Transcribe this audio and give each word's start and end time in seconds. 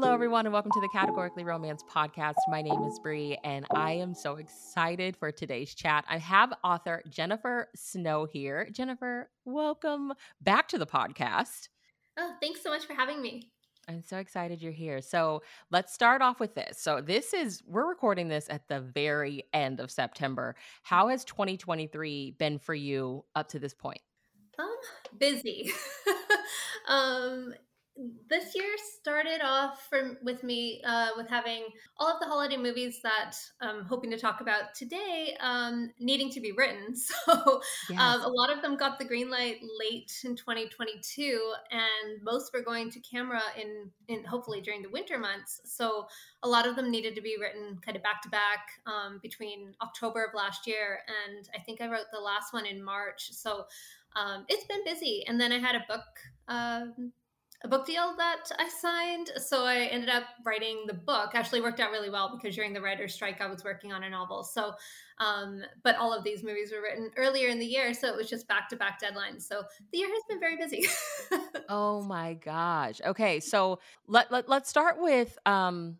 Hello, 0.00 0.14
everyone, 0.14 0.46
and 0.46 0.52
welcome 0.52 0.70
to 0.70 0.80
the 0.80 0.88
Categorically 0.90 1.42
Romance 1.42 1.82
podcast. 1.92 2.36
My 2.46 2.62
name 2.62 2.84
is 2.84 3.00
Bree, 3.00 3.36
and 3.42 3.66
I 3.74 3.94
am 3.94 4.14
so 4.14 4.36
excited 4.36 5.16
for 5.16 5.32
today's 5.32 5.74
chat. 5.74 6.04
I 6.08 6.18
have 6.18 6.52
author 6.62 7.02
Jennifer 7.10 7.68
Snow 7.74 8.24
here. 8.24 8.68
Jennifer, 8.70 9.28
welcome 9.44 10.12
back 10.40 10.68
to 10.68 10.78
the 10.78 10.86
podcast. 10.86 11.66
Oh, 12.16 12.32
thanks 12.40 12.62
so 12.62 12.70
much 12.70 12.84
for 12.86 12.94
having 12.94 13.20
me. 13.20 13.50
I'm 13.88 14.00
so 14.00 14.18
excited 14.18 14.62
you're 14.62 14.70
here. 14.70 15.02
So 15.02 15.42
let's 15.72 15.92
start 15.92 16.22
off 16.22 16.38
with 16.38 16.54
this. 16.54 16.78
So, 16.80 17.00
this 17.00 17.34
is, 17.34 17.64
we're 17.66 17.88
recording 17.88 18.28
this 18.28 18.46
at 18.48 18.68
the 18.68 18.78
very 18.78 19.46
end 19.52 19.80
of 19.80 19.90
September. 19.90 20.54
How 20.84 21.08
has 21.08 21.24
2023 21.24 22.36
been 22.38 22.60
for 22.60 22.74
you 22.74 23.24
up 23.34 23.48
to 23.48 23.58
this 23.58 23.74
point? 23.74 24.00
Um, 24.60 24.76
busy. 25.18 25.72
um, 26.88 27.52
this 28.28 28.54
year 28.54 28.70
started 29.00 29.40
off 29.42 29.88
with 30.22 30.44
me 30.44 30.82
uh, 30.86 31.08
with 31.16 31.28
having 31.28 31.64
all 31.98 32.08
of 32.12 32.20
the 32.20 32.26
holiday 32.26 32.56
movies 32.56 33.00
that 33.02 33.34
I'm 33.60 33.84
hoping 33.84 34.10
to 34.10 34.18
talk 34.18 34.40
about 34.40 34.74
today 34.74 35.36
um, 35.40 35.90
needing 35.98 36.30
to 36.30 36.40
be 36.40 36.52
written. 36.52 36.94
So 37.28 37.32
um, 37.32 37.60
yes. 37.90 38.00
um, 38.00 38.22
a 38.22 38.28
lot 38.28 38.50
of 38.50 38.62
them 38.62 38.76
got 38.76 38.98
the 38.98 39.04
green 39.04 39.30
light 39.30 39.56
late 39.78 40.12
in 40.24 40.36
2022, 40.36 41.52
and 41.70 42.22
most 42.22 42.52
were 42.52 42.62
going 42.62 42.90
to 42.90 43.00
camera 43.00 43.42
in 43.60 43.90
in 44.08 44.24
hopefully 44.24 44.60
during 44.60 44.82
the 44.82 44.90
winter 44.90 45.18
months. 45.18 45.60
So 45.64 46.06
a 46.42 46.48
lot 46.48 46.66
of 46.66 46.76
them 46.76 46.90
needed 46.90 47.14
to 47.16 47.20
be 47.20 47.36
written 47.40 47.78
kind 47.84 47.96
of 47.96 48.02
back 48.02 48.22
to 48.22 48.28
back 48.28 48.68
um, 48.86 49.18
between 49.22 49.74
October 49.82 50.24
of 50.24 50.34
last 50.34 50.66
year 50.66 51.00
and 51.26 51.48
I 51.54 51.58
think 51.60 51.80
I 51.80 51.88
wrote 51.88 52.06
the 52.12 52.20
last 52.20 52.52
one 52.52 52.66
in 52.66 52.82
March. 52.82 53.30
So 53.32 53.66
um, 54.16 54.44
it's 54.48 54.64
been 54.64 54.84
busy. 54.84 55.24
And 55.26 55.40
then 55.40 55.52
I 55.52 55.58
had 55.58 55.74
a 55.74 55.84
book 55.88 56.04
um, 56.48 57.12
a 57.64 57.68
book 57.68 57.86
deal 57.86 58.14
that 58.16 58.44
I 58.56 58.68
signed. 58.68 59.30
So 59.36 59.64
I 59.64 59.86
ended 59.86 60.08
up 60.08 60.24
writing 60.44 60.84
the 60.86 60.94
book. 60.94 61.30
Actually 61.34 61.60
worked 61.60 61.80
out 61.80 61.90
really 61.90 62.10
well 62.10 62.30
because 62.36 62.54
during 62.54 62.72
the 62.72 62.80
writer's 62.80 63.14
strike, 63.14 63.40
I 63.40 63.48
was 63.48 63.64
working 63.64 63.92
on 63.92 64.04
a 64.04 64.10
novel. 64.10 64.44
So, 64.44 64.74
um, 65.18 65.62
but 65.82 65.96
all 65.96 66.12
of 66.12 66.22
these 66.22 66.44
movies 66.44 66.70
were 66.72 66.80
written 66.80 67.10
earlier 67.16 67.48
in 67.48 67.58
the 67.58 67.66
year. 67.66 67.92
So 67.94 68.06
it 68.06 68.16
was 68.16 68.30
just 68.30 68.46
back 68.46 68.68
to 68.68 68.76
back 68.76 69.00
deadlines. 69.02 69.42
So 69.42 69.62
the 69.92 69.98
year 69.98 70.08
has 70.08 70.22
been 70.28 70.38
very 70.38 70.56
busy. 70.56 70.86
oh 71.68 72.02
my 72.02 72.34
gosh. 72.34 73.00
Okay. 73.04 73.40
So 73.40 73.80
let, 74.06 74.30
let, 74.30 74.48
let's 74.48 74.70
start 74.70 75.00
with, 75.00 75.36
um, 75.44 75.96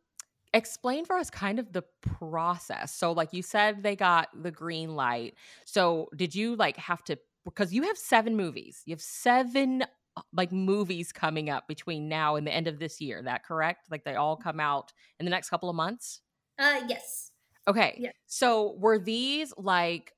explain 0.55 1.05
for 1.05 1.19
us 1.19 1.29
kind 1.29 1.59
of 1.59 1.73
the 1.73 1.83
process. 2.01 2.95
So 2.95 3.13
like 3.13 3.33
you 3.33 3.43
said, 3.43 3.83
they 3.83 3.97
got 3.97 4.29
the 4.33 4.53
green 4.53 4.95
light. 4.95 5.35
So 5.65 6.09
did 6.15 6.35
you 6.35 6.55
like 6.55 6.77
have 6.77 7.03
to 7.05 7.19
because 7.45 7.73
you 7.73 7.85
have 7.85 7.97
seven 7.97 8.37
movies. 8.37 8.83
You 8.85 8.93
have 8.93 9.01
seven 9.01 9.85
like 10.33 10.53
movies 10.53 11.13
coming 11.13 11.51
up 11.51 11.69
between 11.69 12.09
now 12.09 12.37
and 12.37 12.47
the 12.47 12.55
end 12.55 12.69
of 12.69 12.79
this 12.79 13.01
year. 13.01 13.23
That 13.23 13.45
correct? 13.45 13.91
Like 13.91 14.05
they 14.05 14.15
all 14.15 14.37
come 14.37 14.61
out 14.61 14.93
in 15.19 15.27
the 15.27 15.31
next 15.31 15.51
couple 15.51 15.69
of 15.69 15.77
months? 15.77 16.21
Uh 16.59 16.81
yes. 16.89 17.31
Okay. 17.67 17.97
Yeah. 17.99 18.13
So 18.27 18.77
were 18.79 18.99
these 18.99 19.53
like 19.57 20.13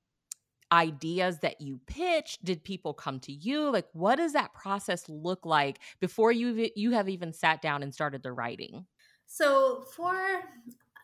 ideas 0.72 1.38
that 1.40 1.60
you 1.60 1.80
pitched? 1.86 2.44
Did 2.44 2.62
people 2.62 2.94
come 2.94 3.18
to 3.20 3.32
you? 3.32 3.70
Like 3.70 3.86
what 3.92 4.16
does 4.16 4.32
that 4.34 4.54
process 4.54 5.08
look 5.08 5.44
like 5.44 5.80
before 6.00 6.32
you 6.32 6.70
you 6.76 6.92
have 6.92 7.08
even 7.08 7.32
sat 7.32 7.60
down 7.60 7.82
and 7.82 7.92
started 7.92 8.22
the 8.22 8.32
writing? 8.32 8.86
So 9.26 9.84
for 9.94 10.42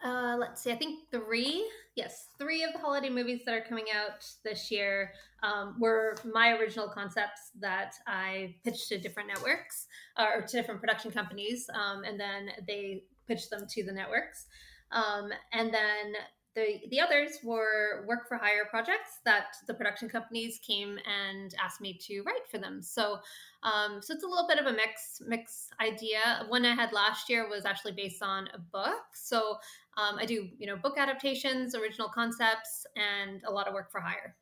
uh, 0.07 0.37
let's 0.39 0.63
see, 0.63 0.71
I 0.71 0.77
think 0.77 1.11
three, 1.11 1.69
yes, 1.97 2.29
three 2.39 2.63
of 2.63 2.73
the 2.73 2.79
holiday 2.79 3.11
movies 3.11 3.43
that 3.45 3.55
are 3.55 3.65
coming 3.69 3.87
out 3.93 4.25
this 4.45 4.71
year 4.71 5.13
um, 5.43 5.75
were 5.81 6.17
my 6.25 6.53
original 6.53 6.89
concepts 6.89 7.51
that 7.61 7.95
I 8.07 8.55
pitched 8.63 8.89
to 8.91 8.99
different 8.99 9.29
networks 9.29 9.87
uh, 10.17 10.27
or 10.35 10.43
to 10.43 10.57
different 10.57 10.81
production 10.81 11.11
companies, 11.11 11.69
um, 11.75 12.05
and 12.05 12.21
then 12.21 12.51
they 12.69 13.03
pitched 13.27 13.51
them 13.51 13.67
to 13.69 13.83
the 13.83 13.93
networks. 13.93 14.47
Um, 14.93 15.31
and 15.53 15.75
then 15.75 16.15
the, 16.57 16.81
the 16.91 16.99
others 16.99 17.39
were 17.45 18.05
work 18.09 18.27
for 18.27 18.39
hire 18.39 18.65
projects 18.71 19.21
that 19.27 19.57
the 19.67 19.75
production 19.75 20.09
companies 20.09 20.59
came 20.67 20.99
and 21.07 21.55
asked 21.63 21.83
me 21.83 21.99
to 22.07 22.23
write 22.23 22.49
for 22.51 22.57
them. 22.57 22.81
So, 22.83 23.19
um, 23.63 24.01
so 24.01 24.15
it's 24.15 24.25
a 24.25 24.27
little 24.27 24.49
bit 24.49 24.59
of 24.59 24.67
a 24.67 24.73
mix 24.73 25.21
mix 25.25 25.69
idea. 25.81 26.47
One 26.49 26.65
I 26.65 26.75
had 26.75 26.93
last 26.93 27.29
year 27.29 27.49
was 27.49 27.67
actually 27.67 27.93
based 27.93 28.23
on 28.23 28.49
a 28.55 28.59
book. 28.59 29.05
So 29.15 29.59
um, 29.99 30.17
I 30.19 30.25
do 30.25 30.49
you 30.59 30.67
know 30.67 30.77
book 30.77 30.97
adaptations, 30.97 31.75
original 31.75 32.09
concepts, 32.09 32.87
and 32.97 33.43
a 33.47 33.53
lot 33.53 33.69
of 33.69 33.75
work 33.75 33.93
for 33.93 34.01
hire. 34.01 34.35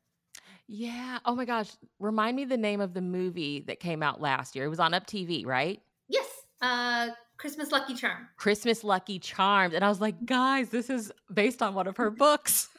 Yeah. 0.67 1.19
Oh 1.25 1.35
my 1.35 1.45
gosh. 1.45 1.71
Remind 1.99 2.37
me 2.37 2.45
the 2.45 2.57
name 2.57 2.79
of 2.79 2.93
the 2.93 3.01
movie 3.01 3.59
that 3.67 3.79
came 3.79 4.01
out 4.01 4.21
last 4.21 4.55
year. 4.55 4.65
It 4.65 4.69
was 4.69 4.79
on 4.79 4.93
Up 4.93 5.05
TV, 5.05 5.45
right? 5.45 5.81
Yes. 6.07 6.27
Uh, 6.61 7.09
Christmas 7.37 7.71
Lucky 7.71 7.93
Charm. 7.93 8.27
Christmas 8.37 8.83
Lucky 8.83 9.19
Charms. 9.19 9.73
And 9.73 9.83
I 9.83 9.89
was 9.89 10.01
like, 10.01 10.25
guys, 10.25 10.69
this 10.69 10.89
is 10.89 11.11
based 11.33 11.61
on 11.61 11.73
one 11.73 11.87
of 11.87 11.97
her 11.97 12.09
books. 12.09 12.69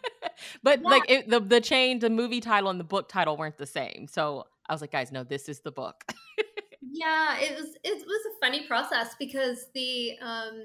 but 0.62 0.82
yeah. 0.82 0.88
like 0.88 1.10
it, 1.10 1.28
the 1.28 1.40
the 1.40 1.60
change, 1.60 2.02
the 2.02 2.10
movie 2.10 2.40
title 2.40 2.70
and 2.70 2.78
the 2.78 2.84
book 2.84 3.08
title 3.08 3.36
weren't 3.36 3.58
the 3.58 3.66
same. 3.66 4.06
So 4.08 4.46
I 4.68 4.72
was 4.72 4.80
like, 4.80 4.92
guys, 4.92 5.12
no, 5.12 5.24
this 5.24 5.48
is 5.48 5.60
the 5.60 5.72
book. 5.72 6.04
yeah, 6.80 7.38
it 7.38 7.56
was 7.56 7.76
it 7.84 8.06
was 8.06 8.26
a 8.26 8.44
funny 8.44 8.66
process 8.66 9.14
because 9.18 9.66
the 9.74 10.12
um 10.20 10.64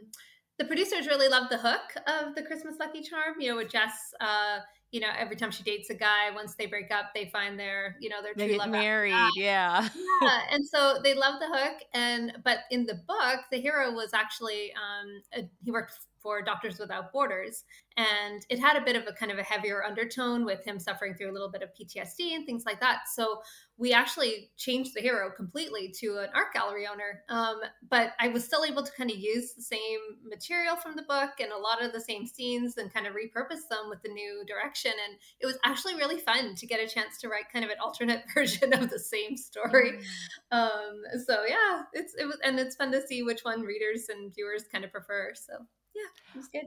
the 0.60 0.66
producers 0.66 1.08
really 1.08 1.28
loved 1.28 1.52
the 1.52 1.58
hook 1.58 1.96
of 2.08 2.36
the 2.36 2.44
Christmas 2.44 2.76
Lucky 2.80 3.02
Charm, 3.02 3.40
you 3.40 3.50
know, 3.50 3.58
with 3.58 3.72
Jess 3.72 4.14
uh 4.20 4.60
you 4.92 5.00
know, 5.00 5.08
every 5.18 5.38
time 5.38 5.52
she 5.52 5.64
dates 5.64 5.90
a 5.90 5.94
guy, 5.94 6.32
once 6.36 6.56
they 6.56 6.66
break 6.66 6.92
up, 6.92 7.14
they 7.16 7.30
find 7.30 7.58
their, 7.58 7.96
you 8.02 8.10
know, 8.10 8.22
their 8.22 8.34
they 8.36 8.48
true 8.48 8.58
get 8.58 8.60
love. 8.60 8.70
Married, 8.70 9.16
yeah. 9.36 9.88
yeah. 10.22 10.42
And 10.52 10.66
so 10.66 11.00
they 11.02 11.14
love 11.14 11.40
the 11.40 11.48
hook. 11.48 11.82
And 11.94 12.34
but 12.44 12.60
in 12.70 12.86
the 12.86 12.96
book, 12.96 13.40
the 13.52 13.60
hero 13.60 13.94
was 13.94 14.14
actually 14.14 14.74
um, 14.74 15.22
a, 15.34 15.50
he 15.64 15.72
worked 15.72 15.94
for 16.22 16.42
Doctors 16.42 16.80
Without 16.80 17.12
Borders. 17.12 17.64
And 17.98 18.46
it 18.50 18.60
had 18.60 18.78
a 18.78 18.86
bit 18.86 18.96
of 18.96 19.06
a 19.08 19.14
kind 19.14 19.32
of 19.32 19.38
a 19.38 19.44
heavier 19.44 19.84
undertone 19.84 20.46
with 20.46 20.64
him 20.64 20.80
suffering 20.80 21.14
through 21.14 21.32
a 21.32 21.34
little 21.34 21.52
bit 21.52 21.62
of 21.62 21.70
PTSD 21.70 22.36
and 22.36 22.46
things 22.46 22.64
like 22.66 22.80
that. 22.80 23.10
So 23.14 23.42
we 23.78 23.94
actually 23.94 24.52
changed 24.58 24.92
the 24.96 25.02
hero 25.02 25.32
completely 25.36 25.94
to 26.00 26.20
an 26.20 26.30
art 26.34 26.54
gallery 26.54 26.88
owner. 26.88 27.24
Um, 27.30 27.60
but 27.90 28.12
I 28.20 28.28
was 28.28 28.46
still 28.46 28.64
able 28.64 28.84
to 28.84 28.92
kind 28.94 29.10
of 29.10 29.18
use 29.18 29.54
the 29.54 29.64
same 29.64 30.00
material 30.24 30.76
from 30.76 30.96
the 30.96 31.02
book 31.02 31.32
and 31.40 31.52
a 31.52 31.58
lot 31.58 31.84
of 31.84 31.92
the 31.92 32.00
same 32.00 32.26
scenes 32.28 32.78
and 32.78 32.94
kind 32.94 33.08
of 33.08 33.14
repurpose 33.14 33.68
them 33.70 33.90
with 33.90 34.02
the 34.04 34.10
new 34.10 34.44
direction. 34.48 34.92
And 34.92 35.18
it 35.40 35.46
was 35.46 35.58
actually 35.66 35.96
really 35.96 36.20
fun 36.20 36.56
to 36.56 36.68
get 36.68 36.80
a 36.80 36.88
chance 36.88 37.18
to 37.22 37.28
write 37.28 37.52
kind 37.52 37.66
of 37.66 37.72
an 37.72 37.78
alternate 37.84 38.24
version 38.34 38.74
of 38.74 38.90
the 38.90 39.00
same 39.00 39.36
story. 39.36 40.00
Mm. 40.54 40.58
Um, 40.58 41.02
so 41.26 41.44
yeah, 41.48 41.82
it's 41.94 42.14
it 42.16 42.26
was 42.26 42.38
and 42.44 42.60
it's 42.60 42.76
fun 42.76 42.92
to 42.92 43.06
see 43.06 43.24
which 43.24 43.42
one 43.42 43.62
readers 43.62 44.08
and 44.10 44.34
viewers 44.34 44.64
kind 44.72 44.86
of 44.86 44.92
prefer. 44.92 45.34
So 45.36 45.66
yeah, 45.96 46.02
it 46.34 46.38
was 46.38 46.48
good. 46.48 46.66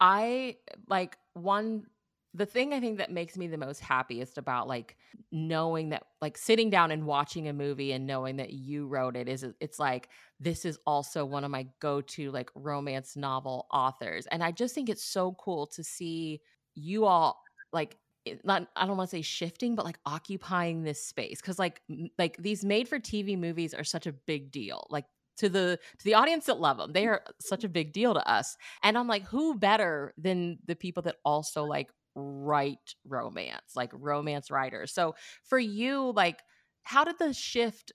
I 0.00 0.56
like 0.88 1.16
one 1.34 1.86
the 2.32 2.46
thing 2.46 2.72
I 2.72 2.78
think 2.78 2.98
that 2.98 3.10
makes 3.10 3.36
me 3.36 3.48
the 3.48 3.58
most 3.58 3.80
happiest 3.80 4.38
about 4.38 4.68
like 4.68 4.96
knowing 5.32 5.88
that 5.88 6.04
like 6.20 6.38
sitting 6.38 6.70
down 6.70 6.92
and 6.92 7.04
watching 7.04 7.48
a 7.48 7.52
movie 7.52 7.90
and 7.92 8.06
knowing 8.06 8.36
that 8.36 8.52
you 8.52 8.86
wrote 8.86 9.16
it 9.16 9.28
is 9.28 9.44
it's 9.60 9.80
like 9.80 10.10
this 10.38 10.64
is 10.64 10.78
also 10.86 11.24
one 11.24 11.42
of 11.42 11.50
my 11.50 11.66
go-to 11.80 12.30
like 12.30 12.50
romance 12.54 13.16
novel 13.16 13.66
authors. 13.72 14.26
And 14.28 14.44
I 14.44 14.52
just 14.52 14.74
think 14.74 14.88
it's 14.88 15.04
so 15.04 15.32
cool 15.40 15.66
to 15.68 15.82
see 15.82 16.40
you 16.74 17.04
all 17.04 17.42
like 17.72 17.96
not 18.44 18.68
I 18.76 18.86
don't 18.86 18.96
want 18.96 19.10
to 19.10 19.16
say 19.16 19.22
shifting 19.22 19.74
but 19.74 19.84
like 19.84 19.98
occupying 20.06 20.84
this 20.84 21.04
space. 21.04 21.40
Cuz 21.40 21.58
like 21.58 21.82
like 22.16 22.36
these 22.36 22.64
made 22.64 22.88
for 22.88 23.00
TV 23.00 23.36
movies 23.36 23.74
are 23.74 23.84
such 23.84 24.06
a 24.06 24.12
big 24.12 24.52
deal. 24.52 24.86
Like 24.88 25.06
to 25.40 25.48
the 25.48 25.78
to 25.98 26.04
the 26.04 26.14
audience 26.14 26.46
that 26.46 26.60
love 26.60 26.78
them. 26.78 26.92
They 26.92 27.04
mm. 27.04 27.08
are 27.08 27.22
such 27.40 27.64
a 27.64 27.68
big 27.68 27.92
deal 27.92 28.14
to 28.14 28.30
us. 28.30 28.56
And 28.82 28.96
I'm 28.96 29.08
like, 29.08 29.24
who 29.24 29.58
better 29.58 30.14
than 30.16 30.58
the 30.66 30.76
people 30.76 31.02
that 31.04 31.16
also 31.24 31.64
like 31.64 31.90
write 32.14 32.94
romance, 33.06 33.72
like 33.74 33.90
romance 33.92 34.50
writers. 34.50 34.92
So 34.92 35.14
for 35.42 35.58
you, 35.58 36.12
like, 36.14 36.40
how 36.82 37.04
did 37.04 37.18
the 37.18 37.32
shift 37.32 37.92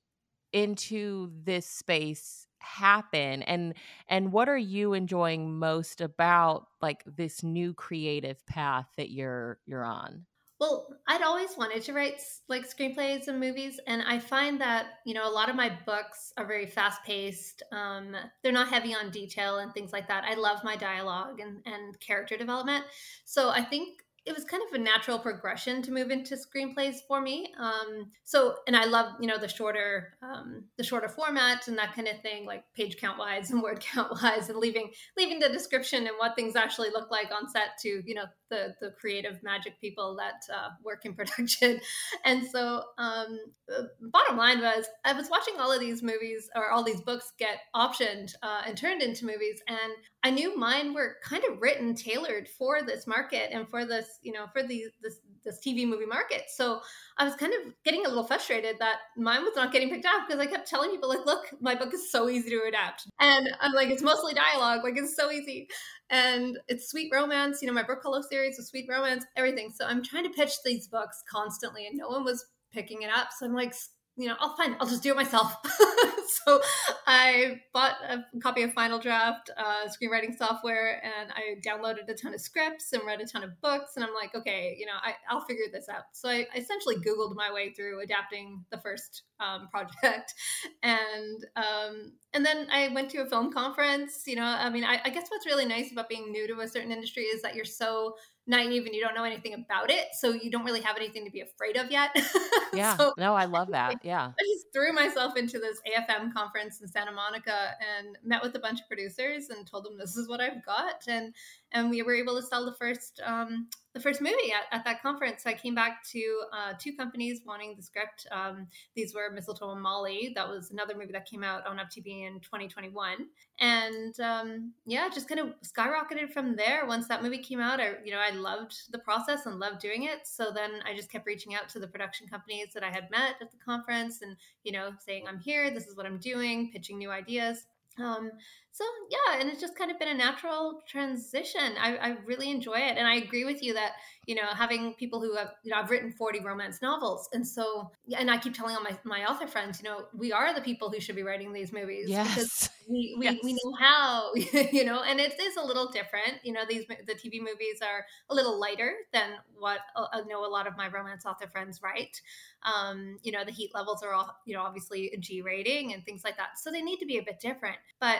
into 0.53 1.31
this 1.43 1.67
space 1.67 2.47
happen 2.59 3.43
and 3.43 3.75
and 4.07 4.31
what 4.31 4.49
are 4.49 4.57
you 4.57 4.93
enjoying 4.93 5.59
most 5.59 6.01
about 6.01 6.65
like 6.81 7.03
this 7.05 7.43
new 7.43 7.73
creative 7.73 8.43
path 8.47 8.87
that 8.97 9.11
you're 9.11 9.59
you're 9.67 9.83
on 9.83 10.25
well, 10.59 10.87
I'd 11.07 11.21
always 11.21 11.57
wanted 11.57 11.83
to 11.83 11.93
write 11.93 12.21
like 12.47 12.63
screenplays 12.69 13.27
and 13.27 13.39
movies, 13.39 13.79
and 13.87 14.01
I 14.03 14.19
find 14.19 14.59
that 14.61 14.85
you 15.05 15.13
know 15.13 15.27
a 15.27 15.31
lot 15.31 15.49
of 15.49 15.55
my 15.55 15.77
books 15.85 16.31
are 16.37 16.45
very 16.45 16.65
fast 16.65 17.03
paced. 17.03 17.63
Um, 17.71 18.15
they're 18.41 18.51
not 18.51 18.69
heavy 18.69 18.93
on 18.93 19.11
detail 19.11 19.57
and 19.57 19.73
things 19.73 19.91
like 19.91 20.07
that. 20.07 20.23
I 20.23 20.35
love 20.35 20.63
my 20.63 20.75
dialogue 20.75 21.39
and 21.39 21.61
and 21.65 21.99
character 21.99 22.37
development, 22.37 22.85
so 23.25 23.49
I 23.49 23.63
think 23.63 24.05
it 24.25 24.33
was 24.33 24.43
kind 24.43 24.63
of 24.67 24.73
a 24.73 24.83
natural 24.83 25.19
progression 25.19 25.83
to 25.83 25.91
move 25.91 26.09
into 26.09 26.35
screenplays 26.35 26.95
for 27.07 27.21
me. 27.21 27.53
Um, 27.59 28.11
so, 28.23 28.55
and 28.65 28.75
I 28.75 28.85
love, 28.85 29.13
you 29.21 29.27
know, 29.27 29.37
the 29.37 29.47
shorter, 29.47 30.17
um, 30.23 30.63
the 30.77 30.83
shorter 30.83 31.07
format 31.07 31.67
and 31.67 31.77
that 31.77 31.93
kind 31.93 32.07
of 32.07 32.19
thing, 32.21 32.43
like 32.45 32.63
page 32.75 32.97
count 32.97 33.19
wise 33.19 33.51
and 33.51 33.61
word 33.63 33.79
count 33.81 34.11
wise, 34.11 34.49
and 34.49 34.57
leaving 34.57 34.91
leaving 35.15 35.39
the 35.39 35.49
description 35.49 36.07
and 36.07 36.15
what 36.17 36.35
things 36.35 36.55
actually 36.55 36.89
look 36.89 37.11
like 37.11 37.31
on 37.31 37.47
set 37.49 37.77
to, 37.81 38.01
you 38.03 38.15
know, 38.15 38.25
the 38.49 38.75
the 38.81 38.91
creative 38.99 39.41
magic 39.43 39.79
people 39.79 40.15
that 40.17 40.41
uh, 40.53 40.69
work 40.83 41.05
in 41.05 41.13
production. 41.15 41.79
And 42.23 42.45
so, 42.45 42.83
um, 42.97 43.39
the 43.67 43.89
bottom 44.01 44.37
line 44.37 44.61
was, 44.61 44.85
I 45.03 45.13
was 45.13 45.29
watching 45.29 45.55
all 45.59 45.71
of 45.71 45.79
these 45.79 46.03
movies 46.03 46.49
or 46.55 46.71
all 46.71 46.83
these 46.83 47.01
books 47.01 47.33
get 47.39 47.59
optioned 47.75 48.33
uh, 48.43 48.61
and 48.65 48.77
turned 48.77 49.01
into 49.01 49.25
movies, 49.25 49.61
and 49.67 49.93
I 50.23 50.31
knew 50.31 50.57
mine 50.57 50.93
were 50.93 51.17
kind 51.23 51.43
of 51.49 51.61
written 51.61 51.93
tailored 51.95 52.47
for 52.47 52.81
this 52.81 53.05
market 53.05 53.49
and 53.51 53.69
for 53.69 53.85
this, 53.85 54.19
you 54.21 54.33
know, 54.33 54.47
for 54.53 54.63
these 54.63 54.89
this 55.01 55.19
this 55.43 55.59
TV 55.59 55.87
movie 55.87 56.05
market. 56.07 56.43
So 56.47 56.81
I 57.17 57.23
was 57.23 57.35
kind 57.35 57.53
of 57.53 57.73
getting 57.85 58.05
a 58.05 58.09
little 58.09 58.25
frustrated 58.25 58.77
that 58.79 58.95
mine 59.15 59.43
was 59.43 59.55
not 59.55 59.71
getting 59.71 59.89
picked 59.89 60.05
up 60.05 60.27
because 60.27 60.41
I 60.41 60.47
kept 60.47 60.67
telling 60.67 60.89
people 60.89 61.07
like, 61.07 61.25
look, 61.25 61.45
my 61.61 61.75
book 61.75 61.93
is 61.93 62.11
so 62.11 62.27
easy 62.27 62.49
to 62.49 62.63
adapt. 62.67 63.07
And 63.19 63.47
I'm 63.61 63.73
like, 63.73 63.89
it's 63.89 64.01
mostly 64.01 64.33
dialogue, 64.33 64.83
like 64.83 64.97
it's 64.97 65.15
so 65.15 65.31
easy. 65.31 65.67
And 66.09 66.59
it's 66.67 66.89
sweet 66.89 67.11
romance, 67.13 67.61
you 67.61 67.67
know, 67.67 67.73
my 67.73 67.83
Brooke 67.83 68.03
Hollow 68.03 68.21
series 68.21 68.59
is 68.59 68.67
sweet 68.67 68.87
romance, 68.89 69.25
everything. 69.35 69.71
So 69.75 69.85
I'm 69.85 70.03
trying 70.03 70.23
to 70.23 70.29
pitch 70.29 70.53
these 70.63 70.87
books 70.87 71.23
constantly 71.31 71.87
and 71.87 71.97
no 71.97 72.09
one 72.09 72.23
was 72.23 72.45
picking 72.71 73.01
it 73.01 73.09
up. 73.09 73.29
So 73.37 73.45
I'm 73.45 73.53
like, 73.53 73.73
you 74.17 74.27
know, 74.27 74.35
I'll 74.39 74.55
find, 74.55 74.75
I'll 74.79 74.87
just 74.87 75.03
do 75.03 75.11
it 75.11 75.15
myself. 75.15 75.57
so 76.45 76.61
I 77.05 77.61
bought 77.73 77.95
a 78.07 78.23
copy 78.39 78.63
of 78.63 78.73
Final 78.73 78.97
Draft 78.97 79.49
uh, 79.57 79.87
screenwriting 79.87 80.35
software 80.37 81.01
and 81.03 81.31
I 81.33 81.59
downloaded 81.67 82.07
a 82.07 82.13
ton 82.13 82.33
of 82.33 82.39
scripts 82.39 82.93
and 82.93 83.03
read 83.05 83.19
a 83.19 83.25
ton 83.25 83.43
of 83.43 83.59
books. 83.61 83.93
And 83.95 84.05
I'm 84.05 84.13
like, 84.13 84.33
okay, 84.33 84.75
you 84.79 84.85
know, 84.85 84.93
I, 85.03 85.33
will 85.33 85.41
figure 85.41 85.65
this 85.71 85.89
out. 85.89 86.03
So 86.13 86.29
I, 86.29 86.47
I, 86.53 86.59
essentially 86.59 86.95
Googled 86.95 87.35
my 87.35 87.51
way 87.51 87.73
through 87.73 88.01
adapting 88.01 88.63
the 88.71 88.77
first 88.77 89.23
um, 89.39 89.67
project. 89.71 90.33
And 90.81 91.45
um, 91.55 92.13
and 92.33 92.45
then 92.45 92.67
I 92.71 92.89
went 92.89 93.09
to 93.11 93.19
a 93.19 93.29
film 93.29 93.51
conference. 93.51 94.23
You 94.27 94.37
know, 94.37 94.43
I 94.43 94.69
mean, 94.69 94.83
I, 94.83 94.99
I 95.03 95.09
guess 95.09 95.27
what's 95.29 95.45
really 95.45 95.65
nice 95.65 95.91
about 95.91 96.09
being 96.09 96.31
new 96.31 96.47
to 96.47 96.59
a 96.61 96.67
certain 96.67 96.91
industry 96.91 97.23
is 97.23 97.41
that 97.41 97.55
you're 97.55 97.65
so 97.65 98.15
naive 98.47 98.85
and 98.85 98.93
you 98.93 99.01
don't 99.01 99.15
know 99.15 99.23
anything 99.23 99.53
about 99.53 99.89
it 99.89 100.07
so 100.13 100.31
you 100.31 100.51
don't 100.51 100.65
really 100.65 100.81
have 100.81 100.97
anything 100.97 101.25
to 101.25 101.31
be 101.31 101.41
afraid 101.41 101.77
of 101.77 101.91
yet. 101.91 102.15
Yeah. 102.73 102.97
So, 102.97 103.13
no 103.17 103.35
i 103.35 103.45
love 103.45 103.69
that. 103.71 104.03
Yeah. 104.03 104.25
I 104.37 104.43
just 104.53 104.65
threw 104.73 104.91
myself 104.91 105.37
into 105.37 105.59
this 105.59 105.79
afm 105.97 106.33
conference 106.33 106.81
in 106.81 106.89
santa 106.89 107.11
monica 107.13 107.69
and 107.79 108.17
met 108.21 108.43
with 108.43 108.53
a 108.55 108.59
bunch 108.59 108.81
of 108.81 108.87
producers 108.87 109.49
and 109.49 109.65
told 109.65 109.85
them 109.85 109.97
this 109.97 110.17
is 110.17 110.27
what 110.27 110.41
i've 110.41 110.65
got 110.65 111.03
and 111.07 111.33
and 111.75 111.89
we 111.89 112.01
were 112.01 112.15
able 112.15 112.35
to 112.37 112.41
sell 112.41 112.65
the 112.65 112.73
first 112.73 113.21
um, 113.23 113.67
the 113.93 113.99
first 113.99 114.21
movie 114.21 114.51
at, 114.51 114.77
at 114.77 114.83
that 114.85 115.01
conference. 115.01 115.43
So 115.43 115.49
I 115.49 115.53
came 115.53 115.75
back 115.75 116.03
to 116.11 116.41
uh, 116.51 116.73
two 116.79 116.93
companies 116.93 117.41
wanting 117.45 117.75
the 117.77 117.83
script. 117.83 118.27
Um, 118.31 118.67
these 118.95 119.13
were 119.13 119.29
Mistletoe 119.31 119.71
and 119.71 119.81
Molly. 119.81 120.33
That 120.35 120.47
was 120.49 120.71
another 120.71 120.95
movie 120.95 121.13
that 121.13 121.25
came 121.25 121.43
out 121.43 121.65
on 121.67 121.77
UpTV 121.77 122.27
in 122.27 122.39
2021, 122.39 123.27
and 123.59 124.19
um, 124.19 124.73
yeah, 124.85 125.09
just 125.13 125.27
kind 125.27 125.39
of 125.39 125.53
skyrocketed 125.65 126.31
from 126.31 126.55
there. 126.55 126.85
Once 126.85 127.07
that 127.09 127.21
movie 127.21 127.37
came 127.37 127.59
out, 127.59 127.79
I 127.79 127.95
you 128.03 128.11
know 128.11 128.19
I 128.19 128.31
loved 128.31 128.91
the 128.91 128.99
process 128.99 129.45
and 129.45 129.59
loved 129.59 129.79
doing 129.79 130.03
it. 130.03 130.25
So 130.25 130.51
then 130.55 130.71
I 130.85 130.95
just 130.95 131.11
kept 131.11 131.25
reaching 131.27 131.55
out 131.55 131.67
to 131.69 131.79
the 131.79 131.87
production 131.87 132.27
companies 132.27 132.69
that 132.73 132.83
I 132.83 132.89
had 132.89 133.11
met 133.11 133.35
at 133.41 133.51
the 133.51 133.57
conference, 133.63 134.21
and 134.21 134.37
you 134.63 134.71
know 134.71 134.91
saying 135.05 135.25
I'm 135.27 135.39
here, 135.39 135.69
this 135.71 135.87
is 135.87 135.97
what 135.97 136.05
I'm 136.05 136.19
doing, 136.19 136.71
pitching 136.71 136.97
new 136.97 137.11
ideas. 137.11 137.65
Um, 137.97 138.31
so 138.75 138.83
yeah, 139.09 139.39
and 139.39 139.49
it's 139.49 139.61
just 139.61 139.77
kind 139.77 139.89
of 139.89 139.97
been 139.97 140.09
a 140.09 140.13
natural 140.13 140.81
transition. 140.85 141.75
I, 141.79 141.95
I, 141.95 142.17
really 142.25 142.51
enjoy 142.51 142.73
it, 142.73 142.97
and 142.97 143.07
I 143.07 143.15
agree 143.15 143.45
with 143.45 143.63
you 143.63 143.73
that 143.73 143.93
you 144.25 144.35
know 144.35 144.47
having 144.47 144.95
people 144.95 145.21
who 145.21 145.33
have 145.37 145.51
you 145.63 145.71
know 145.71 145.77
I've 145.77 145.89
written 145.89 146.11
forty 146.11 146.41
romance 146.41 146.81
novels, 146.81 147.29
and 147.31 147.47
so 147.47 147.89
and 148.17 148.29
I 148.29 148.37
keep 148.37 148.53
telling 148.53 148.75
all 148.75 148.83
my 148.83 148.97
my 149.05 149.23
author 149.23 149.47
friends, 149.47 149.81
you 149.81 149.89
know, 149.89 150.07
we 150.13 150.33
are 150.33 150.53
the 150.53 150.59
people 150.59 150.89
who 150.89 150.99
should 150.99 151.15
be 151.15 151.23
writing 151.23 151.53
these 151.53 151.71
movies 151.71 152.09
yes. 152.09 152.27
because 152.35 152.69
we 152.89 153.15
we, 153.17 153.25
yes. 153.27 153.37
we 153.45 153.53
know 153.53 153.75
how, 153.79 154.33
you 154.35 154.83
know, 154.83 155.03
and 155.03 155.21
it 155.21 155.39
is 155.39 155.55
a 155.55 155.63
little 155.63 155.89
different. 155.89 156.43
You 156.43 156.51
know, 156.51 156.63
these 156.67 156.85
the 156.85 157.13
TV 157.13 157.39
movies 157.39 157.79
are 157.81 158.05
a 158.29 158.35
little 158.35 158.59
lighter 158.59 158.91
than 159.13 159.35
what 159.57 159.79
uh, 159.95 160.07
I 160.11 160.23
know 160.27 160.45
a 160.45 160.51
lot 160.51 160.67
of 160.67 160.75
my 160.75 160.89
romance 160.89 161.25
author 161.25 161.47
friends 161.47 161.79
write. 161.81 162.19
Um, 162.63 163.19
you 163.23 163.31
know, 163.31 163.45
the 163.45 163.53
heat 163.53 163.71
levels 163.73 164.03
are 164.03 164.11
all 164.11 164.35
you 164.45 164.53
know 164.53 164.63
obviously 164.63 165.11
a 165.13 165.17
G 165.17 165.41
rating 165.41 165.93
and 165.93 166.03
things 166.03 166.25
like 166.25 166.35
that, 166.35 166.59
so 166.61 166.71
they 166.71 166.81
need 166.81 166.97
to 166.97 167.05
be 167.05 167.19
a 167.19 167.23
bit 167.23 167.39
different, 167.39 167.77
but 168.01 168.19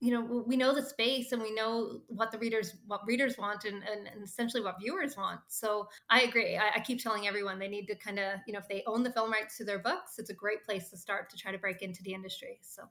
you 0.00 0.12
know 0.12 0.44
we 0.46 0.56
know 0.56 0.74
the 0.74 0.82
space 0.82 1.32
and 1.32 1.40
we 1.40 1.54
know 1.54 2.00
what 2.08 2.30
the 2.30 2.38
readers 2.38 2.74
what 2.86 3.00
readers 3.06 3.38
want 3.38 3.64
and, 3.64 3.82
and, 3.82 4.06
and 4.06 4.22
essentially 4.22 4.62
what 4.62 4.76
viewers 4.80 5.16
want. 5.16 5.40
So 5.48 5.88
i 6.10 6.22
agree. 6.22 6.56
I, 6.56 6.72
I 6.76 6.80
keep 6.80 7.02
telling 7.02 7.26
everyone 7.26 7.58
they 7.58 7.68
need 7.68 7.86
to 7.86 7.94
kind 7.94 8.18
of 8.18 8.40
you 8.46 8.52
know 8.52 8.58
if 8.58 8.68
they 8.68 8.82
own 8.86 9.02
the 9.02 9.12
film 9.12 9.32
rights 9.32 9.56
to 9.58 9.64
their 9.64 9.78
books 9.78 10.18
it's 10.18 10.30
a 10.30 10.34
great 10.34 10.64
place 10.64 10.90
to 10.90 10.96
start 10.96 11.30
to 11.30 11.36
try 11.36 11.52
to 11.52 11.58
break 11.58 11.82
into 11.82 12.02
the 12.02 12.12
industry 12.12 12.58
so. 12.62 12.82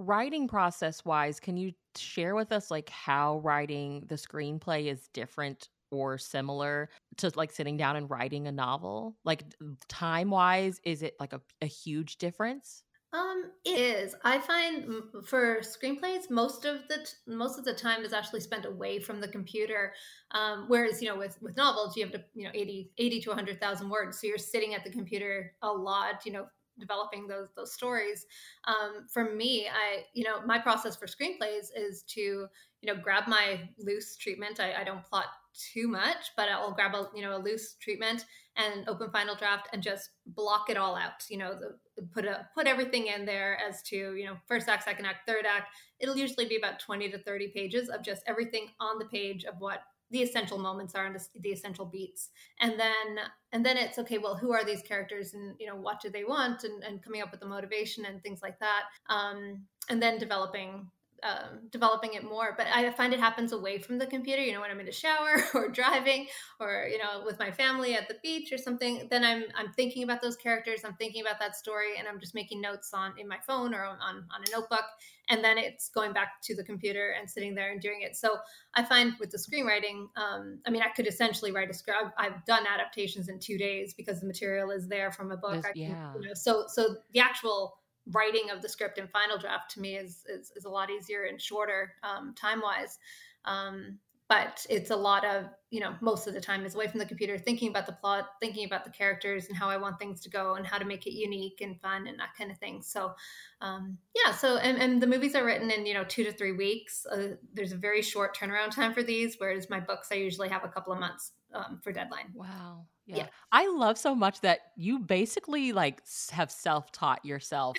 Writing 0.00 0.46
process 0.46 1.04
wise 1.04 1.40
can 1.40 1.56
you 1.56 1.72
share 1.96 2.34
with 2.34 2.52
us 2.52 2.70
like 2.70 2.88
how 2.88 3.38
writing 3.38 4.04
the 4.08 4.14
screenplay 4.14 4.86
is 4.86 5.08
different 5.12 5.68
or 5.90 6.18
similar 6.18 6.88
to 7.16 7.32
like 7.34 7.50
sitting 7.50 7.76
down 7.76 7.96
and 7.96 8.10
writing 8.10 8.46
a 8.46 8.52
novel? 8.52 9.16
Like 9.24 9.44
time 9.88 10.30
wise 10.30 10.80
is 10.84 11.02
it 11.02 11.14
like 11.18 11.32
a, 11.32 11.40
a 11.62 11.66
huge 11.66 12.18
difference 12.18 12.84
um, 13.12 13.44
it 13.64 13.78
is. 13.78 14.14
I 14.22 14.38
find 14.38 15.02
for 15.24 15.60
screenplays, 15.60 16.30
most 16.30 16.66
of 16.66 16.86
the 16.88 16.98
t- 16.98 17.12
most 17.26 17.58
of 17.58 17.64
the 17.64 17.72
time 17.72 18.04
is 18.04 18.12
actually 18.12 18.40
spent 18.40 18.66
away 18.66 18.98
from 18.98 19.20
the 19.20 19.28
computer. 19.28 19.94
Um, 20.32 20.66
whereas 20.68 21.00
you 21.00 21.08
know 21.08 21.16
with 21.16 21.40
with 21.40 21.56
novels, 21.56 21.96
you 21.96 22.04
have 22.04 22.12
to 22.12 22.22
you 22.34 22.44
know 22.44 22.50
80, 22.52 22.90
80 22.98 23.20
to 23.22 23.32
hundred 23.32 23.60
thousand 23.60 23.88
words, 23.88 24.20
so 24.20 24.26
you're 24.26 24.36
sitting 24.36 24.74
at 24.74 24.84
the 24.84 24.90
computer 24.90 25.54
a 25.62 25.72
lot. 25.72 26.26
You 26.26 26.32
know, 26.32 26.46
developing 26.78 27.26
those 27.26 27.48
those 27.56 27.72
stories. 27.72 28.26
Um, 28.66 29.06
for 29.10 29.34
me, 29.34 29.68
I 29.68 30.04
you 30.12 30.24
know 30.24 30.42
my 30.44 30.58
process 30.58 30.94
for 30.94 31.06
screenplays 31.06 31.68
is 31.74 32.02
to 32.08 32.20
you 32.20 32.46
know 32.84 32.94
grab 32.94 33.26
my 33.26 33.70
loose 33.78 34.16
treatment. 34.16 34.60
I, 34.60 34.82
I 34.82 34.84
don't 34.84 35.02
plot 35.04 35.26
too 35.72 35.88
much, 35.88 36.32
but 36.36 36.48
I'll 36.50 36.74
grab 36.74 36.94
a 36.94 37.08
you 37.14 37.22
know 37.22 37.36
a 37.36 37.40
loose 37.40 37.74
treatment 37.80 38.26
and 38.58 38.86
open 38.88 39.10
final 39.10 39.36
draft 39.36 39.68
and 39.72 39.82
just 39.82 40.10
block 40.26 40.68
it 40.68 40.76
all 40.76 40.96
out. 40.96 41.24
You 41.30 41.38
know, 41.38 41.54
the, 41.54 42.02
put 42.12 42.24
a 42.24 42.46
put 42.54 42.66
everything 42.66 43.06
in 43.06 43.24
there 43.24 43.58
as 43.66 43.82
to 43.84 43.96
you 43.96 44.26
know 44.26 44.36
first 44.46 44.68
act, 44.68 44.84
second 44.84 45.06
act, 45.06 45.26
third 45.26 45.46
act. 45.46 45.74
It'll 46.00 46.16
usually 46.16 46.46
be 46.46 46.56
about 46.56 46.80
twenty 46.80 47.10
to 47.10 47.18
thirty 47.18 47.48
pages 47.48 47.88
of 47.88 48.02
just 48.02 48.22
everything 48.26 48.68
on 48.80 48.98
the 48.98 49.06
page 49.06 49.44
of 49.44 49.54
what 49.58 49.82
the 50.10 50.22
essential 50.22 50.58
moments 50.58 50.94
are 50.94 51.06
and 51.06 51.18
the 51.40 51.50
essential 51.50 51.84
beats 51.84 52.30
and 52.60 52.80
then 52.80 53.18
and 53.52 53.64
then 53.64 53.76
it's 53.76 53.98
okay 53.98 54.16
well 54.16 54.34
who 54.34 54.52
are 54.52 54.64
these 54.64 54.80
characters 54.82 55.34
and 55.34 55.54
you 55.58 55.66
know 55.66 55.76
what 55.76 56.00
do 56.00 56.08
they 56.08 56.24
want 56.24 56.64
and, 56.64 56.82
and 56.82 57.02
coming 57.02 57.20
up 57.20 57.30
with 57.30 57.40
the 57.40 57.46
motivation 57.46 58.06
and 58.06 58.22
things 58.22 58.40
like 58.42 58.58
that 58.58 58.84
um, 59.10 59.62
and 59.90 60.02
then 60.02 60.18
developing 60.18 60.90
um, 61.22 61.68
developing 61.70 62.14
it 62.14 62.24
more. 62.24 62.54
But 62.56 62.66
I 62.68 62.90
find 62.92 63.12
it 63.12 63.20
happens 63.20 63.52
away 63.52 63.78
from 63.78 63.98
the 63.98 64.06
computer. 64.06 64.42
You 64.42 64.52
know, 64.52 64.60
when 64.60 64.70
I'm 64.70 64.80
in 64.80 64.86
the 64.86 64.92
shower 64.92 65.42
or 65.54 65.68
driving, 65.68 66.26
or 66.60 66.88
you 66.90 66.98
know, 66.98 67.22
with 67.24 67.38
my 67.38 67.50
family 67.50 67.94
at 67.94 68.08
the 68.08 68.16
beach 68.22 68.52
or 68.52 68.58
something. 68.58 69.08
Then 69.10 69.24
I'm 69.24 69.44
I'm 69.56 69.72
thinking 69.72 70.02
about 70.02 70.22
those 70.22 70.36
characters. 70.36 70.80
I'm 70.84 70.94
thinking 70.94 71.22
about 71.22 71.38
that 71.40 71.56
story, 71.56 71.98
and 71.98 72.06
I'm 72.08 72.20
just 72.20 72.34
making 72.34 72.60
notes 72.60 72.92
on 72.92 73.14
in 73.18 73.28
my 73.28 73.38
phone 73.46 73.74
or 73.74 73.84
on 73.84 73.98
on 74.00 74.44
a 74.46 74.50
notebook. 74.50 74.84
And 75.30 75.44
then 75.44 75.58
it's 75.58 75.90
going 75.90 76.14
back 76.14 76.40
to 76.44 76.56
the 76.56 76.64
computer 76.64 77.14
and 77.18 77.28
sitting 77.28 77.54
there 77.54 77.70
and 77.70 77.82
doing 77.82 78.00
it. 78.00 78.16
So 78.16 78.38
I 78.74 78.82
find 78.82 79.12
with 79.20 79.30
the 79.30 79.36
screenwriting, 79.36 80.06
um, 80.16 80.58
I 80.66 80.70
mean, 80.70 80.80
I 80.80 80.88
could 80.88 81.06
essentially 81.06 81.52
write 81.52 81.68
a 81.68 81.74
script. 81.74 81.98
I've, 82.02 82.32
I've, 82.32 82.44
done 82.46 82.64
adaptations 82.66 83.28
in 83.28 83.38
two 83.38 83.58
days 83.58 83.92
because 83.92 84.20
the 84.20 84.26
material 84.26 84.70
is 84.70 84.88
there 84.88 85.12
from 85.12 85.32
a 85.32 85.36
book. 85.36 85.64
Can, 85.64 85.72
yeah. 85.74 86.14
You 86.14 86.28
know, 86.28 86.34
so 86.34 86.64
so 86.66 86.96
the 87.12 87.20
actual 87.20 87.76
writing 88.12 88.50
of 88.50 88.62
the 88.62 88.68
script 88.68 88.98
and 88.98 89.10
final 89.10 89.38
draft 89.38 89.70
to 89.72 89.80
me 89.80 89.96
is 89.96 90.24
is, 90.28 90.52
is 90.56 90.64
a 90.64 90.70
lot 90.70 90.90
easier 90.90 91.24
and 91.24 91.40
shorter 91.40 91.94
um, 92.02 92.34
time 92.34 92.60
wise. 92.60 92.98
Um, 93.44 93.98
but 94.28 94.66
it's 94.68 94.90
a 94.90 94.96
lot 94.96 95.24
of 95.24 95.46
you 95.70 95.80
know 95.80 95.94
most 96.00 96.26
of 96.26 96.34
the 96.34 96.40
time 96.40 96.64
is 96.64 96.74
away 96.74 96.86
from 96.86 96.98
the 96.98 97.06
computer 97.06 97.38
thinking 97.38 97.70
about 97.70 97.86
the 97.86 97.92
plot 97.92 98.28
thinking 98.40 98.66
about 98.66 98.84
the 98.84 98.90
characters 98.90 99.48
and 99.48 99.56
how 99.56 99.68
i 99.68 99.76
want 99.76 99.98
things 99.98 100.20
to 100.20 100.30
go 100.30 100.54
and 100.54 100.66
how 100.66 100.78
to 100.78 100.84
make 100.84 101.06
it 101.06 101.14
unique 101.14 101.60
and 101.62 101.80
fun 101.80 102.06
and 102.06 102.18
that 102.18 102.34
kind 102.36 102.50
of 102.50 102.58
thing. 102.58 102.82
So 102.82 103.14
um, 103.60 103.98
yeah 104.14 104.32
so 104.32 104.56
and, 104.58 104.78
and 104.78 105.02
the 105.02 105.06
movies 105.06 105.34
are 105.34 105.44
written 105.44 105.70
in 105.70 105.86
you 105.86 105.94
know 105.94 106.04
two 106.04 106.24
to 106.24 106.32
three 106.32 106.52
weeks. 106.52 107.06
Uh, 107.06 107.36
there's 107.54 107.72
a 107.72 107.76
very 107.76 108.02
short 108.02 108.36
turnaround 108.36 108.70
time 108.70 108.92
for 108.92 109.02
these 109.02 109.36
whereas 109.38 109.70
my 109.70 109.80
books 109.80 110.08
i 110.12 110.14
usually 110.14 110.48
have 110.48 110.64
a 110.64 110.68
couple 110.68 110.92
of 110.92 111.00
months 111.00 111.32
um, 111.54 111.80
for 111.82 111.92
deadline. 111.92 112.30
Wow 112.34 112.84
yeah. 113.08 113.16
yeah. 113.16 113.26
I 113.50 113.66
love 113.68 113.96
so 113.96 114.14
much 114.14 114.42
that 114.42 114.60
you 114.76 114.98
basically 114.98 115.72
like 115.72 116.02
have 116.30 116.50
self-taught 116.50 117.24
yourself 117.24 117.76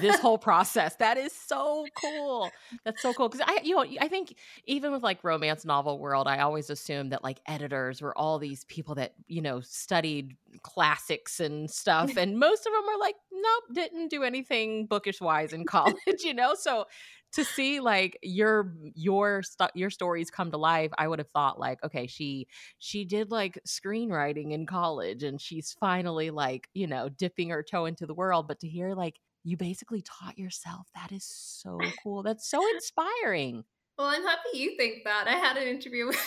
this 0.00 0.18
whole 0.20 0.38
process. 0.38 0.96
That 0.96 1.18
is 1.18 1.32
so 1.32 1.86
cool. 2.00 2.50
That's 2.84 3.02
so 3.02 3.12
cool 3.12 3.28
cuz 3.28 3.42
I 3.44 3.60
you 3.62 3.76
know, 3.76 3.84
I 4.00 4.08
think 4.08 4.34
even 4.64 4.90
with 4.90 5.02
like 5.02 5.22
romance 5.22 5.66
novel 5.66 5.98
world, 5.98 6.26
I 6.26 6.38
always 6.38 6.70
assumed 6.70 7.12
that 7.12 7.22
like 7.22 7.40
editors 7.46 8.00
were 8.00 8.16
all 8.16 8.38
these 8.38 8.64
people 8.64 8.94
that, 8.94 9.12
you 9.26 9.42
know, 9.42 9.60
studied 9.60 10.36
classics 10.62 11.40
and 11.40 11.70
stuff 11.70 12.16
and 12.16 12.38
most 12.38 12.66
of 12.66 12.72
them 12.72 12.88
are 12.88 12.98
like 12.98 13.16
nope, 13.32 13.64
didn't 13.74 14.08
do 14.08 14.22
anything 14.22 14.86
bookish 14.86 15.20
wise 15.20 15.52
in 15.52 15.66
college, 15.66 15.96
you 16.24 16.32
know? 16.32 16.54
So 16.54 16.86
to 17.34 17.44
see 17.44 17.80
like 17.80 18.18
your 18.22 18.72
your 18.94 19.42
st- 19.42 19.70
your 19.74 19.90
stories 19.90 20.30
come 20.30 20.50
to 20.50 20.56
life 20.56 20.90
i 20.98 21.06
would 21.06 21.18
have 21.18 21.30
thought 21.30 21.58
like 21.58 21.82
okay 21.84 22.06
she 22.06 22.46
she 22.78 23.04
did 23.04 23.30
like 23.30 23.58
screenwriting 23.66 24.52
in 24.52 24.66
college 24.66 25.22
and 25.22 25.40
she's 25.40 25.74
finally 25.78 26.30
like 26.30 26.68
you 26.74 26.86
know 26.86 27.08
dipping 27.08 27.50
her 27.50 27.62
toe 27.62 27.86
into 27.86 28.06
the 28.06 28.14
world 28.14 28.46
but 28.46 28.60
to 28.60 28.68
hear 28.68 28.94
like 28.94 29.18
you 29.42 29.56
basically 29.56 30.02
taught 30.02 30.38
yourself 30.38 30.88
that 30.94 31.12
is 31.12 31.24
so 31.24 31.78
cool 32.02 32.22
that's 32.22 32.48
so 32.48 32.60
inspiring 32.74 33.64
Well, 33.98 34.08
I'm 34.08 34.24
happy 34.24 34.58
you 34.58 34.76
think 34.76 35.04
that. 35.04 35.28
I 35.28 35.34
had 35.34 35.56
an 35.56 35.68
interview 35.68 36.06
with, 36.08 36.18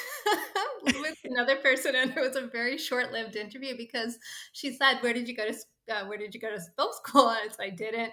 with 1.01 1.17
another 1.25 1.57
person, 1.57 1.95
and 1.95 2.15
it 2.15 2.21
was 2.21 2.37
a 2.37 2.47
very 2.47 2.77
short-lived 2.77 3.35
interview 3.35 3.75
because 3.75 4.17
she 4.53 4.71
said, 4.71 4.99
"Where 5.01 5.13
did 5.13 5.27
you 5.27 5.35
go 5.35 5.45
to? 5.45 5.53
Uh, 5.89 6.05
where 6.05 6.17
did 6.17 6.33
you 6.33 6.39
go 6.39 6.49
to 6.49 6.59
film 6.75 6.91
school?" 6.93 7.29
And 7.29 7.51
I 7.59 7.69
didn't. 7.69 8.11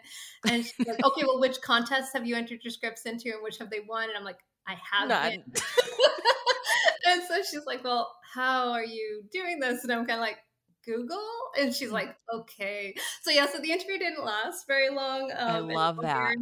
And 0.49 0.65
she's 0.65 0.87
like, 0.87 1.05
"Okay, 1.05 1.23
well, 1.27 1.41
which 1.41 1.61
contests 1.61 2.13
have 2.13 2.27
you 2.27 2.37
entered 2.37 2.61
your 2.63 2.71
scripts 2.71 3.03
into, 3.03 3.31
and 3.33 3.43
which 3.43 3.59
have 3.59 3.71
they 3.71 3.81
won?" 3.81 4.09
And 4.09 4.17
I'm 4.17 4.25
like, 4.25 4.41
"I 4.67 4.77
haven't." 4.91 5.45
and 7.07 7.23
so 7.29 7.43
she's 7.43 7.67
like, 7.67 7.85
"Well, 7.85 8.15
how 8.35 8.73
are 8.73 8.85
you 8.85 9.25
doing 9.33 9.61
this?" 9.61 9.85
And 9.85 9.93
I'm 9.93 10.07
kind 10.07 10.19
of 10.19 10.21
like, 10.21 10.39
Google? 10.85 11.23
And 11.59 11.75
she's 11.75 11.91
mm. 11.91 11.93
like, 11.93 12.17
okay. 12.33 12.95
So 13.23 13.31
yeah, 13.31 13.47
so 13.47 13.59
the 13.59 13.71
interview 13.71 13.99
didn't 13.99 14.25
last 14.25 14.67
very 14.67 14.91
long. 14.91 15.31
Um, 15.37 15.49
I 15.49 15.59
love 15.59 16.01
that. 16.03 16.37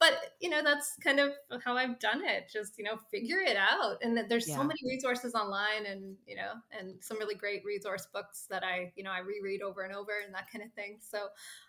But 0.00 0.14
you 0.40 0.50
know, 0.50 0.62
that's 0.62 0.96
kind 1.02 1.20
of 1.20 1.32
how 1.64 1.76
I've 1.76 1.98
done 1.98 2.22
it. 2.24 2.48
Just 2.52 2.78
you 2.78 2.84
know, 2.84 2.98
figure 3.10 3.38
it 3.38 3.56
out. 3.56 3.98
And 4.02 4.18
there's 4.28 4.48
yeah. 4.48 4.56
so 4.56 4.64
many 4.64 4.80
resources 4.86 5.34
online, 5.34 5.86
and 5.86 6.16
you 6.26 6.36
know, 6.36 6.52
and 6.78 6.94
some 7.00 7.18
really 7.18 7.34
great 7.34 7.62
resource 7.64 8.06
books 8.12 8.46
that 8.50 8.64
I 8.64 8.92
you 8.96 9.04
know 9.04 9.10
I 9.10 9.20
reread 9.20 9.62
over 9.62 9.82
and 9.82 9.94
over 9.94 10.12
and 10.24 10.34
that 10.34 10.50
kind 10.50 10.64
of 10.64 10.72
thing. 10.72 10.98
So 11.00 11.28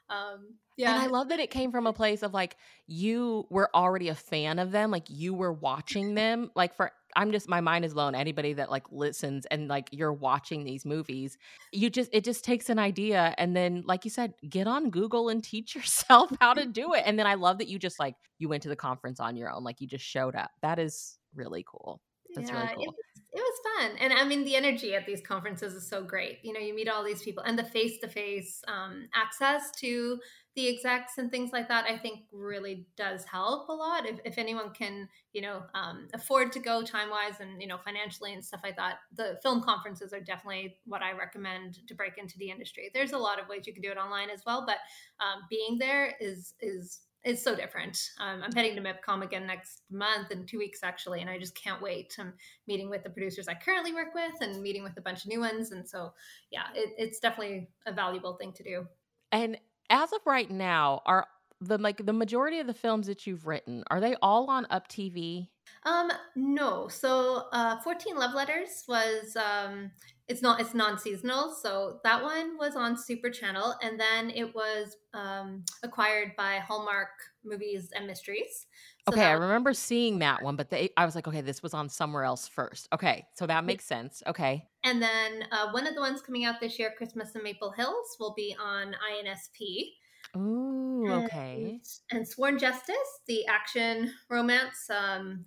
um 0.09 0.53
yeah 0.75 0.93
and 0.93 1.01
i 1.01 1.05
love 1.07 1.29
that 1.29 1.39
it 1.39 1.51
came 1.51 1.71
from 1.71 1.87
a 1.87 1.93
place 1.93 2.23
of 2.23 2.33
like 2.33 2.57
you 2.87 3.45
were 3.49 3.69
already 3.75 4.09
a 4.09 4.15
fan 4.15 4.59
of 4.59 4.71
them 4.71 4.91
like 4.91 5.05
you 5.09 5.33
were 5.33 5.53
watching 5.53 6.15
them 6.15 6.51
like 6.55 6.75
for 6.75 6.91
I'm 7.15 7.31
just 7.31 7.49
my 7.49 7.61
mind 7.61 7.85
is 7.85 7.93
blown. 7.93 8.15
Anybody 8.15 8.53
that 8.53 8.69
like 8.69 8.85
listens 8.91 9.45
and 9.47 9.67
like 9.67 9.89
you're 9.91 10.13
watching 10.13 10.63
these 10.63 10.85
movies, 10.85 11.37
you 11.71 11.89
just 11.89 12.09
it 12.13 12.23
just 12.23 12.43
takes 12.43 12.69
an 12.69 12.79
idea 12.79 13.33
and 13.37 13.55
then 13.55 13.83
like 13.85 14.05
you 14.05 14.11
said, 14.11 14.33
get 14.47 14.67
on 14.67 14.89
Google 14.89 15.29
and 15.29 15.43
teach 15.43 15.75
yourself 15.75 16.31
how 16.39 16.53
to 16.53 16.65
do 16.65 16.93
it. 16.93 17.03
And 17.05 17.17
then 17.17 17.27
I 17.27 17.35
love 17.35 17.57
that 17.59 17.67
you 17.67 17.79
just 17.79 17.99
like 17.99 18.15
you 18.37 18.49
went 18.49 18.63
to 18.63 18.69
the 18.69 18.75
conference 18.75 19.19
on 19.19 19.35
your 19.35 19.51
own, 19.51 19.63
like 19.63 19.81
you 19.81 19.87
just 19.87 20.05
showed 20.05 20.35
up. 20.35 20.51
That 20.61 20.79
is 20.79 21.17
really 21.35 21.65
cool. 21.67 22.01
That's 22.35 22.49
yeah, 22.49 22.61
really 22.61 22.73
cool. 22.75 22.83
It 22.83 22.87
was, 22.87 22.95
it 23.31 23.39
was 23.39 23.59
fun. 23.77 23.97
And 23.99 24.13
I 24.13 24.23
mean 24.25 24.43
the 24.43 24.55
energy 24.55 24.95
at 24.95 25.05
these 25.05 25.21
conferences 25.21 25.73
is 25.73 25.87
so 25.87 26.03
great. 26.03 26.39
You 26.43 26.53
know, 26.53 26.59
you 26.59 26.73
meet 26.73 26.89
all 26.89 27.03
these 27.03 27.21
people 27.21 27.43
and 27.43 27.57
the 27.57 27.63
face-to-face 27.63 28.63
um, 28.67 29.07
access 29.13 29.71
to 29.79 30.19
the 30.55 30.67
execs 30.67 31.17
and 31.17 31.29
things 31.29 31.51
like 31.53 31.67
that, 31.67 31.85
I 31.85 31.97
think 31.97 32.21
really 32.33 32.87
does 32.97 33.23
help 33.23 33.69
a 33.69 33.73
lot. 33.73 34.05
If, 34.05 34.19
if 34.25 34.37
anyone 34.37 34.71
can, 34.71 35.07
you 35.31 35.41
know, 35.41 35.61
um, 35.73 36.07
afford 36.13 36.51
to 36.53 36.59
go 36.59 36.81
time 36.83 37.09
wise 37.09 37.39
and, 37.39 37.61
you 37.61 37.67
know, 37.67 37.77
financially 37.77 38.33
and 38.33 38.43
stuff 38.43 38.61
like 38.63 38.75
that, 38.75 38.95
the 39.15 39.37
film 39.43 39.61
conferences 39.61 40.11
are 40.11 40.19
definitely 40.19 40.77
what 40.85 41.01
I 41.01 41.11
recommend 41.13 41.87
to 41.87 41.93
break 41.93 42.17
into 42.17 42.37
the 42.39 42.49
industry. 42.49 42.89
There's 42.93 43.13
a 43.13 43.17
lot 43.17 43.39
of 43.39 43.47
ways 43.47 43.67
you 43.67 43.73
can 43.73 43.83
do 43.83 43.91
it 43.91 43.97
online 43.97 44.29
as 44.29 44.41
well, 44.45 44.65
but 44.65 44.77
um, 45.23 45.43
being 45.49 45.77
there 45.77 46.15
is, 46.19 46.55
is, 46.61 47.01
is 47.25 47.43
so 47.43 47.55
different. 47.55 47.97
Um, 48.19 48.41
I'm 48.43 48.51
heading 48.53 48.75
to 48.75 48.81
MIPCOM 48.81 49.23
again 49.23 49.45
next 49.45 49.81
month 49.91 50.31
in 50.31 50.45
two 50.45 50.57
weeks, 50.57 50.79
actually, 50.83 51.21
and 51.21 51.29
I 51.29 51.37
just 51.37 51.55
can't 51.55 51.81
wait. 51.81 52.15
I'm 52.19 52.33
meeting 52.67 52.89
with 52.89 53.03
the 53.03 53.09
producers 53.09 53.47
I 53.47 53.55
currently 53.55 53.93
work 53.93 54.13
with 54.15 54.41
and 54.41 54.61
meeting 54.61 54.83
with 54.83 54.97
a 54.97 55.01
bunch 55.01 55.23
of 55.23 55.27
new 55.27 55.41
ones. 55.41 55.71
And 55.71 55.87
so, 55.87 56.13
yeah, 56.51 56.67
it, 56.73 56.93
it's 56.97 57.19
definitely 57.19 57.69
a 57.85 57.91
valuable 57.91 58.35
thing 58.35 58.53
to 58.53 58.63
do. 58.63 58.87
And 59.31 59.57
as 59.89 60.13
of 60.13 60.19
right 60.25 60.49
now, 60.49 61.01
are 61.05 61.27
the 61.61 61.77
like 61.77 62.05
the 62.05 62.13
majority 62.13 62.59
of 62.59 62.67
the 62.67 62.73
films 62.73 63.07
that 63.07 63.27
you've 63.27 63.45
written 63.45 63.83
are 63.91 63.99
they 63.99 64.15
all 64.21 64.49
on 64.49 64.65
Up 64.69 64.87
TV? 64.87 65.49
Um, 65.83 66.11
no. 66.35 66.87
So, 66.87 67.47
uh, 67.51 67.79
14 67.81 68.15
Love 68.15 68.33
Letters 68.33 68.85
was 68.87 69.35
um, 69.35 69.91
it's 70.29 70.43
not 70.43 70.61
it's 70.61 70.75
non-seasonal, 70.75 71.55
so 71.61 71.99
that 72.03 72.21
one 72.21 72.55
was 72.57 72.75
on 72.75 72.95
Super 72.95 73.31
Channel, 73.31 73.73
and 73.81 73.99
then 73.99 74.29
it 74.29 74.53
was 74.53 74.95
um, 75.15 75.65
acquired 75.83 76.33
by 76.37 76.59
Hallmark 76.59 77.09
Movies 77.43 77.89
and 77.95 78.05
Mysteries. 78.05 78.67
So 79.07 79.15
okay, 79.15 79.25
I 79.25 79.31
remember 79.31 79.73
seeing 79.73 80.19
that 80.19 80.43
one, 80.43 80.55
but 80.55 80.69
they, 80.69 80.91
I 80.95 81.05
was 81.05 81.15
like, 81.15 81.27
okay, 81.27 81.41
this 81.41 81.63
was 81.63 81.73
on 81.73 81.89
somewhere 81.89 82.23
else 82.23 82.47
first. 82.47 82.87
Okay, 82.93 83.25
so 83.33 83.47
that 83.47 83.65
makes 83.65 83.85
sense. 83.85 84.21
Okay. 84.27 84.63
And 84.83 85.01
then 85.01 85.45
uh, 85.51 85.71
one 85.71 85.87
of 85.87 85.95
the 85.95 86.01
ones 86.01 86.21
coming 86.21 86.45
out 86.45 86.59
this 86.61 86.77
year, 86.77 86.93
Christmas 86.95 87.35
in 87.35 87.41
Maple 87.41 87.71
Hills, 87.71 88.15
will 88.19 88.35
be 88.35 88.55
on 88.61 88.95
INSP. 89.11 89.93
Ooh, 90.37 91.11
okay. 91.11 91.79
And, 92.11 92.19
and 92.19 92.27
Sworn 92.27 92.59
Justice, 92.59 92.95
the 93.27 93.47
action 93.47 94.13
romance 94.29 94.87
um, 94.91 95.43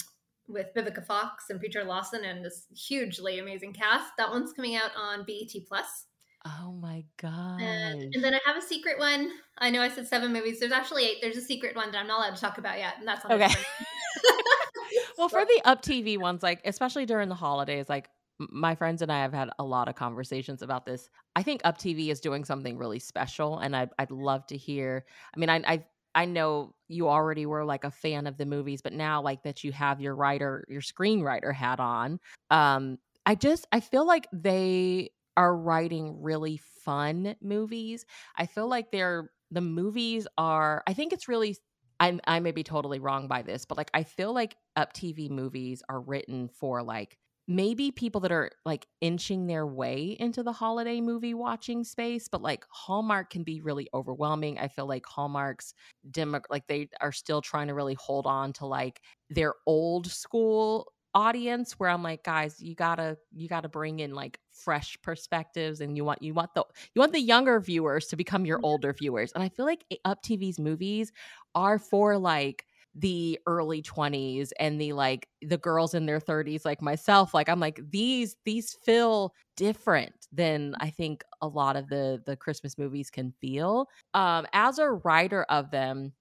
with 0.48 0.74
Vivica 0.74 1.04
Fox 1.04 1.50
and 1.50 1.58
Preacher 1.58 1.84
Lawson 1.84 2.24
and 2.24 2.44
this 2.44 2.66
hugely 2.74 3.38
amazing 3.38 3.72
cast. 3.72 4.12
That 4.18 4.30
one's 4.30 4.52
coming 4.52 4.76
out 4.76 4.90
on 4.96 5.24
BET 5.26 5.52
Plus. 5.66 6.06
Oh 6.44 6.72
my 6.72 7.04
god! 7.20 7.60
And, 7.60 8.14
and, 8.14 8.24
then 8.24 8.34
I 8.34 8.40
have 8.44 8.56
a 8.56 8.62
secret 8.62 8.98
one. 8.98 9.30
I 9.58 9.70
know 9.70 9.80
I 9.80 9.88
said 9.88 10.08
seven 10.08 10.32
movies. 10.32 10.58
There's 10.58 10.72
actually 10.72 11.04
eight. 11.04 11.18
There's 11.20 11.36
a 11.36 11.42
secret 11.42 11.76
one 11.76 11.92
that 11.92 11.98
I'm 11.98 12.08
not 12.08 12.18
allowed 12.18 12.34
to 12.34 12.40
talk 12.40 12.58
about 12.58 12.78
yet, 12.78 12.94
and 12.98 13.06
that's 13.06 13.24
okay. 13.24 13.48
well, 15.18 15.28
for 15.28 15.44
the 15.44 15.62
Up 15.64 15.82
TV 15.82 16.18
ones, 16.18 16.42
like 16.42 16.60
especially 16.64 17.06
during 17.06 17.28
the 17.28 17.36
holidays, 17.36 17.88
like 17.88 18.10
my 18.38 18.74
friends 18.74 19.02
and 19.02 19.12
I 19.12 19.22
have 19.22 19.32
had 19.32 19.50
a 19.60 19.64
lot 19.64 19.88
of 19.88 19.94
conversations 19.94 20.62
about 20.62 20.84
this. 20.84 21.08
I 21.36 21.44
think 21.44 21.60
Up 21.62 21.78
TV 21.78 22.08
is 22.08 22.20
doing 22.20 22.44
something 22.44 22.76
really 22.76 22.98
special, 22.98 23.58
and 23.58 23.76
I'd 23.76 23.90
I'd 24.00 24.10
love 24.10 24.44
to 24.48 24.56
hear. 24.56 25.04
I 25.36 25.38
mean, 25.38 25.48
I 25.48 25.62
I 25.64 25.84
I 26.14 26.24
know 26.26 26.74
you 26.88 27.08
already 27.08 27.46
were 27.46 27.64
like 27.64 27.84
a 27.84 27.90
fan 27.90 28.26
of 28.26 28.36
the 28.36 28.46
movies, 28.46 28.82
but 28.82 28.92
now 28.92 29.22
like 29.22 29.42
that 29.44 29.64
you 29.64 29.72
have 29.72 30.00
your 30.00 30.14
writer, 30.14 30.64
your 30.68 30.80
screenwriter 30.82 31.54
hat 31.54 31.80
on, 31.80 32.20
um, 32.50 32.98
I 33.24 33.34
just 33.34 33.66
I 33.72 33.80
feel 33.80 34.06
like 34.06 34.26
they 34.32 35.10
are 35.36 35.56
writing 35.56 36.20
really 36.20 36.58
fun 36.84 37.36
movies. 37.40 38.04
I 38.36 38.46
feel 38.46 38.68
like 38.68 38.90
they're 38.90 39.30
the 39.50 39.60
movies 39.60 40.26
are 40.38 40.82
I 40.86 40.92
think 40.94 41.12
it's 41.12 41.28
really 41.28 41.56
I 42.00 42.18
I 42.26 42.40
may 42.40 42.50
be 42.52 42.64
totally 42.64 42.98
wrong 42.98 43.28
by 43.28 43.42
this, 43.42 43.64
but 43.64 43.78
like 43.78 43.90
I 43.94 44.02
feel 44.02 44.32
like 44.34 44.56
up 44.76 44.92
TV 44.92 45.28
movies 45.28 45.82
are 45.88 46.00
written 46.00 46.48
for 46.48 46.82
like 46.82 47.16
maybe 47.54 47.90
people 47.90 48.20
that 48.20 48.32
are 48.32 48.50
like 48.64 48.86
inching 49.00 49.46
their 49.46 49.66
way 49.66 50.16
into 50.20 50.42
the 50.42 50.52
holiday 50.52 51.00
movie 51.00 51.34
watching 51.34 51.84
space 51.84 52.28
but 52.28 52.42
like 52.42 52.64
hallmark 52.70 53.30
can 53.30 53.42
be 53.42 53.60
really 53.60 53.88
overwhelming 53.94 54.58
i 54.58 54.68
feel 54.68 54.86
like 54.86 55.04
hallmark's 55.06 55.74
demo 56.10 56.40
like 56.50 56.66
they 56.66 56.88
are 57.00 57.12
still 57.12 57.40
trying 57.40 57.68
to 57.68 57.74
really 57.74 57.94
hold 57.94 58.26
on 58.26 58.52
to 58.52 58.66
like 58.66 59.00
their 59.30 59.54
old 59.66 60.06
school 60.06 60.92
audience 61.14 61.78
where 61.78 61.90
I'm 61.90 62.02
like, 62.02 62.24
guys, 62.24 62.60
you 62.60 62.74
gotta 62.74 63.16
you 63.32 63.48
gotta 63.48 63.68
bring 63.68 64.00
in 64.00 64.14
like 64.14 64.38
fresh 64.50 64.96
perspectives, 65.02 65.80
and 65.80 65.96
you 65.96 66.04
want 66.04 66.22
you 66.22 66.34
want 66.34 66.54
the 66.54 66.64
you 66.94 67.00
want 67.00 67.12
the 67.12 67.20
younger 67.20 67.60
viewers 67.60 68.06
to 68.08 68.16
become 68.16 68.46
your 68.46 68.58
mm-hmm. 68.58 68.66
older 68.66 68.92
viewers. 68.92 69.32
And 69.32 69.42
I 69.42 69.48
feel 69.48 69.66
like 69.66 69.84
eh, 69.90 69.96
Up 70.04 70.22
TV's 70.22 70.58
movies 70.58 71.12
are 71.54 71.78
for 71.78 72.18
like 72.18 72.66
the 72.94 73.38
early 73.46 73.80
20s 73.80 74.52
and 74.60 74.80
the 74.80 74.92
like 74.92 75.28
the 75.40 75.56
girls 75.56 75.94
in 75.94 76.04
their 76.04 76.20
30s 76.20 76.64
like 76.64 76.82
myself 76.82 77.32
like 77.32 77.48
i'm 77.48 77.60
like 77.60 77.80
these 77.90 78.36
these 78.44 78.74
feel 78.84 79.32
different 79.56 80.12
than 80.30 80.74
i 80.78 80.90
think 80.90 81.24
a 81.40 81.46
lot 81.46 81.74
of 81.74 81.88
the 81.88 82.22
the 82.26 82.36
christmas 82.36 82.76
movies 82.76 83.10
can 83.10 83.32
feel. 83.40 83.88
Um 84.14 84.46
as 84.52 84.78
a 84.78 84.90
writer 84.90 85.44
of 85.44 85.70
them 85.70 86.12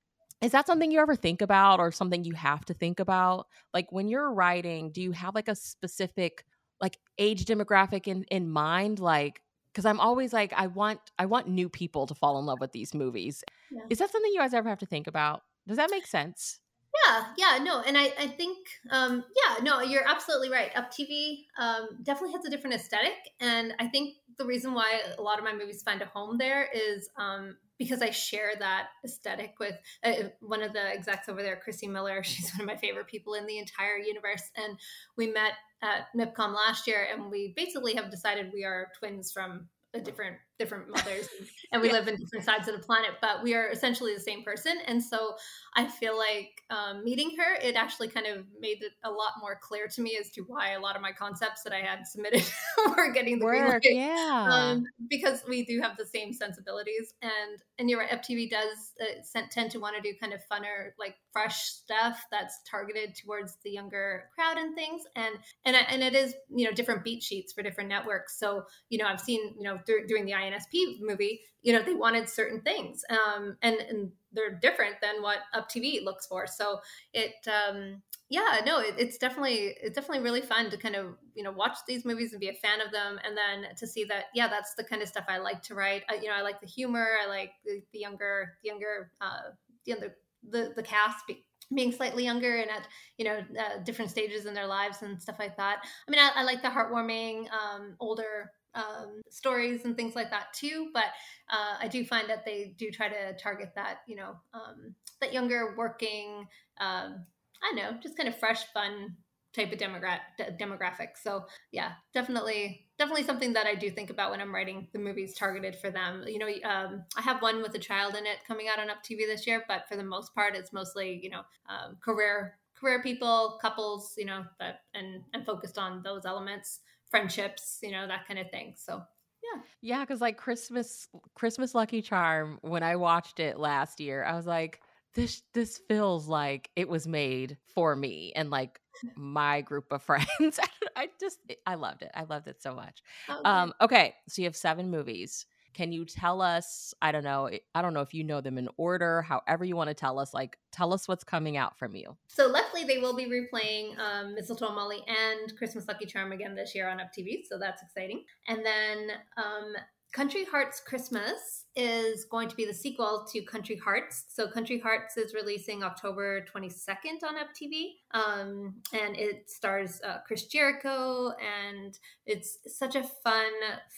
is 0.41 0.51
that 0.53 0.65
something 0.65 0.91
you 0.91 0.99
ever 0.99 1.15
think 1.15 1.41
about 1.41 1.79
or 1.79 1.91
something 1.91 2.23
you 2.23 2.33
have 2.33 2.65
to 2.65 2.73
think 2.73 2.99
about? 2.99 3.45
Like 3.75 3.91
when 3.91 4.07
you're 4.07 4.33
writing 4.33 4.91
do 4.91 5.01
you 5.01 5.11
have 5.11 5.35
like 5.35 5.49
a 5.49 5.55
specific 5.55 6.45
like 6.79 6.97
age 7.17 7.45
demographic 7.45 8.07
in 8.07 8.23
in 8.31 8.49
mind? 8.49 8.99
Like 8.99 9.41
because 9.73 9.85
i'm 9.85 9.99
always 9.99 10.33
like 10.33 10.53
i 10.55 10.67
want 10.67 10.99
i 11.19 11.25
want 11.25 11.47
new 11.47 11.69
people 11.69 12.07
to 12.07 12.15
fall 12.15 12.39
in 12.39 12.45
love 12.45 12.61
with 12.61 12.71
these 12.71 12.93
movies. 12.93 13.43
Yeah. 13.69 13.81
is 13.89 13.99
that 13.99 14.09
something 14.09 14.31
you 14.31 14.39
guys 14.39 14.53
ever 14.53 14.69
have 14.69 14.79
to 14.79 14.85
think 14.85 15.07
about? 15.07 15.41
Does 15.67 15.77
that 15.77 15.91
make 15.91 16.07
sense 16.07 16.60
yeah 17.05 17.25
yeah 17.37 17.63
no 17.63 17.81
and 17.81 17.97
i 17.97 18.11
i 18.19 18.27
think 18.27 18.57
um 18.89 19.23
yeah 19.35 19.63
no 19.63 19.81
you're 19.81 20.07
absolutely 20.07 20.49
right 20.49 20.71
up 20.75 20.91
tv 20.91 21.45
um 21.57 21.87
definitely 22.03 22.33
has 22.33 22.45
a 22.45 22.49
different 22.49 22.75
aesthetic 22.75 23.13
and 23.39 23.73
i 23.79 23.87
think 23.87 24.15
the 24.37 24.45
reason 24.45 24.73
why 24.73 24.99
a 25.17 25.21
lot 25.21 25.37
of 25.37 25.45
my 25.45 25.53
movies 25.53 25.83
find 25.83 26.01
a 26.01 26.05
home 26.05 26.37
there 26.37 26.67
is 26.73 27.09
um 27.17 27.55
because 27.81 28.03
I 28.03 28.11
share 28.11 28.51
that 28.59 28.89
aesthetic 29.03 29.55
with 29.59 29.73
uh, 30.03 30.29
one 30.39 30.61
of 30.61 30.71
the 30.71 30.79
execs 30.79 31.27
over 31.27 31.41
there, 31.41 31.55
Chrissy 31.55 31.87
Miller. 31.87 32.21
She's 32.23 32.51
one 32.51 32.61
of 32.61 32.67
my 32.67 32.75
favorite 32.75 33.07
people 33.07 33.33
in 33.33 33.47
the 33.47 33.57
entire 33.57 33.97
universe. 33.97 34.43
And 34.55 34.77
we 35.17 35.31
met 35.31 35.53
at 35.81 36.05
MIPCOM 36.15 36.53
last 36.53 36.85
year, 36.85 37.07
and 37.11 37.31
we 37.31 37.53
basically 37.55 37.95
have 37.95 38.11
decided 38.11 38.51
we 38.53 38.65
are 38.65 38.89
twins 38.99 39.31
from 39.31 39.67
different 39.99 40.37
different 40.57 40.89
mothers 40.89 41.27
and, 41.71 41.81
we 41.81 41.87
yeah. 41.87 41.93
live 41.93 42.07
in 42.07 42.15
different 42.15 42.45
sides 42.45 42.67
of 42.67 42.75
the 42.75 42.85
planet 42.85 43.11
but 43.19 43.43
we 43.43 43.55
are 43.55 43.69
essentially 43.69 44.13
the 44.13 44.19
same 44.19 44.43
person. 44.43 44.77
And 44.85 45.03
so 45.03 45.35
i 45.75 45.87
feel 45.87 46.17
like 46.17 46.63
um, 46.69 47.03
meeting 47.03 47.31
her 47.37 47.55
it 47.61 47.75
actually 47.75 48.07
kind 48.07 48.27
of 48.27 48.45
made 48.59 48.81
it 48.83 48.91
a 49.03 49.09
lot 49.09 49.33
more 49.39 49.57
clear 49.61 49.87
to 49.87 50.01
me 50.01 50.17
as 50.19 50.29
to 50.31 50.41
why 50.41 50.71
a 50.71 50.79
lot 50.79 50.95
of 50.95 51.01
my 51.01 51.11
concepts 51.11 51.63
that 51.63 51.73
i 51.73 51.79
had 51.79 52.05
submitted 52.05 52.43
were 52.97 53.11
getting 53.11 53.39
the 53.39 53.45
Work, 53.45 53.57
green 53.57 53.69
light. 53.69 53.81
yeah. 53.83 54.47
Um, 54.51 54.85
because 55.09 55.43
we 55.47 55.65
do 55.65 55.81
have 55.81 55.97
the 55.97 56.05
same 56.05 56.31
sensibilities 56.33 57.13
and 57.21 57.59
and 57.79 57.89
you're 57.89 57.99
right 57.99 58.13
Up 58.13 58.21
TV 58.21 58.49
does 58.49 58.93
uh, 59.01 59.41
tend 59.49 59.71
to 59.71 59.79
want 59.79 59.95
to 59.95 60.01
do 60.01 60.15
kind 60.19 60.33
of 60.33 60.41
funner 60.51 60.91
like 60.99 61.15
fresh 61.33 61.63
stuff 61.63 62.23
that's 62.31 62.59
targeted 62.69 63.15
towards 63.15 63.57
the 63.63 63.71
younger 63.71 64.29
crowd 64.35 64.57
and 64.57 64.75
things 64.75 65.03
and 65.15 65.35
and 65.65 65.75
and 65.75 66.03
it 66.03 66.13
is 66.13 66.33
you 66.53 66.65
know 66.65 66.71
different 66.71 67.03
beat 67.03 67.23
sheets 67.23 67.51
for 67.53 67.63
different 67.63 67.89
networks. 67.89 68.37
So 68.37 68.63
you 68.89 68.97
know 68.97 69.05
i've 69.05 69.19
seen 69.19 69.55
you 69.57 69.63
know 69.63 69.79
doing 69.85 70.25
the 70.25 70.33
INSP 70.33 71.01
movie, 71.01 71.41
you 71.61 71.73
know, 71.73 71.83
they 71.83 71.93
wanted 71.93 72.29
certain 72.29 72.61
things, 72.61 73.03
um, 73.09 73.57
and 73.61 73.75
and 73.75 74.11
they're 74.33 74.55
different 74.55 74.95
than 75.01 75.21
what 75.21 75.39
Up 75.53 75.69
TV 75.69 76.03
looks 76.03 76.25
for. 76.25 76.47
So 76.47 76.79
it, 77.13 77.33
um, 77.47 78.01
yeah 78.31 78.61
no 78.65 78.79
it, 78.79 78.95
it's 78.97 79.17
definitely 79.17 79.75
it's 79.81 79.93
definitely 79.93 80.23
really 80.23 80.41
fun 80.41 80.69
to 80.71 80.77
kind 80.77 80.95
of 80.95 81.17
you 81.35 81.43
know 81.43 81.51
watch 81.51 81.77
these 81.85 82.05
movies 82.05 82.31
and 82.31 82.39
be 82.39 82.47
a 82.47 82.53
fan 82.53 82.79
of 82.79 82.91
them 82.91 83.19
and 83.25 83.37
then 83.37 83.75
to 83.75 83.85
see 83.85 84.05
that 84.05 84.25
yeah 84.33 84.47
that's 84.47 84.73
the 84.73 84.83
kind 84.83 85.01
of 85.01 85.07
stuff 85.07 85.25
i 85.27 85.37
like 85.37 85.61
to 85.61 85.75
write 85.75 86.03
I, 86.09 86.15
you 86.15 86.27
know 86.27 86.33
i 86.33 86.41
like 86.41 86.61
the 86.61 86.67
humor 86.67 87.17
i 87.21 87.27
like 87.27 87.51
the, 87.65 87.83
the 87.91 87.99
younger 87.99 88.53
the 88.63 88.69
younger 88.69 89.11
uh 89.19 89.51
the, 89.85 89.93
the 89.95 90.13
the, 90.49 90.73
the 90.75 90.81
cast 90.81 91.27
be, 91.27 91.45
being 91.75 91.91
slightly 91.91 92.23
younger 92.23 92.57
and 92.57 92.71
at 92.71 92.87
you 93.17 93.25
know 93.25 93.43
uh, 93.59 93.83
different 93.83 94.09
stages 94.09 94.45
in 94.45 94.53
their 94.53 94.65
lives 94.65 95.01
and 95.01 95.21
stuff 95.21 95.35
like 95.37 95.57
that 95.57 95.79
i 96.07 96.11
mean 96.11 96.19
i, 96.19 96.31
I 96.35 96.43
like 96.43 96.61
the 96.61 96.69
heartwarming 96.69 97.51
um 97.51 97.95
older 97.99 98.51
um, 98.75 99.21
stories 99.29 99.85
and 99.85 99.95
things 99.95 100.15
like 100.15 100.29
that 100.29 100.53
too. 100.53 100.89
But 100.93 101.05
uh, 101.51 101.75
I 101.79 101.87
do 101.87 102.05
find 102.05 102.29
that 102.29 102.45
they 102.45 102.75
do 102.77 102.91
try 102.91 103.09
to 103.09 103.35
target 103.37 103.71
that, 103.75 103.99
you 104.07 104.15
know, 104.15 104.35
um, 104.53 104.95
that 105.19 105.33
younger 105.33 105.75
working 105.77 106.47
um, 106.79 107.23
I 107.63 107.67
don't 107.67 107.75
know, 107.75 107.99
just 108.01 108.17
kind 108.17 108.27
of 108.27 108.37
fresh, 108.37 108.63
fun 108.73 109.15
type 109.53 109.71
of 109.71 109.79
demogra- 109.79 110.19
demographic. 110.59 111.09
So 111.21 111.45
yeah, 111.71 111.91
definitely, 112.13 112.87
definitely 112.97 113.23
something 113.23 113.53
that 113.53 113.67
I 113.67 113.75
do 113.75 113.89
think 113.89 114.09
about 114.09 114.31
when 114.31 114.41
I'm 114.41 114.53
writing 114.53 114.87
the 114.93 114.99
movies 114.99 115.35
targeted 115.35 115.75
for 115.75 115.91
them. 115.91 116.23
You 116.27 116.39
know, 116.39 116.47
um, 116.63 117.03
I 117.17 117.21
have 117.21 117.41
one 117.41 117.61
with 117.61 117.75
a 117.75 117.79
child 117.79 118.15
in 118.15 118.25
it 118.25 118.37
coming 118.47 118.67
out 118.67 118.79
on 118.79 118.89
Up 118.89 119.03
TV 119.03 119.27
this 119.27 119.45
year, 119.45 119.63
but 119.67 119.87
for 119.87 119.95
the 119.95 120.03
most 120.03 120.33
part, 120.33 120.55
it's 120.55 120.73
mostly 120.73 121.19
you 121.21 121.29
know 121.29 121.41
um, 121.69 121.97
career 122.03 122.57
career 122.79 123.03
people, 123.03 123.59
couples, 123.61 124.13
you 124.17 124.25
know, 124.25 124.43
that 124.59 124.81
and 124.93 125.21
and 125.33 125.45
focused 125.45 125.77
on 125.77 126.01
those 126.01 126.25
elements, 126.25 126.79
friendships, 127.11 127.79
you 127.83 127.91
know, 127.91 128.07
that 128.07 128.27
kind 128.27 128.39
of 128.39 128.49
thing. 128.49 128.73
So 128.77 129.03
yeah. 129.43 129.61
Yeah, 129.81 129.99
because 130.01 130.21
like 130.21 130.37
Christmas 130.37 131.07
Christmas 131.35 131.75
Lucky 131.75 132.01
Charm, 132.01 132.59
when 132.61 132.83
I 132.83 132.95
watched 132.95 133.39
it 133.39 133.59
last 133.59 133.99
year, 133.99 134.23
I 134.23 134.35
was 134.35 134.45
like, 134.47 134.81
this 135.13 135.43
this 135.53 135.77
feels 135.87 136.27
like 136.27 136.69
it 136.75 136.87
was 136.87 137.07
made 137.07 137.57
for 137.73 137.95
me 137.95 138.31
and 138.35 138.49
like 138.49 138.79
my 139.15 139.61
group 139.61 139.91
of 139.91 140.01
friends. 140.03 140.59
I 140.95 141.09
just 141.19 141.39
I 141.65 141.75
loved 141.75 142.01
it. 142.03 142.11
I 142.15 142.23
loved 142.23 142.47
it 142.47 142.61
so 142.61 142.73
much. 142.75 143.01
Okay. 143.29 143.39
Um 143.43 143.73
okay, 143.81 144.15
so 144.27 144.41
you 144.41 144.47
have 144.47 144.55
7 144.55 144.89
movies. 144.89 145.45
Can 145.73 145.91
you 145.91 146.05
tell 146.05 146.41
us, 146.41 146.93
I 147.01 147.11
don't 147.11 147.23
know, 147.23 147.49
I 147.73 147.81
don't 147.81 147.93
know 147.93 148.01
if 148.01 148.13
you 148.13 148.23
know 148.23 148.41
them 148.41 148.57
in 148.57 148.69
order, 148.77 149.21
however 149.21 149.63
you 149.63 149.75
want 149.75 149.89
to 149.89 149.93
tell 149.93 150.19
us, 150.19 150.33
like 150.33 150.57
tell 150.71 150.93
us 150.93 151.07
what's 151.07 151.23
coming 151.23 151.57
out 151.57 151.77
from 151.77 151.95
you. 151.95 152.17
So 152.27 152.47
luckily 152.47 152.83
they 152.83 152.97
will 152.97 153.15
be 153.15 153.25
replaying 153.25 153.97
um, 153.97 154.35
Mistletoe 154.35 154.73
Molly 154.73 155.03
and 155.07 155.55
Christmas 155.57 155.87
Lucky 155.87 156.05
Charm 156.05 156.31
again 156.31 156.55
this 156.55 156.75
year 156.75 156.89
on 156.89 156.99
Up 156.99 157.11
TV, 157.17 157.41
so 157.47 157.57
that's 157.57 157.81
exciting. 157.81 158.23
And 158.47 158.65
then 158.65 159.09
um, 159.37 159.73
Country 160.11 160.43
Hearts 160.43 160.81
Christmas 160.85 161.65
is 161.73 162.25
going 162.25 162.49
to 162.49 162.55
be 162.55 162.65
the 162.65 162.73
sequel 162.73 163.25
to 163.31 163.41
Country 163.43 163.77
Hearts. 163.77 164.25
So 164.27 164.45
Country 164.45 164.77
Hearts 164.77 165.15
is 165.15 165.33
releasing 165.33 165.83
October 165.83 166.45
22nd 166.53 167.23
on 167.25 167.37
Up 167.37 167.47
TV. 167.55 167.91
Um, 168.13 168.75
and 168.91 169.15
it 169.15 169.49
stars 169.49 170.01
uh, 170.05 170.17
Chris 170.27 170.47
Jericho 170.47 171.31
and 171.39 171.97
it's 172.25 172.57
such 172.67 172.95
a 172.95 173.03
fun 173.23 173.51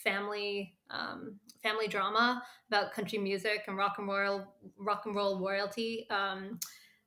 family 0.04 0.76
um, 0.92 1.40
family 1.64 1.88
drama 1.88 2.44
about 2.70 2.92
country 2.92 3.18
music 3.18 3.64
and 3.68 3.76
rock 3.76 3.96
and 3.98 4.08
roll 4.08 4.54
rock 4.78 5.04
and 5.08 5.16
roll 5.16 5.40
royalty. 5.40 6.06
Um, 6.12 6.60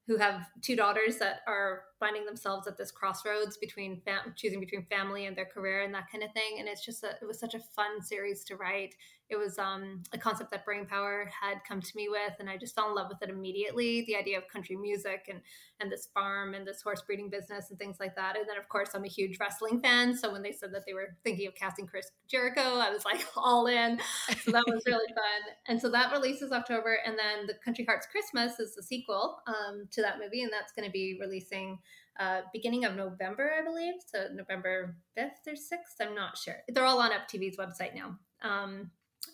who 0.06 0.16
have 0.16 0.46
two 0.62 0.76
daughters 0.76 1.16
that 1.18 1.40
are 1.48 1.82
finding 1.98 2.24
themselves 2.24 2.68
at 2.68 2.78
this 2.78 2.92
crossroads 2.92 3.56
between 3.56 4.00
fam- 4.04 4.34
choosing 4.36 4.60
between 4.60 4.86
family 4.86 5.26
and 5.26 5.36
their 5.36 5.46
career 5.46 5.82
and 5.82 5.92
that 5.92 6.10
kind 6.10 6.22
of 6.22 6.32
thing. 6.32 6.56
And 6.58 6.68
it's 6.68 6.84
just 6.84 7.02
a, 7.02 7.10
it 7.20 7.26
was 7.26 7.40
such 7.40 7.54
a 7.54 7.60
fun 7.74 8.00
series 8.02 8.44
to 8.44 8.56
write 8.56 8.94
it 9.28 9.36
was 9.36 9.58
um, 9.58 10.02
a 10.12 10.18
concept 10.18 10.50
that 10.50 10.64
brainpower 10.64 11.24
had 11.28 11.58
come 11.66 11.80
to 11.80 11.96
me 11.96 12.08
with 12.08 12.32
and 12.38 12.48
i 12.48 12.56
just 12.56 12.74
fell 12.74 12.88
in 12.88 12.94
love 12.94 13.08
with 13.08 13.22
it 13.22 13.28
immediately 13.28 14.04
the 14.06 14.16
idea 14.16 14.38
of 14.38 14.46
country 14.48 14.76
music 14.76 15.26
and 15.28 15.40
and 15.80 15.90
this 15.90 16.08
farm 16.14 16.54
and 16.54 16.66
this 16.66 16.80
horse 16.82 17.02
breeding 17.06 17.28
business 17.28 17.70
and 17.70 17.78
things 17.78 17.96
like 17.98 18.14
that 18.14 18.36
and 18.36 18.46
then 18.48 18.56
of 18.56 18.68
course 18.68 18.90
i'm 18.94 19.04
a 19.04 19.08
huge 19.08 19.38
wrestling 19.38 19.80
fan 19.80 20.16
so 20.16 20.30
when 20.30 20.42
they 20.42 20.52
said 20.52 20.72
that 20.72 20.84
they 20.86 20.94
were 20.94 21.16
thinking 21.24 21.46
of 21.46 21.54
casting 21.54 21.86
chris 21.86 22.10
jericho 22.28 22.78
i 22.78 22.90
was 22.90 23.04
like 23.04 23.24
all 23.36 23.66
in 23.66 23.98
so 24.44 24.50
that 24.50 24.64
was 24.66 24.82
really 24.86 25.08
fun 25.14 25.54
and 25.66 25.80
so 25.80 25.90
that 25.90 26.12
releases 26.12 26.52
october 26.52 26.98
and 27.04 27.16
then 27.18 27.46
the 27.46 27.54
country 27.64 27.84
hearts 27.84 28.06
christmas 28.06 28.58
is 28.60 28.74
the 28.74 28.82
sequel 28.82 29.38
um, 29.46 29.86
to 29.90 30.02
that 30.02 30.18
movie 30.18 30.42
and 30.42 30.52
that's 30.52 30.72
going 30.72 30.86
to 30.86 30.92
be 30.92 31.18
releasing 31.20 31.78
uh, 32.18 32.40
beginning 32.52 32.84
of 32.84 32.96
November, 32.96 33.52
I 33.58 33.62
believe. 33.62 33.94
So 34.06 34.28
November 34.32 34.96
5th 35.18 35.46
or 35.46 35.52
6th, 35.52 36.00
I'm 36.00 36.14
not 36.14 36.38
sure. 36.38 36.56
They're 36.68 36.86
all 36.86 37.00
on 37.00 37.12
Up 37.12 37.28
TV's 37.28 37.58
website 37.58 37.94
now. 37.94 38.18
Um, 38.42 38.90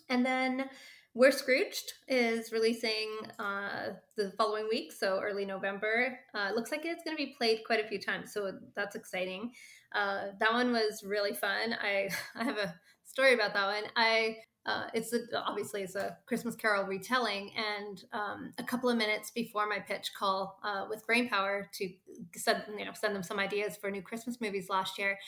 and 0.09 0.25
then 0.25 0.69
We're 1.13 1.31
Scrooged 1.31 1.93
is 2.07 2.51
releasing 2.51 3.09
uh, 3.37 3.93
the 4.17 4.31
following 4.31 4.67
week, 4.69 4.91
so 4.91 5.19
early 5.21 5.45
November. 5.45 6.17
Uh, 6.33 6.51
looks 6.55 6.71
like 6.71 6.85
it's 6.85 7.03
going 7.03 7.15
to 7.15 7.23
be 7.23 7.35
played 7.37 7.61
quite 7.65 7.83
a 7.83 7.87
few 7.87 7.99
times, 7.99 8.33
so 8.33 8.51
that's 8.75 8.95
exciting. 8.95 9.51
Uh, 9.93 10.27
that 10.39 10.51
one 10.51 10.71
was 10.71 11.03
really 11.05 11.33
fun. 11.33 11.75
I 11.81 12.09
I 12.35 12.43
have 12.43 12.57
a 12.57 12.73
story 13.03 13.33
about 13.33 13.53
that 13.53 13.65
one. 13.65 13.83
I 13.95 14.37
uh, 14.65 14.85
it's 14.93 15.11
a, 15.11 15.19
obviously 15.35 15.83
it's 15.83 15.95
a 15.95 16.17
Christmas 16.25 16.55
Carol 16.55 16.85
retelling, 16.85 17.51
and 17.57 18.03
um, 18.13 18.53
a 18.57 18.63
couple 18.63 18.89
of 18.89 18.97
minutes 18.97 19.29
before 19.29 19.67
my 19.67 19.79
pitch 19.79 20.11
call 20.17 20.57
uh, 20.63 20.85
with 20.89 21.05
Brainpower 21.05 21.69
to 21.73 21.89
send 22.35 22.63
you 22.77 22.85
know 22.85 22.91
send 22.93 23.13
them 23.13 23.23
some 23.23 23.39
ideas 23.39 23.75
for 23.75 23.91
new 23.91 24.01
Christmas 24.01 24.39
movies 24.39 24.69
last 24.69 24.97
year, 24.97 25.19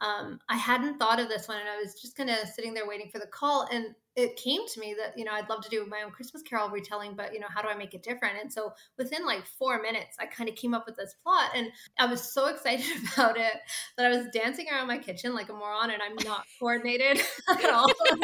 um, 0.00 0.38
I 0.48 0.56
hadn't 0.56 0.98
thought 0.98 1.20
of 1.20 1.28
this 1.28 1.48
one, 1.48 1.58
and 1.58 1.68
I 1.68 1.76
was 1.76 2.00
just 2.00 2.16
kind 2.16 2.30
of 2.30 2.48
sitting 2.48 2.72
there 2.72 2.86
waiting 2.86 3.10
for 3.12 3.18
the 3.18 3.26
call, 3.26 3.68
and 3.72 3.94
it 4.16 4.36
came 4.36 4.60
to 4.68 4.80
me 4.80 4.94
that 4.98 5.18
you 5.18 5.24
know 5.24 5.32
I'd 5.32 5.48
love 5.48 5.62
to 5.64 5.68
do 5.68 5.86
my 5.86 6.02
own 6.02 6.12
Christmas 6.12 6.42
Carol 6.42 6.68
retelling, 6.70 7.14
but 7.16 7.34
you 7.34 7.40
know 7.40 7.48
how 7.52 7.62
do 7.62 7.68
I 7.68 7.74
make 7.74 7.94
it 7.94 8.02
different? 8.02 8.36
And 8.40 8.52
so 8.52 8.72
within 8.96 9.26
like 9.26 9.44
four 9.58 9.82
minutes, 9.82 10.16
I 10.20 10.26
kind 10.26 10.48
of 10.48 10.54
came 10.54 10.74
up 10.74 10.86
with 10.86 10.96
this 10.96 11.14
plot, 11.22 11.50
and 11.54 11.68
I 11.98 12.06
was 12.06 12.32
so 12.32 12.46
excited 12.54 12.86
about 13.12 13.36
it 13.36 13.54
that 13.96 14.06
I 14.06 14.16
was 14.16 14.26
dancing 14.32 14.66
around 14.70 14.86
my 14.86 14.98
kitchen 14.98 15.34
like 15.34 15.48
a 15.48 15.52
moron, 15.52 15.90
and 15.90 16.00
I'm 16.02 16.16
not 16.24 16.44
coordinated 16.58 17.20
at 17.48 17.70
all. 17.70 17.86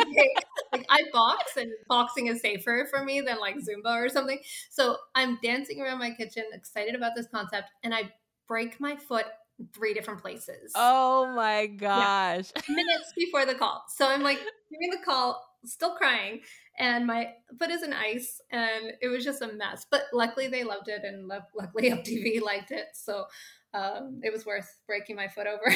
like 0.72 0.86
I 0.88 1.02
box, 1.12 1.56
and 1.56 1.70
boxing 1.88 2.28
is 2.28 2.40
safer 2.40 2.86
for 2.90 3.04
me 3.04 3.20
than 3.20 3.38
like 3.40 3.56
Zumba 3.56 4.04
or 4.04 4.08
something. 4.08 4.38
So 4.70 4.96
I'm 5.14 5.38
dancing 5.42 5.80
around 5.80 5.98
my 5.98 6.10
kitchen, 6.10 6.44
excited 6.52 6.94
about 6.94 7.12
this 7.16 7.26
concept, 7.32 7.68
and 7.82 7.94
I 7.94 8.12
break 8.46 8.80
my 8.80 8.96
foot 8.96 9.26
three 9.74 9.94
different 9.94 10.20
places. 10.20 10.72
Oh 10.74 11.32
my 11.34 11.66
gosh. 11.66 12.50
Yeah. 12.56 12.74
Minutes 12.74 13.12
before 13.16 13.46
the 13.46 13.54
call. 13.54 13.84
So 13.88 14.06
I'm 14.06 14.22
like 14.22 14.38
giving 14.38 14.90
the 14.90 15.04
call, 15.04 15.42
still 15.64 15.94
crying, 15.94 16.40
and 16.78 17.06
my 17.06 17.30
foot 17.58 17.70
is 17.70 17.82
in 17.82 17.92
ice, 17.92 18.40
and 18.50 18.92
it 19.00 19.08
was 19.08 19.24
just 19.24 19.42
a 19.42 19.52
mess. 19.52 19.86
But 19.90 20.04
luckily 20.12 20.48
they 20.48 20.64
loved 20.64 20.88
it, 20.88 21.02
and 21.04 21.26
luckily 21.28 21.92
Up 21.92 22.04
TV 22.04 22.40
liked 22.40 22.70
it. 22.70 22.88
So 22.94 23.26
um, 23.72 24.20
it 24.24 24.32
was 24.32 24.44
worth 24.44 24.80
breaking 24.86 25.14
my 25.14 25.28
foot 25.28 25.46
over. 25.46 25.74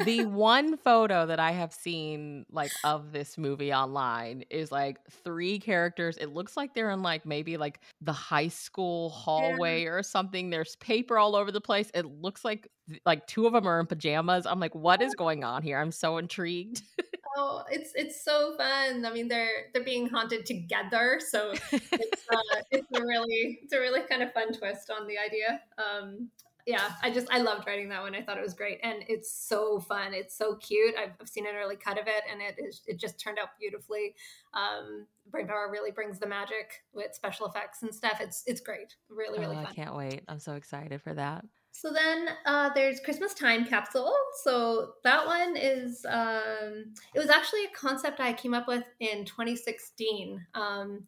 the 0.04 0.24
one 0.24 0.78
photo 0.78 1.26
that 1.26 1.38
I 1.38 1.50
have 1.50 1.74
seen 1.74 2.46
like 2.50 2.72
of 2.84 3.12
this 3.12 3.36
movie 3.36 3.72
online 3.72 4.44
is 4.48 4.72
like 4.72 4.98
three 5.24 5.58
characters. 5.58 6.16
It 6.16 6.32
looks 6.32 6.56
like 6.56 6.72
they're 6.74 6.90
in 6.90 7.02
like 7.02 7.26
maybe 7.26 7.58
like 7.58 7.80
the 8.00 8.14
high 8.14 8.48
school 8.48 9.10
hallway 9.10 9.82
yeah. 9.82 9.90
or 9.90 10.02
something. 10.02 10.48
There's 10.48 10.76
paper 10.76 11.18
all 11.18 11.36
over 11.36 11.52
the 11.52 11.60
place. 11.60 11.90
It 11.92 12.06
looks 12.06 12.44
like 12.44 12.68
like 13.04 13.26
two 13.26 13.46
of 13.46 13.52
them 13.52 13.68
are 13.68 13.78
in 13.80 13.86
pajamas. 13.86 14.46
I'm 14.46 14.60
like, 14.60 14.74
what 14.74 15.02
is 15.02 15.14
going 15.14 15.44
on 15.44 15.62
here? 15.62 15.78
I'm 15.78 15.92
so 15.92 16.16
intrigued. 16.16 16.80
oh, 17.38 17.62
it's 17.70 17.92
it's 17.94 18.24
so 18.24 18.56
fun. 18.56 19.04
I 19.04 19.12
mean, 19.12 19.28
they're 19.28 19.66
they're 19.72 19.84
being 19.84 20.08
haunted 20.08 20.44
together, 20.44 21.20
so 21.26 21.52
it's 21.72 22.26
uh, 22.30 22.60
it's 22.70 22.88
a 22.94 23.00
really 23.00 23.60
it's 23.62 23.72
a 23.72 23.78
really 23.80 24.00
kind 24.02 24.22
of 24.22 24.32
fun 24.32 24.52
twist 24.52 24.90
on 24.90 25.06
the 25.06 25.16
idea. 25.18 25.60
Um, 25.78 26.28
yeah, 26.66 26.90
I 27.02 27.10
just 27.10 27.28
I 27.30 27.38
loved 27.38 27.66
writing 27.66 27.88
that 27.90 28.02
one. 28.02 28.14
I 28.14 28.22
thought 28.22 28.36
it 28.36 28.42
was 28.42 28.54
great, 28.54 28.78
and 28.82 29.04
it's 29.08 29.32
so 29.32 29.80
fun. 29.80 30.12
It's 30.12 30.36
so 30.36 30.56
cute. 30.56 30.94
I've, 30.98 31.12
I've 31.20 31.28
seen 31.28 31.46
an 31.46 31.54
early 31.56 31.76
cut 31.76 31.98
of 31.98 32.06
it, 32.06 32.24
and 32.30 32.42
it 32.42 32.62
is 32.62 32.82
it 32.86 32.98
just 32.98 33.18
turned 33.18 33.38
out 33.38 33.50
beautifully. 33.58 34.14
Um, 34.52 35.06
Brainpower 35.30 35.70
really 35.70 35.92
brings 35.92 36.18
the 36.18 36.26
magic 36.26 36.82
with 36.92 37.14
special 37.14 37.46
effects 37.46 37.82
and 37.82 37.94
stuff. 37.94 38.18
It's 38.20 38.42
it's 38.46 38.60
great. 38.60 38.96
Really 39.08 39.38
really 39.38 39.56
oh, 39.56 39.62
fun. 39.62 39.66
I 39.66 39.74
can't 39.74 39.96
wait. 39.96 40.22
I'm 40.28 40.40
so 40.40 40.54
excited 40.54 41.00
for 41.00 41.14
that. 41.14 41.44
So 41.80 41.92
then 41.92 42.30
uh, 42.44 42.70
there's 42.74 42.98
Christmas 42.98 43.32
Time 43.34 43.64
Capsule. 43.64 44.12
So 44.42 44.94
that 45.04 45.24
one 45.24 45.56
is 45.56 46.04
um, 46.08 46.92
it 47.14 47.20
was 47.20 47.30
actually 47.30 47.66
a 47.66 47.70
concept 47.76 48.18
I 48.18 48.32
came 48.32 48.52
up 48.52 48.66
with 48.66 48.82
in 48.98 49.24
2016 49.24 50.44
um, 50.56 51.04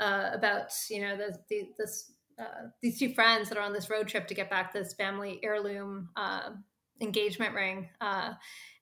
uh, 0.00 0.30
about 0.32 0.72
you 0.88 1.02
know 1.02 1.18
the, 1.18 1.36
the 1.50 1.68
this 1.78 2.12
uh, 2.40 2.68
these 2.80 2.98
two 2.98 3.12
friends 3.12 3.50
that 3.50 3.58
are 3.58 3.64
on 3.64 3.74
this 3.74 3.90
road 3.90 4.08
trip 4.08 4.26
to 4.28 4.34
get 4.34 4.48
back 4.48 4.72
this 4.72 4.94
family 4.94 5.38
heirloom 5.42 6.08
uh, 6.16 6.48
engagement 7.02 7.54
ring, 7.54 7.90
uh, 8.00 8.32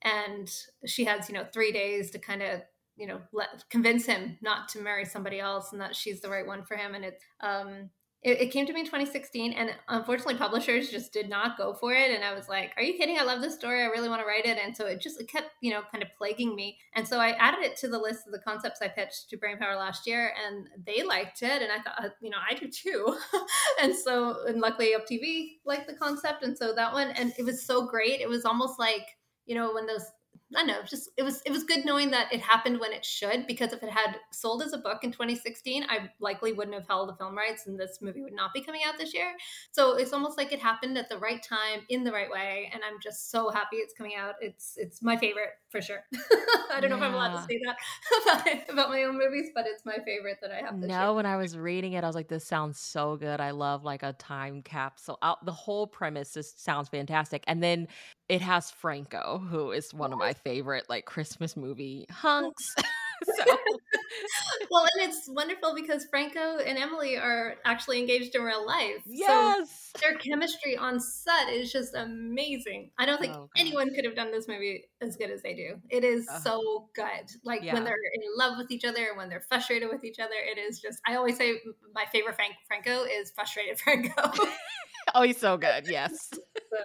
and 0.03 0.49
she 0.85 1.03
has 1.03 1.27
you 1.27 1.35
know 1.35 1.45
three 1.53 1.73
days 1.73 2.11
to 2.11 2.17
kind 2.17 2.43
of 2.43 2.61
you 2.95 3.07
know 3.07 3.19
let 3.33 3.69
convince 3.69 4.05
him 4.05 4.37
not 4.41 4.69
to 4.69 4.79
marry 4.79 5.03
somebody 5.03 5.41
else 5.41 5.73
and 5.73 5.81
that 5.81 5.97
she's 5.97 6.21
the 6.21 6.29
right 6.29 6.47
one 6.47 6.63
for 6.63 6.77
him, 6.77 6.95
and 6.95 7.03
it's 7.03 7.25
um, 7.41 7.89
it, 8.25 8.41
it, 8.41 8.51
came 8.51 8.65
to 8.65 8.73
me 8.73 8.79
in 8.79 8.85
2016 8.87 9.53
and 9.53 9.69
unfortunately 9.87 10.35
publishers 10.35 10.89
just 10.89 11.13
did 11.13 11.29
not 11.29 11.57
go 11.57 11.75
for 11.75 11.93
it 11.93 12.09
and 12.09 12.23
i 12.23 12.33
was 12.33 12.49
like 12.49 12.71
are 12.75 12.83
you 12.83 12.97
kidding? 12.97 13.17
I 13.19 13.23
love 13.23 13.41
this 13.41 13.55
story. 13.55 13.83
I 13.83 13.85
really 13.85 14.09
want 14.09 14.21
to 14.21 14.25
write 14.25 14.45
it. 14.45 14.57
And 14.57 14.75
so 14.75 14.85
it 14.87 14.99
just 14.99 15.21
it 15.21 15.29
kept 15.29 15.51
you 15.61 15.71
know 15.71 15.81
kind 15.91 16.03
of 16.03 16.09
plaguing 16.17 16.55
me. 16.55 16.77
And 16.93 17.07
so 17.07 17.19
i 17.19 17.29
added 17.31 17.63
it 17.63 17.77
to 17.77 17.87
the 17.87 17.99
list 17.99 18.25
of 18.25 18.33
the 18.33 18.39
concepts 18.39 18.81
i 18.81 18.87
pitched 18.87 19.29
to 19.29 19.37
brainpower 19.37 19.77
last 19.77 20.07
year 20.07 20.33
and 20.45 20.67
they 20.85 21.03
liked 21.03 21.41
it 21.43 21.61
and 21.61 21.71
i 21.71 21.79
thought 21.79 22.03
uh, 22.03 22.09
you 22.21 22.29
know 22.29 22.37
i 22.49 22.53
do 22.55 22.67
too. 22.67 23.17
And 23.81 23.95
so 23.95 24.45
and 24.47 24.59
luckily 24.59 24.95
up 24.95 25.05
tv 25.05 25.57
liked 25.65 25.87
the 25.87 25.95
concept 25.95 26.43
and 26.43 26.57
so 26.57 26.73
that 26.73 26.93
one 26.93 27.09
and 27.11 27.33
it 27.37 27.43
was 27.43 27.65
so 27.65 27.87
great. 27.87 28.21
It 28.21 28.29
was 28.29 28.45
almost 28.45 28.79
like 28.79 29.05
you 29.45 29.55
know 29.55 29.73
when 29.73 29.85
those 29.85 30.05
I 30.53 30.63
know, 30.63 30.83
just 30.87 31.09
it 31.17 31.23
was 31.23 31.41
it 31.45 31.51
was 31.51 31.63
good 31.63 31.85
knowing 31.85 32.11
that 32.11 32.31
it 32.31 32.39
happened 32.39 32.79
when 32.79 32.93
it 32.93 33.03
should 33.03 33.47
because 33.47 33.73
if 33.73 33.81
it 33.81 33.89
had 33.89 34.17
sold 34.31 34.61
as 34.61 34.73
a 34.73 34.77
book 34.77 35.03
in 35.03 35.11
2016, 35.11 35.85
I 35.89 36.09
likely 36.19 36.53
wouldn't 36.53 36.75
have 36.75 36.87
held 36.87 37.09
the 37.09 37.15
film 37.15 37.35
rights 37.35 37.65
and 37.65 37.79
this 37.79 37.97
movie 37.99 38.21
would 38.21 38.33
not 38.33 38.53
be 38.53 38.61
coming 38.61 38.81
out 38.87 38.97
this 38.97 39.13
year. 39.13 39.33
So 39.71 39.95
it's 39.95 40.13
almost 40.13 40.37
like 40.37 40.53
it 40.53 40.59
happened 40.59 40.99
at 40.99 41.09
the 41.09 41.17
right 41.17 41.41
time 41.41 41.81
in 41.89 42.03
the 42.03 42.11
right 42.11 42.29
way 42.29 42.69
and 42.73 42.83
I'm 42.83 42.99
just 43.01 43.31
so 43.31 43.49
happy 43.49 43.77
it's 43.77 43.93
coming 43.95 44.13
out. 44.15 44.35
It's 44.39 44.75
it's 44.77 45.01
my 45.01 45.17
favorite 45.17 45.49
for 45.69 45.81
sure. 45.81 46.05
I 46.71 46.79
don't 46.79 46.83
yeah. 46.83 46.89
know 46.89 46.95
if 46.97 47.01
I'm 47.01 47.13
allowed 47.15 47.35
to 47.35 47.47
say 47.47 47.59
that 47.65 48.55
about, 48.67 48.69
about, 48.69 48.89
my 48.89 49.03
own 49.03 49.17
movies, 49.17 49.49
but 49.53 49.65
it's 49.67 49.83
my 49.83 49.97
favorite 50.05 50.37
that 50.41 50.51
I 50.51 50.63
have 50.65 50.77
No, 50.77 51.07
year. 51.07 51.13
when 51.13 51.25
I 51.25 51.37
was 51.37 51.57
reading 51.57 51.93
it, 51.93 52.03
I 52.03 52.07
was 52.07 52.15
like 52.15 52.27
this 52.27 52.45
sounds 52.45 52.79
so 52.79 53.17
good. 53.17 53.41
I 53.41 53.51
love 53.51 53.83
like 53.83 54.03
a 54.03 54.13
time 54.13 54.61
capsule. 54.61 55.17
Out 55.23 55.43
the 55.43 55.51
whole 55.51 55.87
premise 55.87 56.33
just 56.33 56.63
sounds 56.63 56.87
fantastic. 56.87 57.43
And 57.47 57.63
then 57.63 57.87
it 58.27 58.41
has 58.41 58.71
Franco, 58.71 59.43
who 59.49 59.71
is 59.71 59.93
one 59.93 60.11
of 60.11 60.19
my 60.19 60.33
favorite 60.33 60.85
like 60.89 61.05
Christmas 61.05 61.55
movie 61.55 62.05
hunks. 62.09 62.75
so 63.23 63.43
well, 64.71 64.85
and 64.95 65.09
it's 65.09 65.29
wonderful 65.29 65.73
because 65.75 66.05
Franco 66.09 66.57
and 66.57 66.77
Emily 66.77 67.17
are 67.17 67.55
actually 67.65 67.99
engaged 67.99 68.35
in 68.35 68.41
real 68.41 68.65
life. 68.65 69.03
Yes. 69.05 69.91
So 69.95 69.99
their 70.01 70.17
chemistry 70.17 70.77
on 70.77 70.99
set 70.99 71.49
is 71.49 71.71
just 71.71 71.95
amazing. 71.95 72.91
I 72.97 73.05
don't 73.05 73.19
think 73.19 73.33
oh, 73.35 73.49
anyone 73.55 73.93
could 73.93 74.05
have 74.05 74.15
done 74.15 74.31
this 74.31 74.47
movie 74.47 74.85
as 75.01 75.15
good 75.15 75.29
as 75.29 75.41
they 75.41 75.53
do. 75.53 75.75
It 75.89 76.03
is 76.03 76.27
uh, 76.27 76.39
so 76.39 76.89
good. 76.95 77.29
Like 77.43 77.63
yeah. 77.63 77.73
when 77.73 77.83
they're 77.83 77.95
in 78.13 78.21
love 78.37 78.57
with 78.57 78.71
each 78.71 78.85
other, 78.85 79.05
and 79.07 79.17
when 79.17 79.29
they're 79.29 79.45
frustrated 79.47 79.89
with 79.91 80.03
each 80.03 80.19
other, 80.19 80.35
it 80.35 80.57
is 80.57 80.79
just 80.79 80.99
I 81.07 81.15
always 81.15 81.37
say 81.37 81.53
my 81.93 82.05
favorite 82.11 82.35
Frank 82.35 82.55
Franco 82.67 83.03
is 83.03 83.31
frustrated 83.31 83.79
Franco. 83.83 84.31
oh, 85.13 85.21
he's 85.21 85.37
so 85.37 85.57
good. 85.57 85.87
Yes. 85.87 86.29
so, 86.31 86.77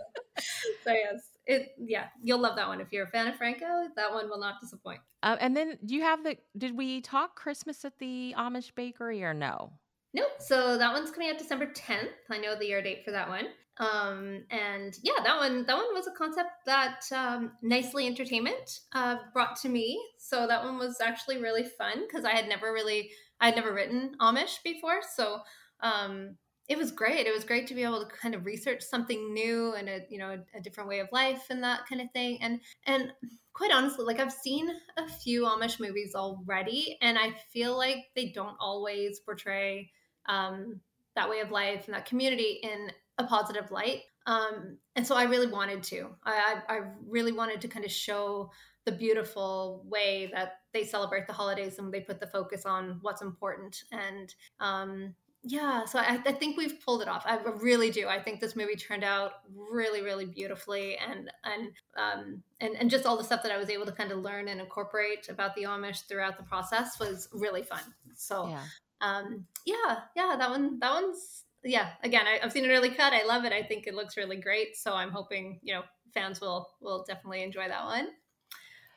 so 0.85 0.93
yes 0.93 1.30
it 1.51 1.75
yeah 1.79 2.07
you'll 2.23 2.41
love 2.41 2.57
that 2.57 2.69
one. 2.69 2.81
If 2.81 2.93
you're 2.93 3.05
a 3.05 3.09
fan 3.09 3.27
of 3.27 3.37
franco 3.37 3.89
that 3.97 4.13
one 4.13 4.29
will 4.29 4.41
not 4.41 4.61
disappoint. 4.61 5.01
Uh, 5.23 5.37
and 5.41 5.57
then 5.57 5.79
do 5.85 5.95
you 5.95 6.03
have 6.03 6.23
the 6.25 6.37
did 6.57 6.77
we 6.77 7.01
talk 7.01 7.35
christmas 7.35 7.85
at 7.85 7.99
the 7.99 8.35
amish 8.39 8.75
bakery 8.75 9.23
or 9.25 9.35
no? 9.35 9.73
Nope 10.15 10.31
so 10.39 10.79
that 10.79 10.93
one's 10.93 11.11
coming 11.11 11.31
out 11.31 11.39
december 11.39 11.67
10th 11.67 12.09
i 12.31 12.39
know 12.39 12.57
the 12.57 12.67
year 12.67 12.83
date 12.83 13.05
for 13.05 13.11
that 13.11 13.29
one. 13.29 13.47
Um 13.79 14.45
and 14.51 14.97
yeah 15.03 15.23
that 15.25 15.39
one 15.39 15.65
that 15.67 15.77
one 15.77 15.95
was 15.95 16.07
a 16.07 16.13
concept 16.13 16.51
that 16.67 17.03
um, 17.15 17.53
nicely 17.63 18.07
entertainment 18.07 18.81
uh, 18.93 19.17
brought 19.33 19.57
to 19.63 19.69
me. 19.69 20.01
So 20.19 20.47
that 20.47 20.63
one 20.65 20.79
was 20.79 21.01
actually 21.01 21.39
really 21.39 21.65
fun 21.65 22.03
because 22.07 22.25
i 22.25 22.33
had 22.33 22.49
never 22.49 22.73
really 22.73 23.11
i 23.41 23.47
had 23.47 23.57
never 23.57 23.75
written 23.75 24.13
amish 24.21 24.63
before. 24.63 25.01
So 25.17 25.41
um 25.83 26.37
it 26.71 26.79
was 26.79 26.93
great. 26.93 27.27
It 27.27 27.35
was 27.35 27.45
great 27.45 27.67
to 27.67 27.75
be 27.75 27.83
able 27.83 27.99
to 27.99 28.07
kind 28.07 28.33
of 28.33 28.47
research 28.47 28.81
something 28.81 29.35
new 29.35 29.75
and 29.75 29.89
a 29.89 30.03
you 30.09 30.19
know 30.19 30.31
a, 30.31 30.59
a, 30.59 30.61
different 30.63 30.89
way 30.89 31.01
of 31.01 31.09
life 31.11 31.43
and 31.51 31.63
that 31.65 31.81
kind 31.89 32.01
of 32.01 32.07
thing. 32.13 32.39
And 32.41 32.61
and 32.87 33.13
quite 33.53 33.73
honestly, 33.73 34.05
like 34.05 34.21
I've 34.21 34.33
seen 34.33 34.71
a 34.97 35.09
few 35.09 35.43
Amish 35.43 35.81
movies 35.81 36.13
already, 36.15 36.97
and 37.03 37.19
I 37.19 37.35
feel 37.53 37.77
like 37.77 38.07
they 38.15 38.27
don't 38.27 38.57
always 38.61 39.19
portray 39.19 39.91
um, 40.29 40.81
that 41.17 41.29
way 41.29 41.41
of 41.41 41.51
life 41.51 41.87
and 41.87 41.95
that 41.95 42.07
community 42.07 42.61
in 42.63 42.93
a 43.19 43.25
positive 43.25 43.73
light. 43.73 44.03
Um, 44.27 44.79
and 44.95 45.05
so 45.05 45.17
I 45.17 45.25
really 45.25 45.49
wanted 45.49 45.83
to. 45.85 46.11
I, 46.25 46.63
I 46.69 46.81
really 47.05 47.33
wanted 47.33 47.61
to 47.63 47.69
kind 47.69 47.85
of 47.85 47.91
show 47.91 48.49
the 48.85 48.93
beautiful 48.93 49.85
way 49.89 50.31
that 50.33 50.61
they 50.73 50.85
celebrate 50.85 51.27
the 51.27 51.33
holidays 51.33 51.79
and 51.79 51.93
they 51.93 52.01
put 52.01 52.21
the 52.21 52.27
focus 52.29 52.65
on 52.65 52.99
what's 53.03 53.23
important 53.23 53.83
and 53.93 54.35
um, 54.61 55.15
yeah 55.43 55.87
so 55.87 55.99
I, 55.99 56.21
I, 56.27 56.33
think 56.33 56.59
we've 56.59 56.81
pulled 56.85 57.01
it 57.01 57.09
off 57.09 57.23
i 57.25 57.39
really 57.61 57.91
do 57.91 58.09
i 58.09 58.23
think 58.23 58.41
this 58.41 58.55
movie 58.55 58.77
turned 58.77 59.05
out 59.05 59.33
really 59.55 60.03
really 60.03 60.27
beautifully 60.27 60.99
and 60.99 61.31
and 61.45 61.71
um 61.97 62.43
and, 62.61 62.77
and 62.77 62.91
just 62.91 63.07
all 63.07 63.17
the 63.17 63.25
stuff 63.25 63.43
that 63.43 63.53
i 63.53 63.57
was 63.57 63.71
able 63.71 63.87
to 63.87 63.93
kind 63.93 64.13
of 64.13 64.19
learn 64.19 64.49
and 64.49 64.61
incorporate 64.61 65.29
about 65.31 65.55
the 65.55 65.63
amish 65.63 66.07
throughout 66.07 66.37
the 66.37 66.43
process 66.43 66.99
was 67.01 67.29
really 67.33 67.63
fun 67.63 67.81
so 68.15 68.49
yeah 68.49 68.63
um 69.01 69.47
yeah 69.65 70.01
yeah 70.15 70.37
that 70.39 70.51
one 70.51 70.79
that 70.79 70.93
one's 70.93 71.45
yeah 71.65 71.91
again 72.03 72.27
I, 72.27 72.41
i've 72.43 72.53
seen 72.53 72.67
an 72.67 72.71
early 72.71 72.91
cut 72.91 73.15
i 73.15 73.25
love 73.25 73.47
it 73.47 73.53
i 73.53 73.63
think 73.63 73.87
it 73.87 73.95
looks 73.95 74.19
really 74.19 74.37
great 74.37 74.77
so 74.77 74.93
i'm 74.93 75.11
hoping 75.11 75.59
you 75.63 75.73
know 75.73 75.83
fans 76.13 76.41
will 76.41 76.69
will 76.81 77.05
definitely 77.09 77.43
enjoy 77.43 77.67
that 77.67 77.85
one 77.85 78.09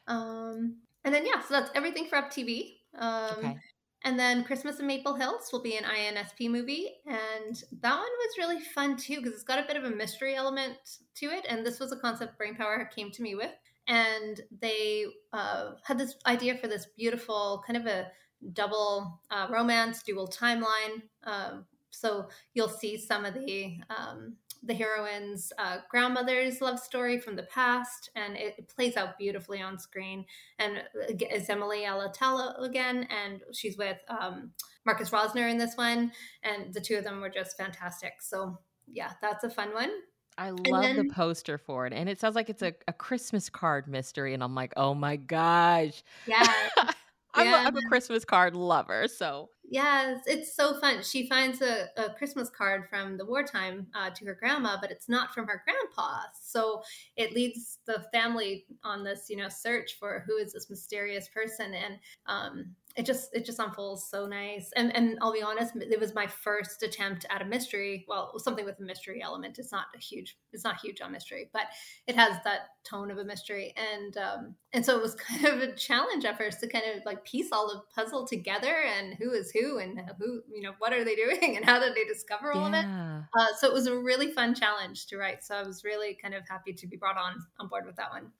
um 0.07 0.77
and 1.05 1.13
then 1.13 1.25
yeah 1.25 1.41
so 1.41 1.53
that's 1.53 1.71
everything 1.73 2.05
for 2.07 2.17
up 2.17 2.31
tv 2.31 2.73
um 2.97 3.37
okay. 3.37 3.57
And 4.03 4.19
then 4.19 4.43
Christmas 4.43 4.79
in 4.79 4.87
Maple 4.87 5.15
Hills 5.15 5.49
will 5.51 5.61
be 5.61 5.77
an 5.77 5.85
INSP 5.85 6.49
movie. 6.49 6.95
And 7.05 7.63
that 7.81 7.93
one 7.93 8.01
was 8.01 8.37
really 8.37 8.59
fun 8.59 8.97
too, 8.97 9.17
because 9.17 9.33
it's 9.33 9.43
got 9.43 9.59
a 9.59 9.67
bit 9.67 9.77
of 9.77 9.85
a 9.85 9.89
mystery 9.89 10.35
element 10.35 10.77
to 11.15 11.27
it. 11.27 11.45
And 11.47 11.65
this 11.65 11.79
was 11.79 11.91
a 11.91 11.97
concept 11.97 12.37
Brainpower 12.37 12.89
came 12.91 13.11
to 13.11 13.21
me 13.21 13.35
with. 13.35 13.51
And 13.87 14.41
they 14.61 15.05
uh, 15.31 15.71
had 15.83 15.97
this 15.97 16.15
idea 16.25 16.57
for 16.57 16.67
this 16.67 16.87
beautiful 16.97 17.63
kind 17.65 17.77
of 17.77 17.85
a 17.85 18.07
double 18.51 19.21
uh, 19.31 19.47
romance, 19.49 20.03
dual 20.03 20.27
timeline. 20.27 21.03
Um, 21.23 21.65
so 21.89 22.27
you'll 22.53 22.69
see 22.69 22.97
some 22.97 23.23
of 23.23 23.33
the 23.33 23.77
um, 23.89 24.35
the 24.65 24.73
heroine's 24.73 25.51
uh, 25.57 25.77
grandmother's 25.89 26.61
love 26.61 26.79
story 26.79 27.19
from 27.19 27.35
the 27.35 27.43
past, 27.43 28.09
and 28.15 28.37
it, 28.37 28.67
plays 28.73 28.95
out 28.95 29.17
beautifully 29.17 29.61
on 29.61 29.77
screen. 29.77 30.25
And 30.59 30.77
uh, 30.77 31.13
it's 31.19 31.49
Emily 31.49 31.81
Alatalo 31.81 32.61
again, 32.63 33.07
and 33.09 33.41
she's 33.53 33.77
with 33.77 33.97
um, 34.07 34.51
Marcus 34.85 35.09
Rosner 35.09 35.49
in 35.49 35.57
this 35.57 35.75
one, 35.75 36.11
and 36.43 36.73
the 36.73 36.81
two 36.81 36.95
of 36.95 37.03
them 37.03 37.19
were 37.19 37.29
just 37.29 37.57
fantastic. 37.57 38.13
So 38.21 38.57
yeah, 38.87 39.11
that's 39.21 39.43
a 39.43 39.49
fun 39.49 39.73
one. 39.73 39.91
I 40.37 40.49
love 40.49 40.81
then, 40.81 40.95
the 40.95 41.13
poster 41.13 41.57
for 41.57 41.85
it, 41.85 41.93
and 41.93 42.09
it 42.09 42.19
sounds 42.19 42.35
like 42.35 42.49
it's 42.49 42.63
a, 42.63 42.73
a 42.87 42.93
Christmas 42.93 43.49
card 43.49 43.87
mystery, 43.87 44.33
and 44.33 44.41
I'm 44.41 44.55
like, 44.55 44.73
oh 44.77 44.93
my 44.95 45.17
gosh, 45.17 46.03
yeah. 46.25 46.43
I'm, 47.33 47.47
yeah. 47.47 47.63
a, 47.63 47.67
I'm 47.67 47.77
a 47.77 47.81
Christmas 47.87 48.25
card 48.25 48.55
lover, 48.55 49.07
so 49.07 49.49
Yes, 49.73 50.21
it's 50.27 50.55
so 50.55 50.79
fun. 50.79 51.01
She 51.01 51.27
finds 51.27 51.61
a, 51.61 51.87
a 51.97 52.13
Christmas 52.13 52.49
card 52.49 52.83
from 52.89 53.17
the 53.17 53.25
wartime 53.25 53.87
uh, 53.95 54.11
to 54.11 54.25
her 54.25 54.35
grandma, 54.35 54.77
but 54.79 54.91
it's 54.91 55.09
not 55.09 55.33
from 55.33 55.47
her 55.47 55.63
grandpa. 55.65 56.19
So 56.39 56.83
it 57.15 57.33
leads 57.33 57.79
the 57.87 58.05
family 58.13 58.65
on 58.83 59.03
this, 59.03 59.27
you 59.29 59.37
know, 59.37 59.49
search 59.49 59.97
for 59.99 60.23
who 60.27 60.37
is 60.37 60.53
this 60.53 60.69
mysterious 60.69 61.27
person. 61.29 61.73
And 61.73 61.97
um, 62.27 62.75
it 62.95 63.05
just 63.05 63.29
it 63.33 63.45
just 63.45 63.59
unfolds 63.59 64.07
so 64.09 64.25
nice. 64.27 64.69
And 64.75 64.95
and 64.95 65.17
i'll 65.21 65.33
be 65.33 65.41
honest 65.41 65.73
it 65.75 65.99
was 65.99 66.13
my 66.13 66.27
first 66.27 66.83
attempt 66.83 67.25
at 67.29 67.41
a 67.41 67.45
mystery. 67.45 68.05
Well 68.07 68.37
something 68.39 68.65
with 68.65 68.79
a 68.79 68.83
mystery 68.83 69.21
element 69.23 69.57
it's 69.59 69.71
not 69.71 69.85
a 69.95 69.99
huge 69.99 70.37
it's 70.51 70.63
not 70.63 70.79
huge 70.79 71.01
on 71.01 71.11
mystery 71.11 71.49
but 71.53 71.63
it 72.07 72.15
has 72.15 72.37
that 72.43 72.69
tone 72.83 73.09
of 73.09 73.17
a 73.17 73.23
mystery. 73.23 73.73
And 73.75 74.17
um 74.17 74.55
and 74.73 74.85
so 74.85 74.95
it 74.95 75.01
was 75.01 75.15
kind 75.29 75.45
of 75.45 75.61
a 75.61 75.75
challenge 75.75 76.25
at 76.25 76.37
first 76.37 76.59
to 76.59 76.67
kind 76.67 76.85
of 76.95 77.03
like 77.05 77.25
piece 77.25 77.51
all 77.51 77.67
the 77.67 77.81
puzzle 77.95 78.27
together 78.27 78.75
and 78.97 79.15
who 79.15 79.31
is 79.31 79.51
who 79.51 79.79
and 79.79 79.99
who 80.19 80.41
you 80.53 80.61
know 80.61 80.73
what 80.79 80.93
are 80.93 81.03
they 81.03 81.15
doing 81.15 81.55
and 81.57 81.65
how 81.65 81.79
did 81.79 81.95
they 81.95 82.05
discover 82.05 82.53
all 82.53 82.69
yeah. 82.69 82.79
of 82.79 83.23
it. 83.23 83.27
Uh, 83.39 83.47
so 83.59 83.67
it 83.67 83.73
was 83.73 83.87
a 83.87 83.97
really 83.97 84.31
fun 84.31 84.53
challenge 84.53 85.07
to 85.07 85.17
write. 85.17 85.43
So 85.43 85.55
i 85.55 85.63
was 85.63 85.83
really 85.83 86.17
kind 86.21 86.33
of 86.33 86.43
happy 86.47 86.73
to 86.73 86.87
be 86.87 86.97
brought 86.97 87.17
on 87.17 87.37
on 87.59 87.67
board 87.67 87.85
with 87.85 87.95
that 87.95 88.11
one 88.11 88.31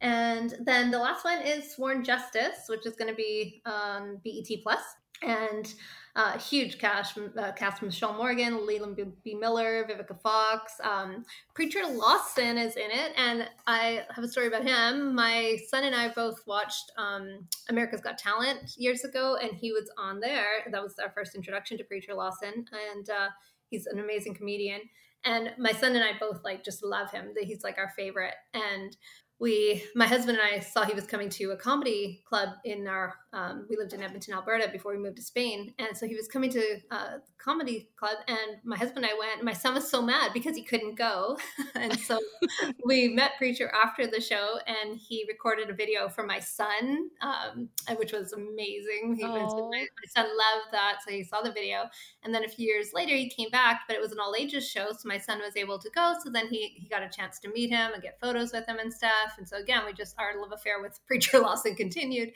and 0.00 0.54
then 0.64 0.90
the 0.90 0.98
last 0.98 1.24
one 1.24 1.42
is 1.42 1.72
Sworn 1.72 2.02
Justice, 2.04 2.66
which 2.68 2.86
is 2.86 2.96
going 2.96 3.10
to 3.10 3.16
be 3.16 3.62
on 3.66 4.20
BET 4.24 4.62
Plus, 4.62 4.80
and 5.22 5.72
uh, 6.16 6.38
huge 6.38 6.78
cast, 6.78 7.18
uh, 7.38 7.52
cast 7.52 7.82
Mishael 7.82 8.14
Morgan, 8.14 8.66
Leland 8.66 8.98
B. 9.22 9.34
Miller, 9.34 9.86
Vivica 9.88 10.20
Fox. 10.20 10.72
Um, 10.82 11.24
Preacher 11.54 11.86
Lawson 11.86 12.58
is 12.58 12.76
in 12.76 12.90
it, 12.90 13.12
and 13.16 13.48
I 13.66 14.04
have 14.10 14.24
a 14.24 14.28
story 14.28 14.48
about 14.48 14.64
him. 14.64 15.14
My 15.14 15.58
son 15.68 15.84
and 15.84 15.94
I 15.94 16.08
both 16.08 16.40
watched 16.46 16.90
um, 16.96 17.46
America's 17.68 18.00
Got 18.00 18.18
Talent 18.18 18.74
years 18.76 19.04
ago, 19.04 19.36
and 19.40 19.52
he 19.54 19.72
was 19.72 19.90
on 19.98 20.18
there. 20.18 20.64
That 20.70 20.82
was 20.82 20.98
our 20.98 21.10
first 21.10 21.34
introduction 21.34 21.78
to 21.78 21.84
Preacher 21.84 22.14
Lawson, 22.14 22.64
and 22.92 23.08
uh, 23.08 23.28
he's 23.68 23.86
an 23.86 24.00
amazing 24.00 24.34
comedian. 24.34 24.80
And 25.24 25.52
my 25.58 25.72
son 25.72 25.94
and 25.94 26.02
I 26.02 26.12
both 26.18 26.40
like 26.44 26.64
just 26.64 26.82
love 26.82 27.10
him. 27.10 27.32
That 27.34 27.44
he's 27.44 27.62
like 27.62 27.78
our 27.78 27.92
favorite, 27.96 28.34
and 28.54 28.96
we 29.40 29.82
my 29.94 30.06
husband 30.06 30.38
and 30.38 30.46
i 30.46 30.60
saw 30.60 30.84
he 30.84 30.94
was 30.94 31.06
coming 31.06 31.28
to 31.28 31.50
a 31.50 31.56
comedy 31.56 32.22
club 32.28 32.50
in 32.64 32.86
our 32.86 33.14
um, 33.32 33.66
we 33.70 33.76
lived 33.76 33.92
in 33.92 34.02
edmonton 34.02 34.34
alberta 34.34 34.68
before 34.70 34.92
we 34.92 34.98
moved 34.98 35.16
to 35.16 35.22
spain. 35.22 35.72
And 35.78 35.96
so 35.96 36.06
he 36.06 36.14
was 36.14 36.26
coming 36.26 36.50
to 36.50 36.80
a 36.90 36.94
uh, 36.94 37.18
comedy 37.38 37.88
club 37.96 38.16
and 38.28 38.58
my 38.64 38.76
husband 38.76 39.04
and 39.04 39.14
i 39.14 39.18
went 39.18 39.36
and 39.36 39.44
my 39.44 39.52
son 39.52 39.74
was 39.74 39.88
so 39.88 40.02
mad 40.02 40.32
because 40.34 40.56
he 40.56 40.62
couldn't 40.62 40.96
go. 40.96 41.38
And 41.76 41.98
so 42.00 42.18
we 42.84 43.08
met 43.08 43.32
preacher 43.38 43.70
after 43.72 44.06
the 44.06 44.20
show 44.20 44.58
and 44.66 44.98
he 44.98 45.24
recorded 45.28 45.70
a 45.70 45.72
video 45.72 46.08
for 46.08 46.26
my 46.26 46.40
son 46.40 47.08
um, 47.22 47.68
which 47.96 48.12
was 48.12 48.32
amazing. 48.32 49.16
He 49.16 49.24
my, 49.24 49.38
my 49.38 49.86
son 50.14 50.26
loved 50.26 50.72
that 50.72 50.98
so 51.06 51.12
he 51.12 51.24
saw 51.24 51.40
the 51.40 51.52
video. 51.52 51.84
And 52.22 52.34
then 52.34 52.44
a 52.44 52.48
few 52.48 52.66
years 52.66 52.88
later 52.92 53.14
he 53.14 53.30
came 53.30 53.50
back 53.50 53.82
but 53.86 53.96
it 53.96 54.02
was 54.02 54.12
an 54.12 54.18
all 54.20 54.34
ages 54.36 54.68
show 54.68 54.88
so 54.90 55.08
my 55.08 55.18
son 55.18 55.38
was 55.38 55.56
able 55.56 55.78
to 55.78 55.90
go. 55.94 56.14
So 56.22 56.30
then 56.30 56.48
he, 56.48 56.74
he 56.76 56.88
got 56.88 57.02
a 57.02 57.08
chance 57.08 57.38
to 57.40 57.48
meet 57.50 57.70
him 57.70 57.92
and 57.94 58.02
get 58.02 58.20
photos 58.20 58.52
with 58.52 58.66
him 58.66 58.78
and 58.78 58.92
stuff 58.92 59.29
and 59.38 59.48
so 59.48 59.56
again, 59.56 59.82
we 59.86 59.92
just 59.92 60.14
our 60.18 60.40
love 60.40 60.52
affair 60.52 60.80
with 60.80 60.98
Preacher 61.06 61.38
Lawson 61.38 61.74
continued. 61.74 62.32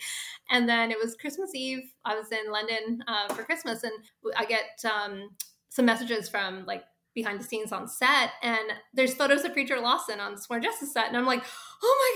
And 0.51 0.69
then 0.69 0.91
it 0.91 0.99
was 1.03 1.17
Christmas 1.17 1.51
Eve. 1.55 1.83
I 2.05 2.15
was 2.15 2.31
in 2.33 2.51
London 2.51 3.03
uh, 3.07 3.33
for 3.35 3.45
Christmas, 3.45 3.83
and 3.83 3.93
I 4.37 4.45
get 4.45 4.85
um, 4.85 5.31
some 5.69 5.85
messages 5.85 6.29
from 6.29 6.65
like 6.67 6.85
behind 7.15 7.39
the 7.39 7.45
scenes 7.45 7.73
on 7.73 7.87
set 7.87 8.31
and 8.43 8.73
there's 8.93 9.15
photos 9.15 9.45
of 9.45 9.53
Preacher 9.53 9.81
Lawson 9.81 10.19
on 10.19 10.35
the 10.35 10.41
Sworn 10.41 10.63
Justice 10.63 10.93
set 10.93 11.07
and 11.07 11.17
I'm 11.17 11.27
like, 11.27 11.45
oh 11.83 12.13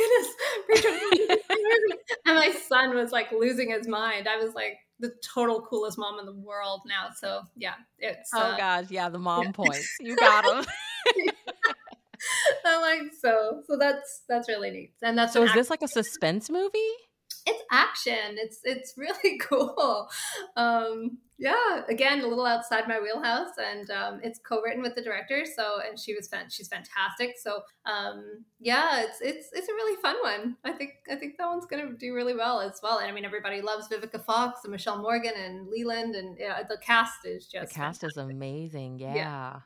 my 0.67 0.77
goodness, 0.77 1.45
Preacher 1.47 2.17
and 2.27 2.37
my 2.37 2.51
son 2.51 2.97
was 2.97 3.13
like 3.13 3.31
losing 3.31 3.71
his 3.71 3.87
mind. 3.87 4.29
I 4.29 4.37
was 4.37 4.55
like 4.55 4.79
the 5.01 5.13
total 5.23 5.63
coolest 5.63 5.99
mom 5.99 6.19
in 6.19 6.27
the 6.27 6.35
world 6.35 6.83
now. 6.87 7.09
So 7.17 7.43
yeah, 7.57 7.75
it's 7.99 8.31
Oh 8.35 8.41
uh, 8.41 8.57
gosh, 8.57 8.87
yeah, 8.91 9.09
the 9.09 9.19
mom 9.19 9.45
yeah. 9.45 9.53
points. 9.53 9.97
You 10.01 10.17
got 10.17 10.45
them. 10.45 10.65
I'm 12.65 12.81
like, 12.81 13.13
so 13.21 13.63
so 13.67 13.77
that's 13.79 14.23
that's 14.29 14.49
really 14.49 14.71
neat. 14.71 14.95
And 15.03 15.17
that's 15.17 15.33
so 15.33 15.43
is 15.43 15.53
this 15.55 15.71
like 15.71 15.83
a 15.83 15.89
suspense 15.89 16.51
movie? 16.51 16.79
It's 17.47 17.63
action. 17.71 18.37
It's 18.37 18.61
it's 18.65 18.95
really 18.97 19.39
cool. 19.41 20.09
Um 20.57 21.19
yeah, 21.41 21.83
again, 21.89 22.19
a 22.21 22.27
little 22.27 22.45
outside 22.45 22.89
my 22.89 22.99
wheelhouse, 22.99 23.53
and 23.65 23.89
um, 23.93 24.21
it's 24.25 24.41
co-written 24.41 24.83
with 24.83 24.97
the 24.97 25.03
director. 25.03 25.45
So, 25.45 25.79
and 25.89 25.97
she 25.97 26.13
was 26.13 26.27
fan- 26.27 26.51
she's 26.51 26.67
fantastic. 26.67 27.37
So, 27.41 27.61
um, 27.87 28.45
yeah, 28.59 29.03
it's 29.03 29.21
it's 29.21 29.49
it's 29.53 29.69
a 29.69 29.73
really 29.73 30.03
fun 30.03 30.17
one. 30.21 30.57
I 30.65 30.73
think 30.73 30.95
I 31.09 31.15
think 31.15 31.39
that 31.39 31.47
one's 31.47 31.65
gonna 31.67 31.93
do 31.93 32.13
really 32.13 32.35
well 32.35 32.61
as 32.61 32.81
well. 32.83 32.99
And 32.99 33.09
I 33.09 33.13
mean, 33.13 33.25
everybody 33.25 33.61
loves 33.61 33.87
Vivica 33.89 34.25
Fox 34.25 34.65
and 34.65 34.73
Mishael 34.73 34.99
Morgan 34.99 35.35
and 35.37 35.69
Leland, 35.69 36.17
and 36.17 36.37
yeah, 36.41 36.65
the 36.69 36.77
cast 36.79 37.25
is 37.25 37.47
just 37.47 37.69
the 37.69 37.75
cast 37.75 38.01
fantastic. 38.01 38.11
is 38.11 38.17
amazing. 38.17 38.99
Yeah. 38.99 39.15
yeah. 39.15 39.61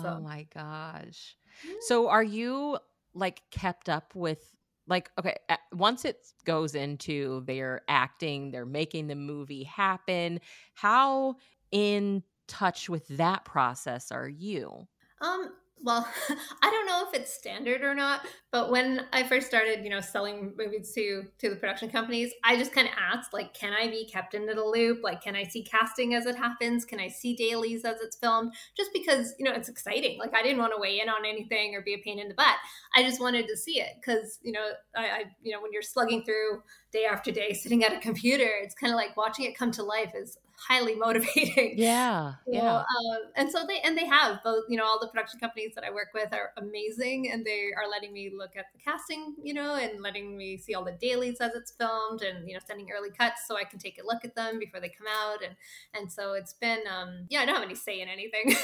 So. 0.00 0.18
Oh 0.18 0.20
my 0.20 0.46
gosh. 0.54 1.36
So 1.78 2.08
are 2.08 2.22
you 2.22 2.78
like 3.14 3.42
kept 3.50 3.88
up 3.88 4.14
with 4.14 4.54
like 4.86 5.10
okay, 5.18 5.36
once 5.72 6.04
it 6.04 6.26
goes 6.44 6.74
into 6.74 7.42
their 7.46 7.82
acting, 7.88 8.50
they're 8.50 8.66
making 8.66 9.08
the 9.08 9.16
movie 9.16 9.64
happen, 9.64 10.40
how 10.74 11.36
in 11.72 12.22
touch 12.46 12.88
with 12.88 13.06
that 13.08 13.44
process 13.44 14.12
are 14.12 14.28
you? 14.28 14.86
Um 15.20 15.52
well, 15.82 16.08
I 16.62 16.70
don't 16.70 16.86
know 16.86 17.04
if 17.06 17.14
it's 17.14 17.32
standard 17.32 17.82
or 17.82 17.94
not, 17.94 18.26
but 18.50 18.70
when 18.70 19.06
I 19.12 19.22
first 19.22 19.46
started, 19.46 19.84
you 19.84 19.90
know, 19.90 20.00
selling 20.00 20.54
movies 20.56 20.92
to 20.94 21.24
to 21.38 21.50
the 21.50 21.56
production 21.56 21.90
companies, 21.90 22.32
I 22.42 22.56
just 22.56 22.72
kind 22.72 22.88
of 22.88 22.94
asked, 22.98 23.32
like, 23.32 23.52
can 23.54 23.72
I 23.72 23.88
be 23.88 24.08
kept 24.10 24.34
into 24.34 24.54
the 24.54 24.64
loop? 24.64 25.02
Like, 25.02 25.22
can 25.22 25.36
I 25.36 25.44
see 25.44 25.62
casting 25.62 26.14
as 26.14 26.26
it 26.26 26.36
happens? 26.36 26.84
Can 26.84 26.98
I 26.98 27.08
see 27.08 27.36
dailies 27.36 27.84
as 27.84 28.00
it's 28.00 28.16
filmed? 28.16 28.54
Just 28.76 28.90
because, 28.92 29.34
you 29.38 29.44
know, 29.44 29.52
it's 29.52 29.68
exciting. 29.68 30.18
Like, 30.18 30.34
I 30.34 30.42
didn't 30.42 30.58
want 30.58 30.72
to 30.74 30.80
weigh 30.80 31.00
in 31.00 31.08
on 31.08 31.26
anything 31.26 31.74
or 31.74 31.82
be 31.82 31.94
a 31.94 31.98
pain 31.98 32.18
in 32.18 32.28
the 32.28 32.34
butt. 32.34 32.56
I 32.94 33.02
just 33.02 33.20
wanted 33.20 33.46
to 33.48 33.56
see 33.56 33.80
it 33.80 33.92
because, 34.00 34.38
you 34.42 34.52
know, 34.52 34.66
I, 34.96 35.06
I, 35.06 35.24
you 35.42 35.52
know, 35.52 35.60
when 35.60 35.72
you're 35.72 35.82
slugging 35.82 36.24
through 36.24 36.62
day 36.92 37.04
after 37.04 37.30
day, 37.30 37.52
sitting 37.52 37.84
at 37.84 37.92
a 37.92 38.00
computer, 38.00 38.48
it's 38.62 38.74
kind 38.74 38.92
of 38.92 38.96
like 38.96 39.16
watching 39.16 39.44
it 39.44 39.58
come 39.58 39.70
to 39.72 39.82
life 39.82 40.12
is 40.14 40.38
highly 40.56 40.94
motivating. 40.94 41.74
Yeah, 41.86 42.34
yeah. 42.46 42.62
Know, 42.62 42.76
um, 42.76 43.18
and 43.36 43.50
so 43.50 43.64
they 43.66 43.80
and 43.80 43.96
they 43.96 44.06
have 44.06 44.42
both. 44.42 44.64
You 44.68 44.78
know, 44.78 44.84
all 44.84 44.98
the 45.00 45.08
production 45.08 45.38
companies 45.38 45.72
that 45.74 45.84
I 45.84 45.90
work 45.90 46.08
with 46.14 46.32
are 46.32 46.52
amazing, 46.56 47.30
and 47.30 47.44
they 47.44 47.70
are 47.76 47.88
letting 47.88 48.12
me 48.12 48.32
look 48.36 48.56
at 48.56 48.66
the 48.72 48.78
casting. 48.78 49.34
You 49.42 49.54
know, 49.54 49.74
and 49.74 50.02
letting 50.02 50.36
me 50.36 50.56
see 50.56 50.74
all 50.74 50.84
the 50.84 50.96
dailies 51.00 51.40
as 51.40 51.54
it's 51.54 51.72
filmed, 51.72 52.22
and 52.22 52.48
you 52.48 52.54
know, 52.54 52.60
sending 52.66 52.88
early 52.90 53.10
cuts 53.10 53.46
so 53.46 53.56
I 53.56 53.64
can 53.64 53.78
take 53.78 53.98
a 54.02 54.06
look 54.06 54.24
at 54.24 54.34
them 54.34 54.58
before 54.58 54.80
they 54.80 54.88
come 54.88 55.06
out. 55.06 55.38
And 55.44 55.56
and 55.94 56.10
so 56.10 56.32
it's 56.32 56.54
been, 56.54 56.80
um, 56.90 57.26
yeah, 57.28 57.40
I 57.40 57.46
don't 57.46 57.54
have 57.56 57.64
any 57.64 57.74
say 57.74 58.00
in 58.00 58.08
anything, 58.08 58.44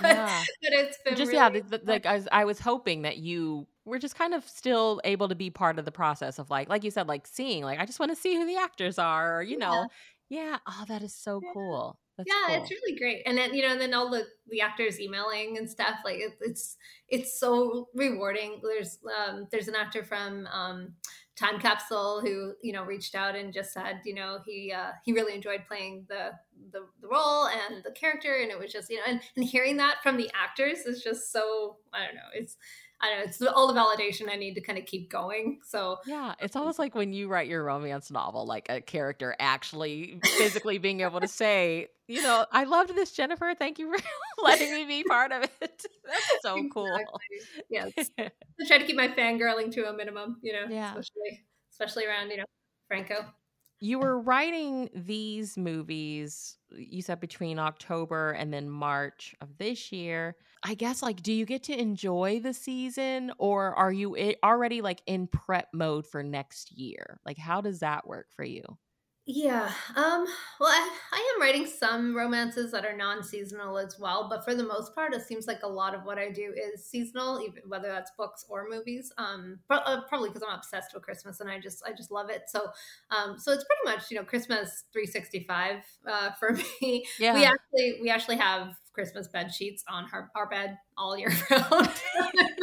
but, 0.00 0.02
yeah. 0.02 0.42
but 0.62 0.72
it's 0.72 0.98
been 1.04 1.16
just 1.16 1.32
really 1.32 1.36
yeah. 1.56 1.62
The, 1.62 1.78
the, 1.78 1.80
like 1.84 2.06
I 2.06 2.14
was, 2.14 2.28
I 2.30 2.44
was 2.44 2.60
hoping 2.60 3.02
that 3.02 3.18
you 3.18 3.66
we're 3.84 3.98
just 3.98 4.14
kind 4.16 4.34
of 4.34 4.48
still 4.48 5.00
able 5.04 5.28
to 5.28 5.34
be 5.34 5.50
part 5.50 5.78
of 5.78 5.84
the 5.84 5.92
process 5.92 6.38
of 6.38 6.50
like 6.50 6.68
like 6.68 6.84
you 6.84 6.90
said 6.90 7.08
like 7.08 7.26
seeing 7.26 7.64
like 7.64 7.80
i 7.80 7.84
just 7.84 7.98
want 7.98 8.12
to 8.12 8.16
see 8.16 8.36
who 8.36 8.46
the 8.46 8.56
actors 8.56 8.98
are 8.98 9.38
or 9.38 9.42
you 9.42 9.58
yeah. 9.58 9.66
know 9.66 9.88
yeah. 10.32 10.56
Oh, 10.66 10.84
that 10.88 11.02
is 11.02 11.14
so 11.14 11.40
yeah. 11.42 11.50
cool. 11.52 11.98
That's 12.16 12.26
yeah, 12.26 12.46
cool. 12.46 12.62
it's 12.62 12.70
really 12.70 12.98
great. 12.98 13.22
And 13.26 13.36
then 13.36 13.52
you 13.52 13.60
know, 13.60 13.72
and 13.72 13.80
then 13.80 13.92
all 13.92 14.10
the 14.10 14.24
the 14.48 14.62
actors 14.62 14.98
emailing 14.98 15.58
and 15.58 15.68
stuff 15.68 15.96
like 16.06 16.20
it, 16.20 16.32
it's 16.40 16.78
it's 17.08 17.38
so 17.38 17.88
rewarding. 17.94 18.60
There's 18.62 18.98
um 19.14 19.46
there's 19.50 19.68
an 19.68 19.74
actor 19.74 20.02
from 20.04 20.46
um 20.46 20.94
Time 21.36 21.58
Capsule 21.58 22.20
who 22.22 22.54
you 22.62 22.72
know 22.72 22.82
reached 22.84 23.14
out 23.14 23.36
and 23.36 23.52
just 23.52 23.72
said 23.72 24.00
you 24.04 24.14
know 24.14 24.38
he 24.46 24.72
uh, 24.72 24.92
he 25.04 25.12
really 25.12 25.34
enjoyed 25.34 25.64
playing 25.66 26.06
the, 26.08 26.30
the 26.70 26.86
the 27.00 27.08
role 27.08 27.48
and 27.48 27.82
the 27.84 27.90
character 27.90 28.36
and 28.36 28.50
it 28.50 28.58
was 28.58 28.72
just 28.72 28.88
you 28.90 28.96
know 28.96 29.02
and, 29.06 29.20
and 29.36 29.44
hearing 29.44 29.76
that 29.78 29.96
from 30.02 30.16
the 30.16 30.30
actors 30.34 30.80
is 30.80 31.02
just 31.02 31.32
so 31.32 31.76
I 31.92 32.04
don't 32.04 32.14
know 32.14 32.30
it's 32.34 32.56
I 33.02 33.08
don't 33.08 33.18
know, 33.18 33.24
it's 33.24 33.42
all 33.42 33.72
the 33.72 33.78
validation 33.78 34.30
I 34.30 34.36
need 34.36 34.54
to 34.54 34.60
kind 34.60 34.78
of 34.78 34.86
keep 34.86 35.10
going. 35.10 35.58
So 35.64 35.98
yeah, 36.06 36.34
it's 36.40 36.54
almost 36.54 36.78
like 36.78 36.94
when 36.94 37.12
you 37.12 37.28
write 37.28 37.48
your 37.48 37.64
romance 37.64 38.10
novel, 38.12 38.46
like 38.46 38.66
a 38.68 38.80
character 38.80 39.34
actually 39.40 40.20
physically 40.38 40.78
being 40.78 41.00
able 41.00 41.20
to 41.20 41.26
say, 41.26 41.88
you 42.06 42.22
know, 42.22 42.46
I 42.52 42.64
loved 42.64 42.94
this, 42.94 43.10
Jennifer. 43.10 43.54
Thank 43.58 43.80
you 43.80 43.92
for 43.92 44.02
letting 44.44 44.72
me 44.72 44.84
be 44.84 45.02
part 45.02 45.32
of 45.32 45.42
it. 45.42 45.52
That's 46.04 46.26
so 46.42 46.56
exactly. 46.56 46.70
cool. 46.70 47.20
Yes, 47.68 47.92
I 48.18 48.30
try 48.68 48.78
to 48.78 48.86
keep 48.86 48.96
my 48.96 49.08
fangirling 49.08 49.72
to 49.72 49.88
a 49.88 49.92
minimum. 49.92 50.36
You 50.42 50.52
know, 50.52 50.66
yeah, 50.68 50.90
especially 50.90 51.44
especially 51.72 52.06
around 52.06 52.30
you 52.30 52.36
know 52.36 52.44
Franco 52.86 53.24
you 53.82 53.98
were 53.98 54.20
writing 54.20 54.88
these 54.94 55.58
movies 55.58 56.56
you 56.70 57.02
said 57.02 57.18
between 57.18 57.58
october 57.58 58.30
and 58.30 58.54
then 58.54 58.70
march 58.70 59.34
of 59.40 59.58
this 59.58 59.90
year. 59.90 60.36
I 60.62 60.74
guess 60.74 61.02
like 61.02 61.20
do 61.20 61.32
you 61.32 61.44
get 61.44 61.64
to 61.64 61.78
enjoy 61.78 62.38
the 62.40 62.54
season 62.54 63.32
or 63.38 63.74
are 63.74 63.92
you 63.92 64.16
already 64.44 64.82
like 64.82 65.02
in 65.06 65.26
prep 65.26 65.66
mode 65.74 66.06
for 66.06 66.22
next 66.22 66.70
year? 66.70 67.18
Like 67.26 67.38
how 67.38 67.60
does 67.60 67.80
that 67.80 68.06
work 68.06 68.28
for 68.30 68.44
you 68.44 68.62
yeah. 69.24 69.70
Um, 69.94 70.26
well, 70.58 70.68
I, 70.68 70.90
I 71.12 71.34
am 71.34 71.40
writing 71.40 71.66
some 71.66 72.16
romances 72.16 72.72
that 72.72 72.84
are 72.84 72.96
non 72.96 73.22
seasonal 73.22 73.78
as 73.78 73.96
well, 73.98 74.26
but 74.28 74.44
for 74.44 74.54
the 74.54 74.64
most 74.64 74.94
part, 74.96 75.14
it 75.14 75.22
seems 75.22 75.46
like 75.46 75.60
a 75.62 75.68
lot 75.68 75.94
of 75.94 76.02
what 76.04 76.18
I 76.18 76.30
do 76.30 76.52
is 76.56 76.84
seasonal, 76.84 77.40
even 77.40 77.62
whether 77.68 77.86
that's 77.88 78.10
books 78.18 78.44
or 78.48 78.66
movies. 78.68 79.12
Um, 79.18 79.60
uh, 79.70 80.00
probably 80.08 80.30
because 80.30 80.42
I'm 80.48 80.56
obsessed 80.56 80.92
with 80.92 81.04
Christmas 81.04 81.40
and 81.40 81.48
I 81.48 81.60
just 81.60 81.84
I 81.86 81.92
just 81.92 82.10
love 82.10 82.30
it. 82.30 82.42
So, 82.48 82.66
um, 83.10 83.38
so 83.38 83.52
it's 83.52 83.64
pretty 83.64 83.96
much 83.96 84.10
you 84.10 84.16
know 84.16 84.24
Christmas 84.24 84.84
365 84.92 85.76
uh, 86.10 86.30
for 86.40 86.52
me. 86.80 87.06
Yeah. 87.20 87.34
We 87.34 87.44
actually 87.44 87.98
we 88.02 88.10
actually 88.10 88.38
have 88.38 88.74
Christmas 88.92 89.28
bed 89.28 89.52
sheets 89.54 89.84
on 89.88 90.06
our, 90.12 90.30
our 90.34 90.48
bed 90.48 90.78
all 90.98 91.16
year 91.16 91.32
round. 91.50 91.88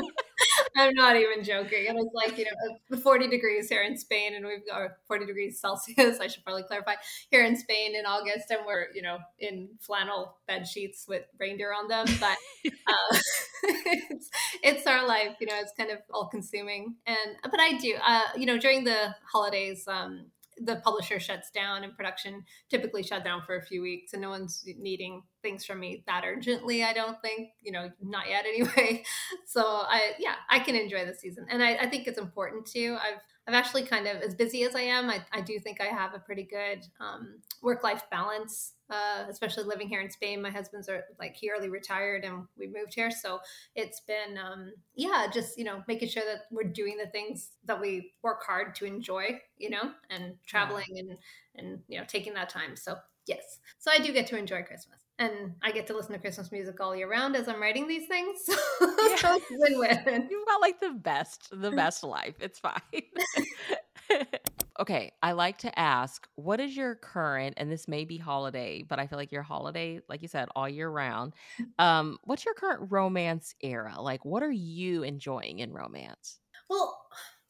I'm 0.80 0.94
not 0.94 1.16
even 1.16 1.44
joking. 1.44 1.88
And 1.88 1.98
was 1.98 2.10
like, 2.14 2.38
you 2.38 2.46
know, 2.46 2.98
40 2.98 3.28
degrees 3.28 3.70
here 3.70 3.84
in 3.84 3.98
Spain 3.98 4.36
and 4.36 4.46
we've 4.46 4.66
got 4.66 4.92
40 5.08 5.26
degrees 5.26 5.60
Celsius, 5.60 6.20
I 6.22 6.28
should 6.28 6.44
probably 6.44 6.64
clarify, 6.64 6.94
here 7.30 7.44
in 7.44 7.58
Spain 7.58 7.96
in 7.96 8.06
August. 8.06 8.50
And 8.50 8.62
we're, 8.66 8.88
you 8.94 9.02
know, 9.02 9.18
in 9.40 9.70
flannel 9.80 10.38
bed 10.48 10.68
sheets 10.68 11.06
with 11.08 11.24
reindeer 11.40 11.74
on 11.74 11.88
them. 11.88 12.06
But 12.20 12.38
uh, 12.66 13.18
it's, 13.64 14.30
it's 14.64 14.88
our 14.88 15.06
life, 15.06 15.36
you 15.40 15.48
know, 15.48 15.60
it's 15.60 15.74
kind 15.78 15.92
of 15.92 16.00
all 16.14 16.28
consuming. 16.28 16.96
And, 17.06 17.36
but 17.44 17.60
I 17.60 17.78
do, 17.78 17.96
uh, 18.06 18.22
you 18.38 18.46
know, 18.46 18.58
during 18.58 18.84
the 18.86 19.16
holidays, 19.32 19.86
um, 19.88 20.26
the 20.64 20.78
publisher 20.78 21.20
shuts 21.20 21.50
down 21.52 21.84
and 21.84 21.96
production 21.96 22.44
typically 22.70 23.04
shut 23.04 23.24
down 23.24 23.42
for 23.42 23.56
a 23.56 23.62
few 23.62 23.82
weeks 23.82 24.14
and 24.14 24.22
no 24.22 24.30
one's 24.30 24.64
needing 24.78 25.24
things 25.42 25.66
from 25.66 25.80
me 25.80 26.04
that 26.06 26.24
urgently 26.26 26.84
i 26.84 26.92
don't 26.92 27.22
think 27.22 27.50
you 27.62 27.72
know 27.72 27.90
not 28.02 28.30
yet 28.30 28.46
anyway. 28.46 29.04
So 29.46 29.64
i 29.64 30.12
yeah 30.20 30.36
i 30.50 30.60
can 30.60 30.76
enjoy 30.76 31.06
the 31.06 31.14
season. 31.14 31.46
And 31.50 31.64
i, 31.64 31.76
I 31.76 31.90
think 31.90 32.08
it's 32.08 32.20
important 32.20 32.66
too. 32.66 32.98
I've 33.02 33.22
i've 33.50 33.56
actually 33.56 33.84
kind 33.84 34.08
of 34.08 34.18
as 34.22 34.36
busy 34.36 34.64
as 34.64 34.76
i 34.76 34.82
am 34.82 35.10
i, 35.10 35.22
I 35.34 35.42
do 35.42 35.60
think 35.60 35.82
i 35.82 35.86
have 35.86 36.14
a 36.14 36.20
pretty 36.20 36.44
good 36.44 36.86
um, 37.00 37.40
work-life 37.62 38.04
balance 38.12 38.74
uh, 38.92 39.26
especially 39.30 39.66
living 39.66 39.88
here 39.88 40.02
in 40.02 40.10
Spain. 40.10 40.42
My 40.42 40.50
husband's 40.50 40.90
are 40.90 41.04
like 41.20 41.36
he 41.36 41.52
early 41.52 41.70
retired 41.70 42.24
and 42.24 42.48
we 42.58 42.66
moved 42.66 42.96
here, 42.96 43.12
so 43.12 43.40
it's 43.76 44.00
been 44.00 44.40
um, 44.40 44.74
yeah, 44.96 45.28
just 45.32 45.60
you 45.60 45.64
know 45.64 45.84
making 45.88 46.10
sure 46.10 46.24
that 46.26 46.46
we're 46.50 46.64
doing 46.64 46.98
the 46.98 47.06
things 47.06 47.50
that 47.66 47.80
we 47.80 48.14
work 48.24 48.42
hard 48.44 48.74
to 48.78 48.86
enjoy, 48.86 49.40
you 49.58 49.70
know, 49.70 49.92
and 50.10 50.34
traveling 50.48 50.88
yeah. 50.90 51.02
and 51.02 51.18
and 51.56 51.80
you 51.88 52.00
know 52.00 52.06
taking 52.08 52.34
that 52.34 52.50
time. 52.50 52.76
So 52.76 52.96
Yes. 53.30 53.60
So 53.78 53.92
I 53.92 54.00
do 54.00 54.12
get 54.12 54.26
to 54.28 54.38
enjoy 54.38 54.64
Christmas. 54.64 55.02
And 55.20 55.54
I 55.62 55.72
get 55.72 55.86
to 55.88 55.96
listen 55.96 56.14
to 56.14 56.20
Christmas 56.20 56.50
music 56.50 56.80
all 56.80 56.96
year 56.96 57.10
round 57.10 57.36
as 57.36 57.50
I'm 57.50 57.62
writing 57.62 57.88
these 57.88 58.08
things. 58.08 58.40
So, 58.80 59.16
so 59.16 59.36
it's 59.36 59.46
win-win. 59.50 60.28
You've 60.30 60.48
got 60.48 60.62
like 60.62 60.80
the 60.80 60.92
best, 60.92 61.50
the 61.52 61.72
best 61.76 62.04
life. 62.04 62.36
It's 62.40 62.60
fine. 62.60 62.80
okay, 64.80 65.12
I 65.22 65.34
like 65.34 65.58
to 65.60 65.80
ask, 65.80 66.28
what 66.36 66.60
is 66.60 66.78
your 66.78 66.96
current, 66.96 67.56
and 67.58 67.72
this 67.72 67.88
may 67.88 68.06
be 68.06 68.18
holiday, 68.18 68.84
but 68.88 69.00
I 69.00 69.08
feel 69.08 69.18
like 69.18 69.32
your 69.32 69.44
holiday, 69.44 70.00
like 70.08 70.22
you 70.22 70.28
said, 70.28 70.48
all 70.56 70.70
year 70.70 70.90
round. 70.90 71.34
Um, 71.80 72.18
what's 72.24 72.46
your 72.46 72.54
current 72.54 72.92
romance 72.92 73.56
era? 73.62 73.96
Like, 74.00 74.24
what 74.24 74.44
are 74.44 74.52
you 74.52 75.04
enjoying 75.04 75.60
in 75.60 75.74
romance? 75.74 76.40
Well, 76.70 76.98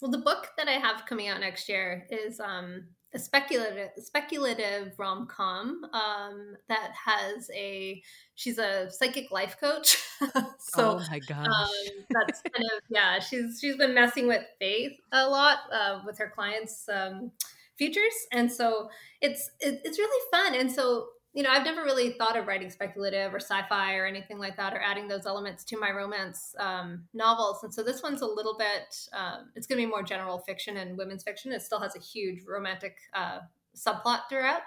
well, 0.01 0.11
the 0.11 0.17
book 0.17 0.47
that 0.57 0.67
I 0.67 0.73
have 0.73 1.05
coming 1.05 1.27
out 1.27 1.41
next 1.41 1.67
year 1.69 2.07
is 2.09 2.39
um 2.39 2.85
a 3.13 3.19
speculative 3.19 3.89
speculative 3.97 4.93
rom 4.97 5.25
com 5.27 5.83
um, 5.93 6.55
that 6.67 6.91
has 7.05 7.49
a 7.55 8.01
she's 8.35 8.57
a 8.57 8.89
psychic 8.91 9.31
life 9.31 9.57
coach. 9.59 9.97
so 10.59 10.99
oh 10.99 11.01
my 11.09 11.19
gosh, 11.19 11.47
um, 11.47 12.05
that's 12.11 12.41
kind 12.41 12.65
of 12.75 12.81
yeah. 12.89 13.19
She's 13.19 13.59
she's 13.59 13.77
been 13.77 13.93
messing 13.93 14.27
with 14.27 14.43
faith 14.59 14.93
a 15.11 15.27
lot 15.27 15.59
uh, 15.71 16.01
with 16.05 16.17
her 16.19 16.31
clients' 16.33 16.87
um, 16.89 17.31
futures, 17.77 18.13
and 18.31 18.51
so 18.51 18.89
it's 19.21 19.49
it, 19.59 19.81
it's 19.83 19.97
really 19.97 20.25
fun. 20.31 20.59
And 20.59 20.71
so 20.71 21.07
you 21.33 21.43
know, 21.43 21.51
I've 21.51 21.63
never 21.63 21.83
really 21.83 22.11
thought 22.13 22.37
of 22.37 22.47
writing 22.47 22.71
speculative 22.71 23.33
or 23.33 23.39
sci-fi 23.39 23.95
or 23.95 24.07
anything 24.07 24.39
like 24.39 24.57
that, 24.57 24.73
or 24.73 24.81
adding 24.81 25.07
those 25.07 25.27
elements 25.27 25.63
to 25.65 25.79
my 25.79 25.91
romance 25.91 26.55
um, 26.59 27.03
novels. 27.13 27.63
And 27.63 27.73
so 27.73 27.83
this 27.83 28.01
one's 28.01 28.21
a 28.21 28.25
little 28.25 28.57
bit, 28.57 28.95
um, 29.13 29.49
it's 29.55 29.67
going 29.67 29.79
to 29.79 29.85
be 29.85 29.89
more 29.89 30.01
general 30.01 30.39
fiction 30.39 30.77
and 30.77 30.97
women's 30.97 31.23
fiction. 31.23 31.51
It 31.51 31.61
still 31.61 31.79
has 31.79 31.95
a 31.95 31.99
huge 31.99 32.43
romantic 32.47 32.97
uh, 33.13 33.39
subplot 33.75 34.21
throughout, 34.27 34.61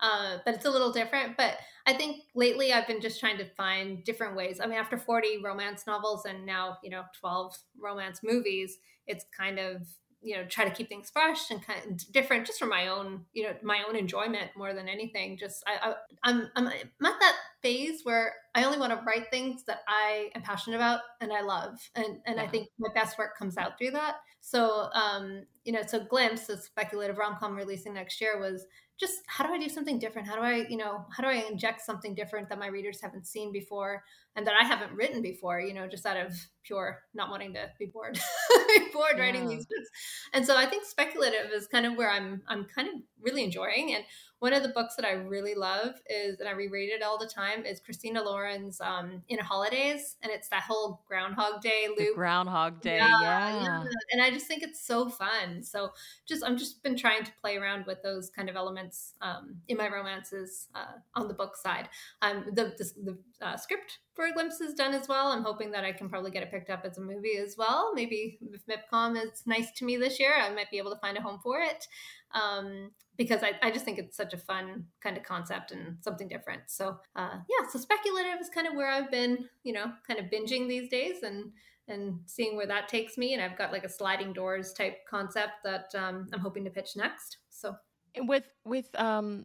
uh, 0.00 0.38
but 0.44 0.54
it's 0.54 0.64
a 0.64 0.70
little 0.70 0.92
different. 0.92 1.36
But 1.36 1.56
I 1.86 1.94
think 1.94 2.22
lately 2.36 2.72
I've 2.72 2.86
been 2.86 3.00
just 3.00 3.18
trying 3.18 3.38
to 3.38 3.44
find 3.56 4.04
different 4.04 4.36
ways. 4.36 4.60
I 4.62 4.66
mean, 4.66 4.78
after 4.78 4.96
40 4.96 5.42
romance 5.42 5.84
novels 5.84 6.26
and 6.26 6.46
now, 6.46 6.78
you 6.84 6.90
know, 6.90 7.02
12 7.18 7.56
romance 7.80 8.20
movies, 8.22 8.78
it's 9.08 9.24
kind 9.36 9.58
of 9.58 9.82
you 10.24 10.34
know 10.34 10.44
try 10.46 10.64
to 10.64 10.70
keep 10.70 10.88
things 10.88 11.10
fresh 11.10 11.50
and 11.50 11.64
kind 11.64 11.80
of 11.84 12.12
different 12.12 12.46
just 12.46 12.58
for 12.58 12.66
my 12.66 12.88
own 12.88 13.24
you 13.34 13.44
know 13.44 13.54
my 13.62 13.84
own 13.86 13.94
enjoyment 13.94 14.50
more 14.56 14.72
than 14.72 14.88
anything. 14.88 15.36
Just 15.36 15.62
I, 15.66 15.90
I 15.90 15.94
I'm, 16.24 16.50
I'm 16.56 16.66
I'm 16.66 17.06
at 17.06 17.20
that 17.20 17.36
phase 17.62 18.00
where 18.04 18.32
I 18.54 18.64
only 18.64 18.78
want 18.78 18.92
to 18.92 19.04
write 19.06 19.30
things 19.30 19.64
that 19.64 19.80
I 19.86 20.30
am 20.34 20.42
passionate 20.42 20.76
about 20.76 21.00
and 21.20 21.32
I 21.32 21.42
love. 21.42 21.78
And 21.94 22.18
and 22.26 22.36
yeah. 22.36 22.42
I 22.42 22.48
think 22.48 22.68
my 22.78 22.88
best 22.94 23.18
work 23.18 23.36
comes 23.38 23.58
out 23.58 23.78
through 23.78 23.92
that. 23.92 24.16
So 24.40 24.88
um 24.94 25.44
you 25.64 25.72
know 25.72 25.82
so 25.86 26.04
glimpse 26.04 26.46
the 26.46 26.56
speculative 26.56 27.18
rom-com 27.18 27.54
releasing 27.54 27.94
next 27.94 28.20
year 28.20 28.40
was 28.40 28.66
just 28.98 29.22
how 29.26 29.46
do 29.46 29.52
I 29.52 29.58
do 29.58 29.68
something 29.68 29.98
different? 29.98 30.28
How 30.28 30.36
do 30.36 30.42
I 30.42 30.66
you 30.68 30.78
know 30.78 31.04
how 31.14 31.22
do 31.22 31.28
I 31.28 31.44
inject 31.50 31.82
something 31.82 32.14
different 32.14 32.48
that 32.48 32.58
my 32.58 32.68
readers 32.68 33.00
haven't 33.02 33.26
seen 33.26 33.52
before 33.52 34.04
and 34.36 34.46
that 34.46 34.54
I 34.60 34.64
haven't 34.64 34.92
written 34.92 35.22
before, 35.22 35.60
you 35.60 35.74
know, 35.74 35.86
just 35.86 36.06
out 36.06 36.16
of 36.16 36.34
pure 36.64 37.02
not 37.14 37.30
wanting 37.30 37.52
to 37.54 37.70
be 37.78 37.86
bored, 37.86 38.18
bored 38.92 39.12
yeah. 39.16 39.22
writing 39.22 39.48
these 39.48 39.66
books. 39.66 39.88
And 40.32 40.44
so 40.44 40.56
I 40.56 40.66
think 40.66 40.84
speculative 40.84 41.50
is 41.52 41.66
kind 41.66 41.86
of 41.86 41.96
where 41.96 42.10
I'm 42.10 42.42
I'm 42.48 42.64
kind 42.64 42.88
of 42.88 42.94
really 43.20 43.44
enjoying. 43.44 43.94
And 43.94 44.04
one 44.40 44.52
of 44.52 44.62
the 44.62 44.68
books 44.68 44.94
that 44.96 45.06
I 45.06 45.12
really 45.12 45.54
love 45.54 45.94
is, 46.06 46.38
and 46.38 46.46
I 46.46 46.52
reread 46.52 46.90
it 46.90 47.02
all 47.02 47.16
the 47.16 47.26
time, 47.26 47.64
is 47.64 47.80
Christina 47.80 48.22
Lauren's 48.22 48.78
um, 48.78 49.22
In 49.28 49.38
Holidaze, 49.38 50.16
and 50.22 50.30
it's 50.30 50.48
that 50.50 50.64
whole 50.64 51.02
Groundhog 51.08 51.62
Day 51.62 51.86
loop. 51.88 52.08
The 52.08 52.14
Groundhog 52.14 52.82
Day, 52.82 52.96
yeah, 52.98 53.22
yeah. 53.22 53.62
yeah. 53.62 53.84
And 54.12 54.20
I 54.20 54.30
just 54.30 54.46
think 54.46 54.62
it's 54.62 54.86
so 54.86 55.08
fun. 55.08 55.62
So 55.62 55.92
just 56.28 56.44
I'm 56.44 56.58
just 56.58 56.82
been 56.82 56.96
trying 56.96 57.24
to 57.24 57.32
play 57.40 57.56
around 57.56 57.86
with 57.86 58.02
those 58.02 58.28
kind 58.28 58.50
of 58.50 58.56
elements 58.56 59.14
um, 59.22 59.56
in 59.68 59.78
my 59.78 59.88
romances 59.88 60.68
uh, 60.74 60.98
on 61.14 61.28
the 61.28 61.34
book 61.34 61.56
side. 61.56 61.88
Um, 62.20 62.44
the 62.52 62.74
the, 62.76 62.90
the 63.02 63.18
uh, 63.44 63.56
script 63.56 63.98
for 64.14 64.26
Glimpse 64.32 64.60
is 64.60 64.74
done 64.74 64.94
as 64.94 65.06
well. 65.06 65.28
I'm 65.28 65.44
hoping 65.44 65.70
that 65.72 65.84
I 65.84 65.92
can 65.92 66.08
probably 66.08 66.30
get 66.30 66.42
it 66.42 66.50
picked 66.50 66.70
up 66.70 66.84
as 66.84 66.98
a 66.98 67.00
movie 67.00 67.36
as 67.36 67.56
well. 67.58 67.92
Maybe 67.94 68.38
if 68.52 68.62
MIPCOM 68.66 69.22
is 69.22 69.42
nice 69.46 69.70
to 69.72 69.84
me 69.84 69.96
this 69.96 70.18
year, 70.18 70.32
I 70.34 70.50
might 70.50 70.70
be 70.70 70.78
able 70.78 70.92
to 70.92 71.00
find 71.00 71.18
a 71.18 71.20
home 71.20 71.38
for 71.42 71.60
it. 71.60 71.86
Um, 72.34 72.90
because 73.16 73.42
I, 73.42 73.52
I 73.62 73.70
just 73.70 73.84
think 73.84 73.98
it's 73.98 74.16
such 74.16 74.34
a 74.34 74.38
fun 74.38 74.86
kind 75.00 75.16
of 75.16 75.22
concept 75.22 75.70
and 75.70 75.98
something 76.00 76.28
different. 76.28 76.62
So 76.66 76.98
uh, 77.14 77.38
yeah, 77.48 77.68
so 77.70 77.78
speculative 77.78 78.40
is 78.40 78.48
kind 78.48 78.66
of 78.66 78.74
where 78.74 78.90
I've 78.90 79.10
been, 79.10 79.48
you 79.62 79.72
know, 79.72 79.92
kind 80.06 80.18
of 80.18 80.26
binging 80.26 80.68
these 80.68 80.88
days 80.88 81.22
and 81.22 81.52
and 81.86 82.18
seeing 82.24 82.56
where 82.56 82.66
that 82.66 82.88
takes 82.88 83.18
me. 83.18 83.34
And 83.34 83.42
I've 83.42 83.58
got 83.58 83.70
like 83.70 83.84
a 83.84 83.88
sliding 83.88 84.32
doors 84.32 84.72
type 84.72 85.06
concept 85.08 85.52
that 85.64 85.94
um, 85.94 86.28
I'm 86.32 86.40
hoping 86.40 86.64
to 86.64 86.70
pitch 86.70 86.96
next. 86.96 87.38
So 87.50 87.76
with 88.16 88.48
with 88.64 88.88
um 88.98 89.44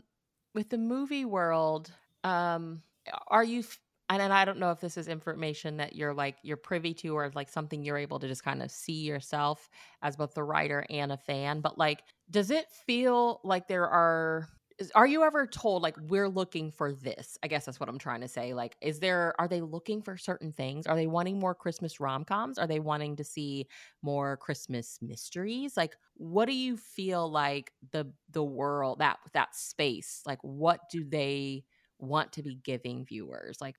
with 0.56 0.70
the 0.70 0.78
movie 0.78 1.26
world, 1.26 1.92
um, 2.24 2.82
are 3.28 3.44
you 3.44 3.64
and, 4.10 4.22
and 4.22 4.34
I 4.34 4.44
don't 4.46 4.60
know 4.60 4.72
if 4.72 4.80
this 4.80 4.98
is 4.98 5.08
information 5.08 5.78
that 5.78 5.96
you're 5.96 6.14
like 6.14 6.38
you're 6.42 6.58
privy 6.58 6.94
to 6.96 7.10
or 7.16 7.32
like 7.36 7.50
something 7.50 7.84
you're 7.84 7.98
able 7.98 8.20
to 8.20 8.28
just 8.28 8.44
kind 8.44 8.64
of 8.64 8.72
see 8.72 9.02
yourself 9.02 9.70
as 10.02 10.16
both 10.16 10.34
the 10.34 10.44
writer 10.44 10.86
and 10.90 11.12
a 11.12 11.18
fan, 11.18 11.62
but 11.62 11.78
like 11.78 12.04
does 12.30 12.52
it 12.52 12.70
feel 12.72 13.40
like 13.44 13.68
there 13.68 13.88
are 13.88 14.48
are 14.96 15.06
you 15.08 15.24
ever 15.24 15.46
told 15.46 15.84
like 15.84 15.98
we're 16.08 16.30
looking 16.30 16.72
for 16.72 16.94
this 16.94 17.38
i 17.44 17.48
guess 17.50 17.66
that's 17.66 17.82
what 17.82 17.90
i'm 17.90 17.98
trying 17.98 18.22
to 18.22 18.30
say 18.30 18.54
like 18.54 18.78
is 18.82 19.02
there 19.02 19.36
are 19.38 19.48
they 19.48 19.60
looking 19.60 20.02
for 20.02 20.16
certain 20.16 20.54
things? 20.54 20.88
Are 20.88 20.96
they 20.96 21.08
wanting 21.08 21.38
more 21.38 21.54
christmas 21.54 22.00
rom-coms? 22.00 22.58
Are 22.58 22.68
they 22.68 22.80
wanting 22.80 23.18
to 23.18 23.24
see 23.26 23.68
more 24.02 24.38
christmas 24.38 24.98
mysteries? 25.02 25.76
Like 25.76 25.96
what 26.16 26.46
do 26.46 26.54
you 26.56 26.78
feel 26.78 27.30
like 27.30 27.74
the 27.92 28.14
the 28.30 28.44
world 28.44 29.00
that 29.00 29.20
that 29.34 29.54
space 29.56 30.22
like 30.26 30.40
what 30.44 30.80
do 30.90 31.04
they 31.04 31.66
want 32.00 32.32
to 32.34 32.44
be 32.44 32.56
giving 32.56 33.06
viewers? 33.06 33.60
Like 33.60 33.76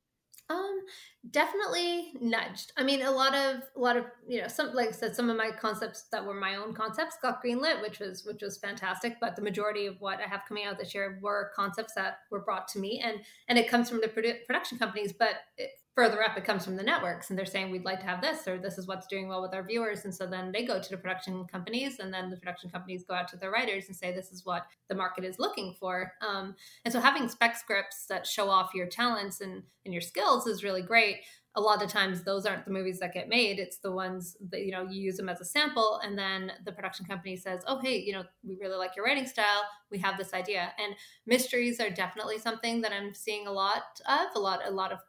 definitely 1.31 2.13
nudged. 2.21 2.73
I 2.77 2.83
mean, 2.83 3.03
a 3.03 3.11
lot 3.11 3.35
of 3.35 3.63
a 3.77 3.79
lot 3.79 3.97
of 3.97 4.05
you 4.29 4.41
know 4.41 4.49
some 4.49 4.75
like 4.75 4.89
I 4.89 4.93
said, 4.93 5.15
some 5.15 5.29
of 5.31 5.37
my 5.37 5.51
concepts 5.51 6.05
that 6.13 6.25
were 6.25 6.35
my 6.35 6.57
own 6.57 6.73
concepts 6.73 7.17
got 7.21 7.43
greenlit, 7.45 7.83
which 7.83 7.99
was 7.99 8.25
which 8.25 8.43
was 8.43 8.59
fantastic. 8.59 9.17
But 9.21 9.37
the 9.37 9.43
majority 9.43 9.87
of 9.87 10.01
what 10.01 10.21
I 10.21 10.29
have 10.29 10.45
coming 10.47 10.65
out 10.65 10.79
this 10.79 10.95
year 10.95 11.19
were 11.23 11.53
concepts 11.55 11.95
that 11.95 12.21
were 12.31 12.41
brought 12.41 12.69
to 12.69 12.79
me, 12.79 13.01
and 13.05 13.21
and 13.49 13.59
it 13.59 13.69
comes 13.69 13.89
from 13.89 14.01
the 14.01 14.09
produ- 14.09 14.45
production 14.47 14.79
companies. 14.79 15.13
But 15.13 15.37
it, 15.57 15.71
further 15.95 16.23
up 16.23 16.37
it 16.37 16.45
comes 16.45 16.65
from 16.65 16.77
the 16.77 16.83
networks 16.83 17.31
and 17.31 17.39
they're 17.39 17.47
saying 17.47 17.71
we'd 17.71 17.85
like 17.85 18.01
to 18.01 18.07
have 18.07 18.21
this 18.21 18.47
or 18.47 18.59
this 18.59 18.79
is 18.79 18.87
what's 18.87 19.07
doing 19.07 19.29
well 19.29 19.43
with 19.43 19.55
our 19.55 19.67
viewers 19.67 20.05
and 20.05 20.15
so 20.15 20.27
then 20.27 20.53
they 20.53 20.65
go 20.65 20.81
to 20.81 20.91
the 20.91 20.97
production 20.97 21.45
companies 21.45 21.99
and 21.99 22.13
then 22.13 22.31
the 22.31 22.37
production 22.37 22.71
companies 22.71 23.05
go 23.05 23.15
out 23.15 23.29
to 23.29 23.37
their 23.37 23.51
writers 23.51 23.87
and 23.89 23.97
say 23.97 24.13
this 24.13 24.31
is 24.31 24.45
what 24.45 24.67
the 24.89 24.95
market 24.95 25.25
is 25.25 25.39
looking 25.39 25.75
for. 25.79 26.13
Um, 26.27 26.55
and 26.85 26.93
so 26.93 27.01
having 27.01 27.29
spec 27.29 27.57
scripts 27.57 28.07
that 28.09 28.27
show 28.27 28.49
off 28.49 28.75
your 28.75 28.87
talents 28.87 29.41
and, 29.41 29.63
and 29.85 29.95
your 29.95 30.01
skills 30.01 30.47
is 30.47 30.65
really 30.65 30.83
great. 30.83 31.17
A 31.57 31.61
lot 31.61 31.83
of 31.83 31.91
times 31.91 32.23
those 32.23 32.47
aren't 32.47 32.65
the 32.65 32.71
movies 32.71 33.01
that 33.01 33.13
get 33.13 33.29
made. 33.29 33.59
It's 33.59 33.79
the 33.79 33.91
ones 33.91 34.37
that 34.51 34.65
you 34.65 34.71
know 34.71 34.85
you 34.89 35.01
use 35.01 35.17
them 35.17 35.29
as 35.29 35.41
a 35.41 35.45
sample 35.45 36.01
and 36.05 36.17
then 36.17 36.53
the 36.65 36.71
production 36.71 37.07
company 37.07 37.37
says 37.37 37.61
oh 37.67 37.81
hey 37.81 37.99
you 37.99 38.13
know 38.13 38.23
we 38.45 38.57
really 38.61 38.77
like 38.77 38.95
your 38.95 39.05
writing 39.05 39.27
style. 39.27 39.63
We 39.91 39.99
have 39.99 40.17
this 40.17 40.33
idea. 40.33 40.73
And 40.79 40.95
mysteries 41.27 41.81
are 41.81 41.91
definitely 41.91 42.39
something 42.39 42.81
that 42.83 42.93
i'm 42.93 43.15
seeing 43.15 43.49
a 43.49 43.53
lot 43.53 43.83
of 44.09 44.29
a 44.37 44.39
lot 44.39 44.61
a 44.65 44.71
lot 44.71 44.93
of 44.93 45.01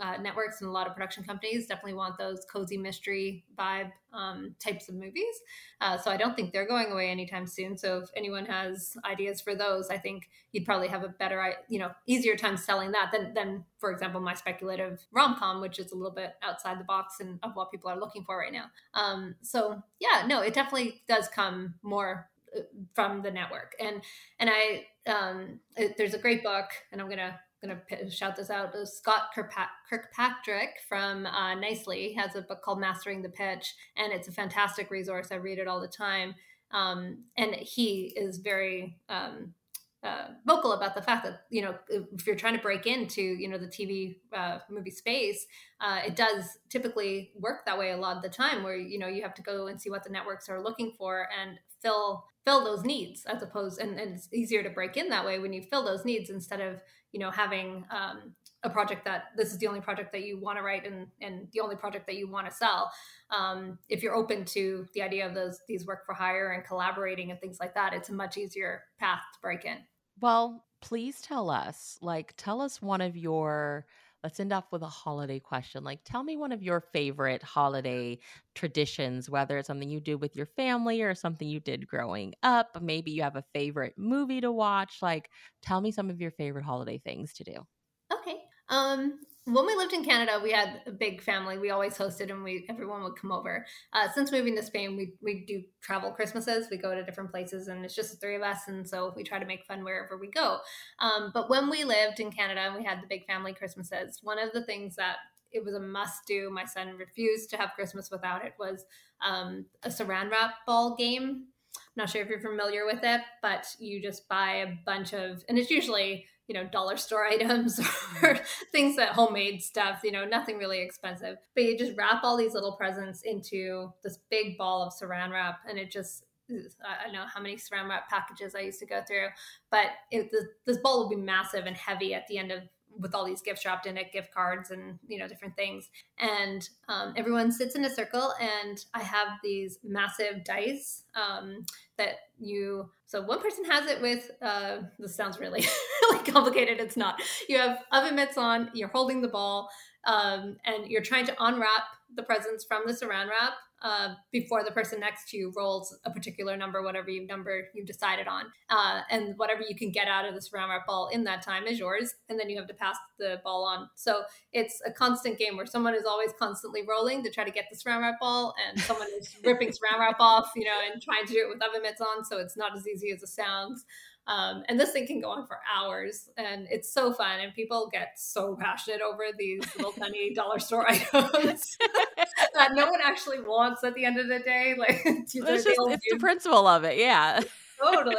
uh, 0.00 0.16
networks 0.18 0.60
and 0.60 0.68
a 0.68 0.72
lot 0.72 0.86
of 0.86 0.94
production 0.94 1.24
companies 1.24 1.66
definitely 1.66 1.94
want 1.94 2.18
those 2.18 2.44
cozy 2.50 2.76
mystery 2.76 3.44
vibe 3.58 3.90
um, 4.12 4.54
types 4.58 4.88
of 4.88 4.94
movies. 4.94 5.34
Uh, 5.80 5.96
so 5.98 6.10
I 6.10 6.16
don't 6.16 6.34
think 6.34 6.52
they're 6.52 6.66
going 6.66 6.90
away 6.92 7.10
anytime 7.10 7.46
soon. 7.46 7.76
So 7.76 7.98
if 7.98 8.10
anyone 8.16 8.46
has 8.46 8.96
ideas 9.04 9.40
for 9.40 9.54
those, 9.54 9.90
I 9.90 9.98
think 9.98 10.28
you'd 10.52 10.64
probably 10.64 10.88
have 10.88 11.04
a 11.04 11.08
better, 11.08 11.54
you 11.68 11.78
know, 11.78 11.90
easier 12.06 12.36
time 12.36 12.56
selling 12.56 12.92
that 12.92 13.10
than, 13.12 13.34
than 13.34 13.64
for 13.78 13.90
example, 13.90 14.20
my 14.20 14.34
speculative 14.34 15.00
rom 15.12 15.36
com, 15.36 15.60
which 15.60 15.78
is 15.78 15.92
a 15.92 15.94
little 15.94 16.14
bit 16.14 16.34
outside 16.42 16.80
the 16.80 16.84
box 16.84 17.16
and 17.20 17.38
of 17.42 17.54
what 17.54 17.70
people 17.70 17.90
are 17.90 17.98
looking 17.98 18.24
for 18.24 18.38
right 18.38 18.52
now. 18.52 18.66
Um, 18.94 19.34
so 19.42 19.82
yeah, 20.00 20.26
no, 20.26 20.40
it 20.40 20.54
definitely 20.54 21.02
does 21.08 21.28
come 21.28 21.74
more 21.82 22.28
uh, 22.56 22.60
from 22.94 23.20
the 23.20 23.30
network 23.30 23.74
and 23.78 24.00
and 24.38 24.48
i 24.50 24.86
um 25.06 25.60
it, 25.76 25.96
there's 25.98 26.14
a 26.14 26.18
great 26.18 26.42
book 26.42 26.70
and 26.90 27.00
i'm 27.00 27.08
gonna 27.08 27.38
going 27.62 27.76
to 27.88 28.10
shout 28.10 28.36
this 28.36 28.50
out. 28.50 28.74
Scott 28.86 29.30
Kirkpatrick 29.34 30.70
from 30.88 31.26
uh, 31.26 31.54
Nicely 31.54 32.12
has 32.14 32.36
a 32.36 32.42
book 32.42 32.62
called 32.62 32.80
Mastering 32.80 33.22
the 33.22 33.28
Pitch, 33.28 33.74
and 33.96 34.12
it's 34.12 34.28
a 34.28 34.32
fantastic 34.32 34.90
resource. 34.90 35.28
I 35.32 35.36
read 35.36 35.58
it 35.58 35.68
all 35.68 35.80
the 35.80 35.88
time. 35.88 36.34
Um, 36.70 37.24
and 37.36 37.54
he 37.54 38.12
is 38.14 38.38
very 38.38 38.98
um, 39.08 39.54
uh, 40.02 40.28
vocal 40.46 40.72
about 40.72 40.94
the 40.94 41.02
fact 41.02 41.24
that 41.24 41.40
you 41.50 41.62
know 41.62 41.74
if 41.88 42.26
you're 42.26 42.36
trying 42.36 42.56
to 42.56 42.62
break 42.62 42.86
into 42.86 43.20
you 43.20 43.48
know 43.48 43.58
the 43.58 43.66
TV 43.66 44.16
uh, 44.32 44.58
movie 44.70 44.90
space, 44.90 45.46
uh, 45.80 46.00
it 46.06 46.14
does 46.14 46.58
typically 46.68 47.32
work 47.34 47.64
that 47.66 47.78
way 47.78 47.90
a 47.90 47.96
lot 47.96 48.16
of 48.16 48.22
the 48.22 48.28
time, 48.28 48.62
where 48.62 48.76
you 48.76 48.98
know 48.98 49.08
you 49.08 49.22
have 49.22 49.34
to 49.34 49.42
go 49.42 49.66
and 49.66 49.80
see 49.80 49.90
what 49.90 50.04
the 50.04 50.10
networks 50.10 50.48
are 50.48 50.62
looking 50.62 50.92
for 50.96 51.28
and 51.40 51.58
fill 51.82 52.26
fill 52.44 52.64
those 52.64 52.84
needs 52.84 53.24
as 53.26 53.42
opposed 53.42 53.78
and, 53.78 53.98
and 54.00 54.14
it's 54.14 54.32
easier 54.32 54.62
to 54.62 54.70
break 54.70 54.96
in 54.96 55.08
that 55.10 55.24
way 55.24 55.38
when 55.38 55.52
you 55.52 55.62
fill 55.62 55.84
those 55.84 56.04
needs 56.04 56.30
instead 56.30 56.60
of 56.60 56.80
you 57.12 57.20
know 57.20 57.30
having 57.30 57.84
um, 57.90 58.34
a 58.64 58.70
project 58.70 59.04
that 59.04 59.24
this 59.36 59.52
is 59.52 59.58
the 59.58 59.66
only 59.66 59.80
project 59.80 60.12
that 60.12 60.22
you 60.22 60.38
want 60.38 60.58
to 60.58 60.62
write 60.62 60.86
and 60.86 61.06
and 61.20 61.48
the 61.52 61.60
only 61.60 61.76
project 61.76 62.06
that 62.06 62.16
you 62.16 62.28
want 62.28 62.48
to 62.48 62.54
sell 62.54 62.90
um, 63.30 63.78
if 63.88 64.02
you're 64.02 64.14
open 64.14 64.44
to 64.44 64.86
the 64.94 65.02
idea 65.02 65.26
of 65.26 65.34
those 65.34 65.60
these 65.68 65.86
work 65.86 66.04
for 66.06 66.14
hire 66.14 66.52
and 66.52 66.64
collaborating 66.64 67.30
and 67.30 67.40
things 67.40 67.58
like 67.60 67.74
that 67.74 67.92
it's 67.92 68.08
a 68.08 68.14
much 68.14 68.36
easier 68.36 68.82
path 68.98 69.20
to 69.32 69.40
break 69.40 69.64
in. 69.64 69.78
Well 70.20 70.64
please 70.80 71.20
tell 71.20 71.50
us, 71.50 71.98
like, 72.00 72.34
tell 72.36 72.60
us 72.60 72.80
one 72.80 73.00
of 73.00 73.16
your 73.16 73.86
let's 74.22 74.40
end 74.40 74.52
off 74.52 74.72
with 74.72 74.82
a 74.82 74.88
holiday 74.88 75.40
question. 75.40 75.84
Like, 75.84 76.00
tell 76.04 76.22
me 76.22 76.36
one 76.36 76.52
of 76.52 76.62
your 76.62 76.80
favorite 76.92 77.42
holiday 77.42 78.18
traditions, 78.54 79.30
whether 79.30 79.58
it's 79.58 79.66
something 79.66 79.88
you 79.88 80.00
do 80.00 80.18
with 80.18 80.36
your 80.36 80.46
family 80.46 81.02
or 81.02 81.14
something 81.14 81.48
you 81.48 81.60
did 81.60 81.86
growing 81.86 82.34
up. 82.42 82.80
Maybe 82.80 83.10
you 83.12 83.22
have 83.22 83.36
a 83.36 83.44
favorite 83.54 83.94
movie 83.96 84.40
to 84.40 84.50
watch. 84.52 84.98
Like, 85.02 85.30
tell 85.62 85.80
me 85.80 85.90
some 85.92 86.10
of 86.10 86.20
your 86.20 86.30
favorite 86.32 86.64
holiday 86.64 86.98
things 86.98 87.32
to 87.34 87.44
do. 87.44 87.66
Okay. 88.12 88.44
Um, 88.68 89.20
when 89.50 89.66
we 89.66 89.74
lived 89.74 89.92
in 89.92 90.04
Canada, 90.04 90.40
we 90.42 90.52
had 90.52 90.82
a 90.86 90.92
big 90.92 91.22
family. 91.22 91.58
We 91.58 91.70
always 91.70 91.96
hosted, 91.96 92.30
and 92.30 92.44
we 92.44 92.66
everyone 92.68 93.02
would 93.02 93.16
come 93.16 93.32
over. 93.32 93.66
Uh, 93.92 94.08
since 94.14 94.30
moving 94.30 94.54
to 94.56 94.62
Spain, 94.62 94.96
we 94.96 95.14
we 95.22 95.44
do 95.46 95.62
travel 95.80 96.10
Christmases. 96.10 96.68
We 96.70 96.76
go 96.76 96.94
to 96.94 97.04
different 97.04 97.30
places, 97.30 97.68
and 97.68 97.84
it's 97.84 97.94
just 97.94 98.10
the 98.10 98.16
three 98.18 98.36
of 98.36 98.42
us, 98.42 98.68
and 98.68 98.88
so 98.88 99.12
we 99.16 99.24
try 99.24 99.38
to 99.38 99.46
make 99.46 99.64
fun 99.64 99.84
wherever 99.84 100.16
we 100.18 100.30
go. 100.30 100.58
Um, 101.00 101.30
but 101.32 101.48
when 101.48 101.70
we 101.70 101.84
lived 101.84 102.20
in 102.20 102.30
Canada 102.30 102.60
and 102.60 102.74
we 102.74 102.84
had 102.84 103.02
the 103.02 103.08
big 103.08 103.26
family 103.26 103.54
Christmases, 103.54 104.20
one 104.22 104.38
of 104.38 104.52
the 104.52 104.62
things 104.62 104.96
that 104.96 105.16
it 105.50 105.64
was 105.64 105.74
a 105.74 105.80
must 105.80 106.26
do. 106.26 106.50
My 106.50 106.64
son 106.64 106.96
refused 106.98 107.50
to 107.50 107.56
have 107.56 107.72
Christmas 107.74 108.10
without 108.10 108.44
it. 108.44 108.52
Was 108.58 108.84
um, 109.26 109.66
a 109.82 109.88
Saran 109.88 110.30
wrap 110.30 110.54
ball 110.66 110.94
game. 110.96 111.46
I'm 111.76 111.82
not 111.96 112.10
sure 112.10 112.22
if 112.22 112.28
you're 112.28 112.40
familiar 112.40 112.86
with 112.86 113.00
it, 113.02 113.22
but 113.42 113.66
you 113.78 114.00
just 114.00 114.28
buy 114.28 114.56
a 114.56 114.78
bunch 114.84 115.12
of, 115.12 115.42
and 115.48 115.58
it's 115.58 115.70
usually 115.70 116.26
you 116.48 116.54
know 116.54 116.64
dollar 116.64 116.96
store 116.96 117.26
items 117.30 117.78
or 118.22 118.38
things 118.72 118.96
that 118.96 119.10
homemade 119.10 119.62
stuff 119.62 120.00
you 120.02 120.10
know 120.10 120.24
nothing 120.24 120.58
really 120.58 120.80
expensive. 120.80 121.36
But 121.54 121.64
you 121.64 121.78
just 121.78 121.96
wrap 121.96 122.24
all 122.24 122.36
these 122.36 122.54
little 122.54 122.72
presents 122.72 123.22
into 123.22 123.92
this 124.02 124.18
big 124.30 124.58
ball 124.58 124.82
of 124.82 124.92
saran 124.92 125.30
wrap 125.30 125.60
and 125.68 125.78
it 125.78 125.90
just 125.90 126.24
I 126.50 127.04
don't 127.04 127.12
know 127.12 127.26
how 127.32 127.42
many 127.42 127.56
saran 127.56 127.88
wrap 127.88 128.08
packages 128.08 128.54
I 128.54 128.60
used 128.60 128.80
to 128.80 128.86
go 128.86 129.02
through, 129.06 129.28
but 129.70 129.88
it, 130.10 130.30
this, 130.32 130.44
this 130.64 130.78
ball 130.78 131.02
will 131.02 131.10
be 131.10 131.16
massive 131.16 131.66
and 131.66 131.76
heavy 131.76 132.14
at 132.14 132.26
the 132.26 132.38
end 132.38 132.50
of 132.50 132.62
with 132.98 133.14
all 133.14 133.24
these 133.24 133.42
gifts 133.42 133.64
wrapped 133.64 133.86
in 133.86 133.96
it, 133.96 134.12
gift 134.12 134.32
cards 134.32 134.70
and 134.70 134.98
you 135.06 135.18
know 135.18 135.28
different 135.28 135.56
things. 135.56 135.88
And 136.18 136.68
um, 136.88 137.14
everyone 137.16 137.52
sits 137.52 137.74
in 137.74 137.84
a 137.84 137.90
circle, 137.90 138.32
and 138.40 138.84
I 138.94 139.02
have 139.02 139.28
these 139.42 139.78
massive 139.84 140.44
dice 140.44 141.04
um, 141.14 141.64
that 141.96 142.14
you. 142.38 142.90
So 143.06 143.22
one 143.22 143.40
person 143.40 143.64
has 143.64 143.88
it 143.88 144.00
with. 144.02 144.30
Uh, 144.42 144.78
this 144.98 145.14
sounds 145.14 145.38
really 145.38 145.64
really 146.02 146.30
complicated. 146.30 146.78
It's 146.80 146.96
not. 146.96 147.20
You 147.48 147.58
have 147.58 147.78
oven 147.92 148.16
mitts 148.16 148.38
on. 148.38 148.70
You're 148.74 148.88
holding 148.88 149.20
the 149.20 149.28
ball, 149.28 149.70
um, 150.06 150.56
and 150.64 150.86
you're 150.86 151.02
trying 151.02 151.26
to 151.26 151.36
unwrap 151.40 151.84
the 152.14 152.22
presents 152.22 152.64
from 152.64 152.82
the 152.86 152.92
saran 152.92 153.28
wrap 153.28 153.52
uh, 153.82 154.14
before 154.32 154.64
the 154.64 154.70
person 154.70 155.00
next 155.00 155.28
to 155.30 155.36
you 155.36 155.52
rolls 155.56 155.96
a 156.04 156.10
particular 156.10 156.56
number, 156.56 156.82
whatever 156.82 157.10
you 157.10 157.26
number 157.26 157.68
you've 157.74 157.86
decided 157.86 158.26
on, 158.26 158.44
uh, 158.70 159.02
and 159.10 159.36
whatever 159.36 159.62
you 159.68 159.76
can 159.76 159.90
get 159.92 160.08
out 160.08 160.24
of 160.24 160.34
the 160.34 160.40
saran 160.40 160.68
wrap 160.68 160.86
ball 160.86 161.08
in 161.08 161.24
that 161.24 161.42
time 161.42 161.66
is 161.66 161.78
yours, 161.78 162.14
and 162.28 162.38
then 162.38 162.50
you 162.50 162.56
have 162.56 162.66
to 162.66 162.74
pass 162.74 162.96
the 163.18 163.40
ball 163.44 163.64
on. 163.64 163.88
So 163.94 164.22
it's 164.52 164.80
a 164.86 164.90
constant 164.90 165.38
game 165.38 165.56
where 165.56 165.66
someone 165.66 165.94
is 165.94 166.04
always 166.04 166.30
constantly 166.38 166.82
rolling 166.88 167.22
to 167.24 167.30
try 167.30 167.44
to 167.44 167.50
get 167.50 167.66
the 167.70 167.76
saran 167.76 168.00
wrap 168.00 168.20
ball, 168.20 168.54
and 168.68 168.80
someone 168.80 169.08
is 169.18 169.34
ripping 169.44 169.68
saran 169.68 170.00
wrap 170.00 170.16
off, 170.20 170.50
you 170.56 170.64
know, 170.64 170.78
and 170.92 171.00
trying 171.00 171.26
to 171.26 171.32
do 171.32 171.38
it 171.38 171.48
with 171.48 171.62
oven 171.62 171.82
mitts 171.82 172.00
on, 172.00 172.24
so 172.24 172.38
it's 172.38 172.56
not 172.56 172.76
as 172.76 172.86
easy 172.86 173.12
as 173.12 173.22
it 173.22 173.28
sounds. 173.28 173.84
Um, 174.28 174.62
and 174.68 174.78
this 174.78 174.92
thing 174.92 175.06
can 175.06 175.22
go 175.22 175.30
on 175.30 175.46
for 175.46 175.58
hours 175.74 176.28
and 176.36 176.68
it's 176.70 176.92
so 176.92 177.14
fun. 177.14 177.40
And 177.40 177.54
people 177.54 177.88
get 177.90 178.12
so 178.16 178.56
passionate 178.60 179.00
over 179.00 179.24
these 179.36 179.62
little 179.76 179.92
tiny 179.92 180.34
dollar 180.34 180.58
store 180.58 180.88
items 180.88 181.78
that 182.54 182.72
no 182.74 182.90
one 182.90 183.00
actually 183.02 183.40
wants 183.40 183.82
at 183.84 183.94
the 183.94 184.04
end 184.04 184.18
of 184.18 184.28
the 184.28 184.40
day. 184.40 184.74
Like 184.78 185.00
it's, 185.04 185.32
just, 185.32 185.66
it's 185.66 186.04
the 186.10 186.18
principle 186.18 186.66
of 186.66 186.84
it. 186.84 186.98
Yeah. 186.98 187.40
totally. 187.82 188.16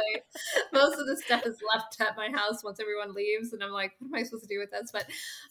Most 0.72 0.98
of 0.98 1.06
the 1.06 1.16
stuff 1.16 1.46
is 1.46 1.58
left 1.72 2.00
at 2.00 2.16
my 2.16 2.28
house 2.28 2.64
once 2.64 2.80
everyone 2.80 3.14
leaves, 3.14 3.52
and 3.52 3.62
I'm 3.62 3.72
like, 3.72 3.92
what 3.98 4.08
am 4.08 4.14
I 4.14 4.22
supposed 4.22 4.44
to 4.44 4.48
do 4.48 4.58
with 4.58 4.70
this? 4.70 4.90
But 4.90 5.04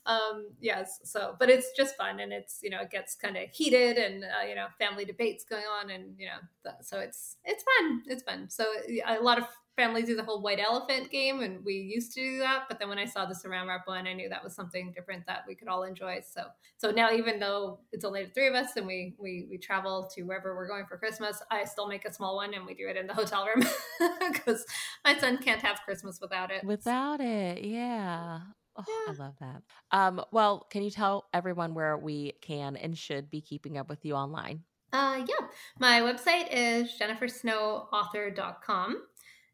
um, 0.07 0.47
yes, 0.59 0.99
so 1.03 1.35
but 1.39 1.49
it's 1.49 1.67
just 1.77 1.95
fun, 1.95 2.19
and 2.19 2.33
it's 2.33 2.59
you 2.63 2.71
know 2.71 2.81
it 2.81 2.89
gets 2.89 3.13
kind 3.13 3.37
of 3.37 3.49
heated, 3.51 3.97
and 3.97 4.23
uh, 4.23 4.47
you 4.47 4.55
know 4.55 4.65
family 4.79 5.05
debates 5.05 5.43
going 5.43 5.63
on, 5.79 5.91
and 5.91 6.15
you 6.17 6.25
know 6.25 6.71
so 6.81 6.97
it's 6.97 7.37
it's 7.45 7.63
fun. 7.63 8.01
It's 8.07 8.23
fun. 8.23 8.49
So 8.49 8.65
a 9.07 9.21
lot 9.21 9.37
of 9.37 9.45
families 9.79 10.07
do 10.07 10.15
the 10.15 10.23
whole 10.23 10.41
white 10.41 10.59
elephant 10.59 11.09
game, 11.09 11.41
and 11.41 11.63
we 11.63 11.73
used 11.73 12.13
to 12.13 12.21
do 12.21 12.39
that. 12.39 12.63
But 12.67 12.79
then 12.79 12.89
when 12.89 12.99
I 12.99 13.05
saw 13.05 13.25
the 13.25 13.33
saran 13.33 13.67
wrap 13.67 13.87
one, 13.87 14.07
I 14.07 14.13
knew 14.13 14.27
that 14.27 14.43
was 14.43 14.53
something 14.53 14.91
different 14.91 15.25
that 15.27 15.45
we 15.47 15.55
could 15.55 15.69
all 15.69 15.83
enjoy. 15.83 16.21
So 16.29 16.43
so 16.77 16.91
now, 16.91 17.11
even 17.11 17.39
though 17.39 17.79
it's 17.91 18.03
only 18.03 18.25
the 18.25 18.31
three 18.31 18.47
of 18.47 18.55
us, 18.55 18.75
and 18.75 18.85
we 18.85 19.15
we 19.17 19.47
we 19.49 19.57
travel 19.57 20.09
to 20.15 20.23
wherever 20.23 20.55
we're 20.55 20.67
going 20.67 20.85
for 20.85 20.97
Christmas, 20.97 21.41
I 21.49 21.63
still 21.63 21.87
make 21.87 22.05
a 22.05 22.13
small 22.13 22.35
one, 22.35 22.53
and 22.53 22.65
we 22.65 22.73
do 22.73 22.89
it 22.89 22.97
in 22.97 23.07
the 23.07 23.13
hotel 23.13 23.45
room 23.45 23.65
because 24.33 24.65
my 25.05 25.17
son 25.17 25.37
can't 25.37 25.61
have 25.61 25.79
Christmas 25.85 26.19
without 26.21 26.51
it. 26.51 26.65
Without 26.65 27.21
it, 27.21 27.63
yeah. 27.63 28.39
Oh, 28.75 28.83
yeah. 28.87 29.13
I 29.13 29.15
love 29.17 29.35
that. 29.39 29.63
Um, 29.91 30.21
well, 30.31 30.67
can 30.69 30.83
you 30.83 30.91
tell 30.91 31.27
everyone 31.33 31.73
where 31.73 31.97
we 31.97 32.33
can 32.41 32.77
and 32.77 32.97
should 32.97 33.29
be 33.29 33.41
keeping 33.41 33.77
up 33.77 33.89
with 33.89 34.05
you 34.05 34.15
online? 34.15 34.63
Uh, 34.91 35.23
yeah, 35.27 35.47
my 35.77 36.01
website 36.01 36.47
is 36.51 36.97
jennifersnowauthor.com. 36.99 39.03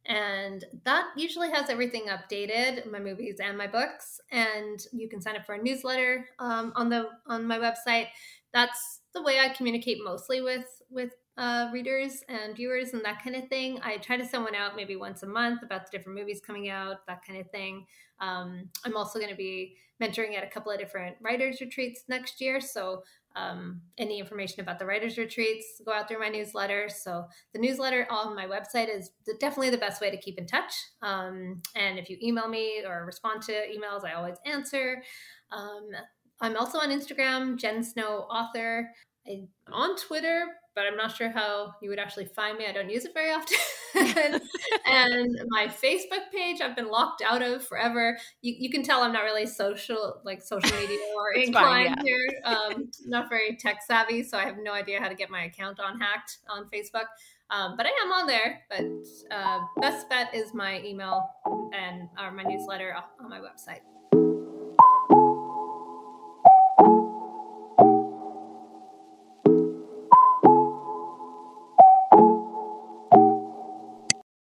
And 0.07 0.63
that 0.83 1.07
usually 1.17 1.49
has 1.51 1.69
everything 1.69 2.05
updated, 2.07 2.89
my 2.91 2.99
movies 2.99 3.37
and 3.43 3.57
my 3.57 3.67
books. 3.67 4.19
And 4.31 4.79
you 4.93 5.09
can 5.09 5.21
sign 5.21 5.35
up 5.35 5.45
for 5.45 5.55
a 5.55 5.61
newsletter 5.61 6.27
um, 6.39 6.73
on 6.75 6.89
the 6.89 7.09
on 7.27 7.45
my 7.45 7.57
website. 7.57 8.07
That's 8.53 9.01
the 9.13 9.23
way 9.23 9.39
I 9.39 9.49
communicate 9.49 9.97
mostly 10.03 10.41
with 10.41 10.65
with 10.89 11.11
uh, 11.37 11.69
readers 11.73 12.23
and 12.29 12.55
viewers 12.55 12.93
and 12.93 13.03
that 13.03 13.23
kind 13.23 13.35
of 13.35 13.47
thing. 13.49 13.79
I 13.83 13.97
try 13.97 14.15
to 14.17 14.25
send 14.25 14.43
one 14.43 14.55
out 14.55 14.75
maybe 14.75 14.95
once 14.95 15.23
a 15.23 15.27
month 15.27 15.63
about 15.63 15.85
the 15.85 15.97
different 15.97 16.17
movies 16.17 16.41
coming 16.45 16.69
out, 16.69 17.05
that 17.07 17.25
kind 17.25 17.39
of 17.39 17.49
thing. 17.51 17.85
Um, 18.19 18.69
I'm 18.85 18.95
also 18.95 19.19
going 19.19 19.31
to 19.31 19.35
be 19.35 19.75
mentoring 20.01 20.37
at 20.37 20.43
a 20.43 20.49
couple 20.49 20.71
of 20.71 20.79
different 20.79 21.15
writers 21.21 21.61
retreats 21.61 22.03
next 22.07 22.39
year. 22.39 22.61
So 22.61 23.03
um, 23.35 23.81
any 23.97 24.19
information 24.19 24.61
about 24.61 24.79
the 24.79 24.85
writers 24.85 25.17
retreats 25.17 25.81
go 25.85 25.91
out 25.91 26.07
through 26.07 26.19
my 26.19 26.29
newsletter. 26.29 26.89
So 26.89 27.25
the 27.53 27.59
newsletter 27.59 28.07
on 28.09 28.35
my 28.35 28.45
website 28.45 28.95
is 28.95 29.11
definitely 29.39 29.69
the 29.71 29.77
best 29.77 30.01
way 30.01 30.09
to 30.09 30.17
keep 30.17 30.37
in 30.37 30.47
touch. 30.47 30.73
Um, 31.01 31.61
and 31.75 31.99
if 31.99 32.09
you 32.09 32.17
email 32.21 32.47
me 32.47 32.83
or 32.85 33.05
respond 33.05 33.41
to 33.43 33.51
emails 33.51 34.05
i 34.05 34.13
always 34.13 34.37
answer. 34.45 35.01
Um, 35.51 35.89
i'm 36.41 36.57
also 36.57 36.79
on 36.79 36.89
instagram 36.89 37.57
jen 37.57 37.83
snow 37.83 38.27
author. 38.29 38.89
I'm 39.27 39.47
on 39.71 39.95
twitter 39.95 40.45
but 40.75 40.85
I'm 40.85 40.97
not 40.97 41.15
sure 41.15 41.29
how 41.29 41.73
you 41.81 41.89
would 41.89 41.99
actually 41.99 42.25
find 42.25 42.57
me. 42.57 42.65
I 42.67 42.73
don't 42.73 42.89
use 42.89 43.05
it 43.05 43.13
very 43.13 43.31
often. 43.31 43.57
and 44.85 45.39
my 45.47 45.67
Facebook 45.67 46.29
page, 46.33 46.59
I've 46.61 46.75
been 46.75 46.89
locked 46.89 47.21
out 47.21 47.41
of 47.41 47.65
forever. 47.65 48.17
You, 48.41 48.55
you 48.59 48.69
can 48.69 48.83
tell 48.83 49.01
I'm 49.01 49.13
not 49.13 49.23
really 49.23 49.45
social, 49.45 50.21
like 50.25 50.41
social 50.41 50.75
media 50.79 50.97
or 51.15 51.33
inclined 51.33 51.95
fine, 51.95 52.05
yeah. 52.05 52.13
here. 52.13 52.41
Um, 52.43 52.91
not 53.05 53.29
very 53.29 53.55
tech 53.55 53.81
savvy, 53.87 54.21
so 54.23 54.37
I 54.37 54.43
have 54.43 54.57
no 54.61 54.73
idea 54.73 54.99
how 54.99 55.07
to 55.07 55.15
get 55.15 55.29
my 55.29 55.45
account 55.45 55.79
on 55.79 55.99
hacked 55.99 56.39
on 56.49 56.65
Facebook. 56.65 57.05
Um, 57.49 57.77
but 57.77 57.85
I 57.85 57.89
am 58.03 58.11
on 58.11 58.27
there. 58.27 58.61
But 58.69 58.85
uh, 59.31 59.59
best 59.79 60.09
bet 60.09 60.33
is 60.33 60.53
my 60.53 60.81
email 60.83 61.29
and 61.73 62.09
or 62.21 62.31
my 62.31 62.43
newsletter 62.43 62.95
on 63.19 63.29
my 63.29 63.39
website. 63.39 63.81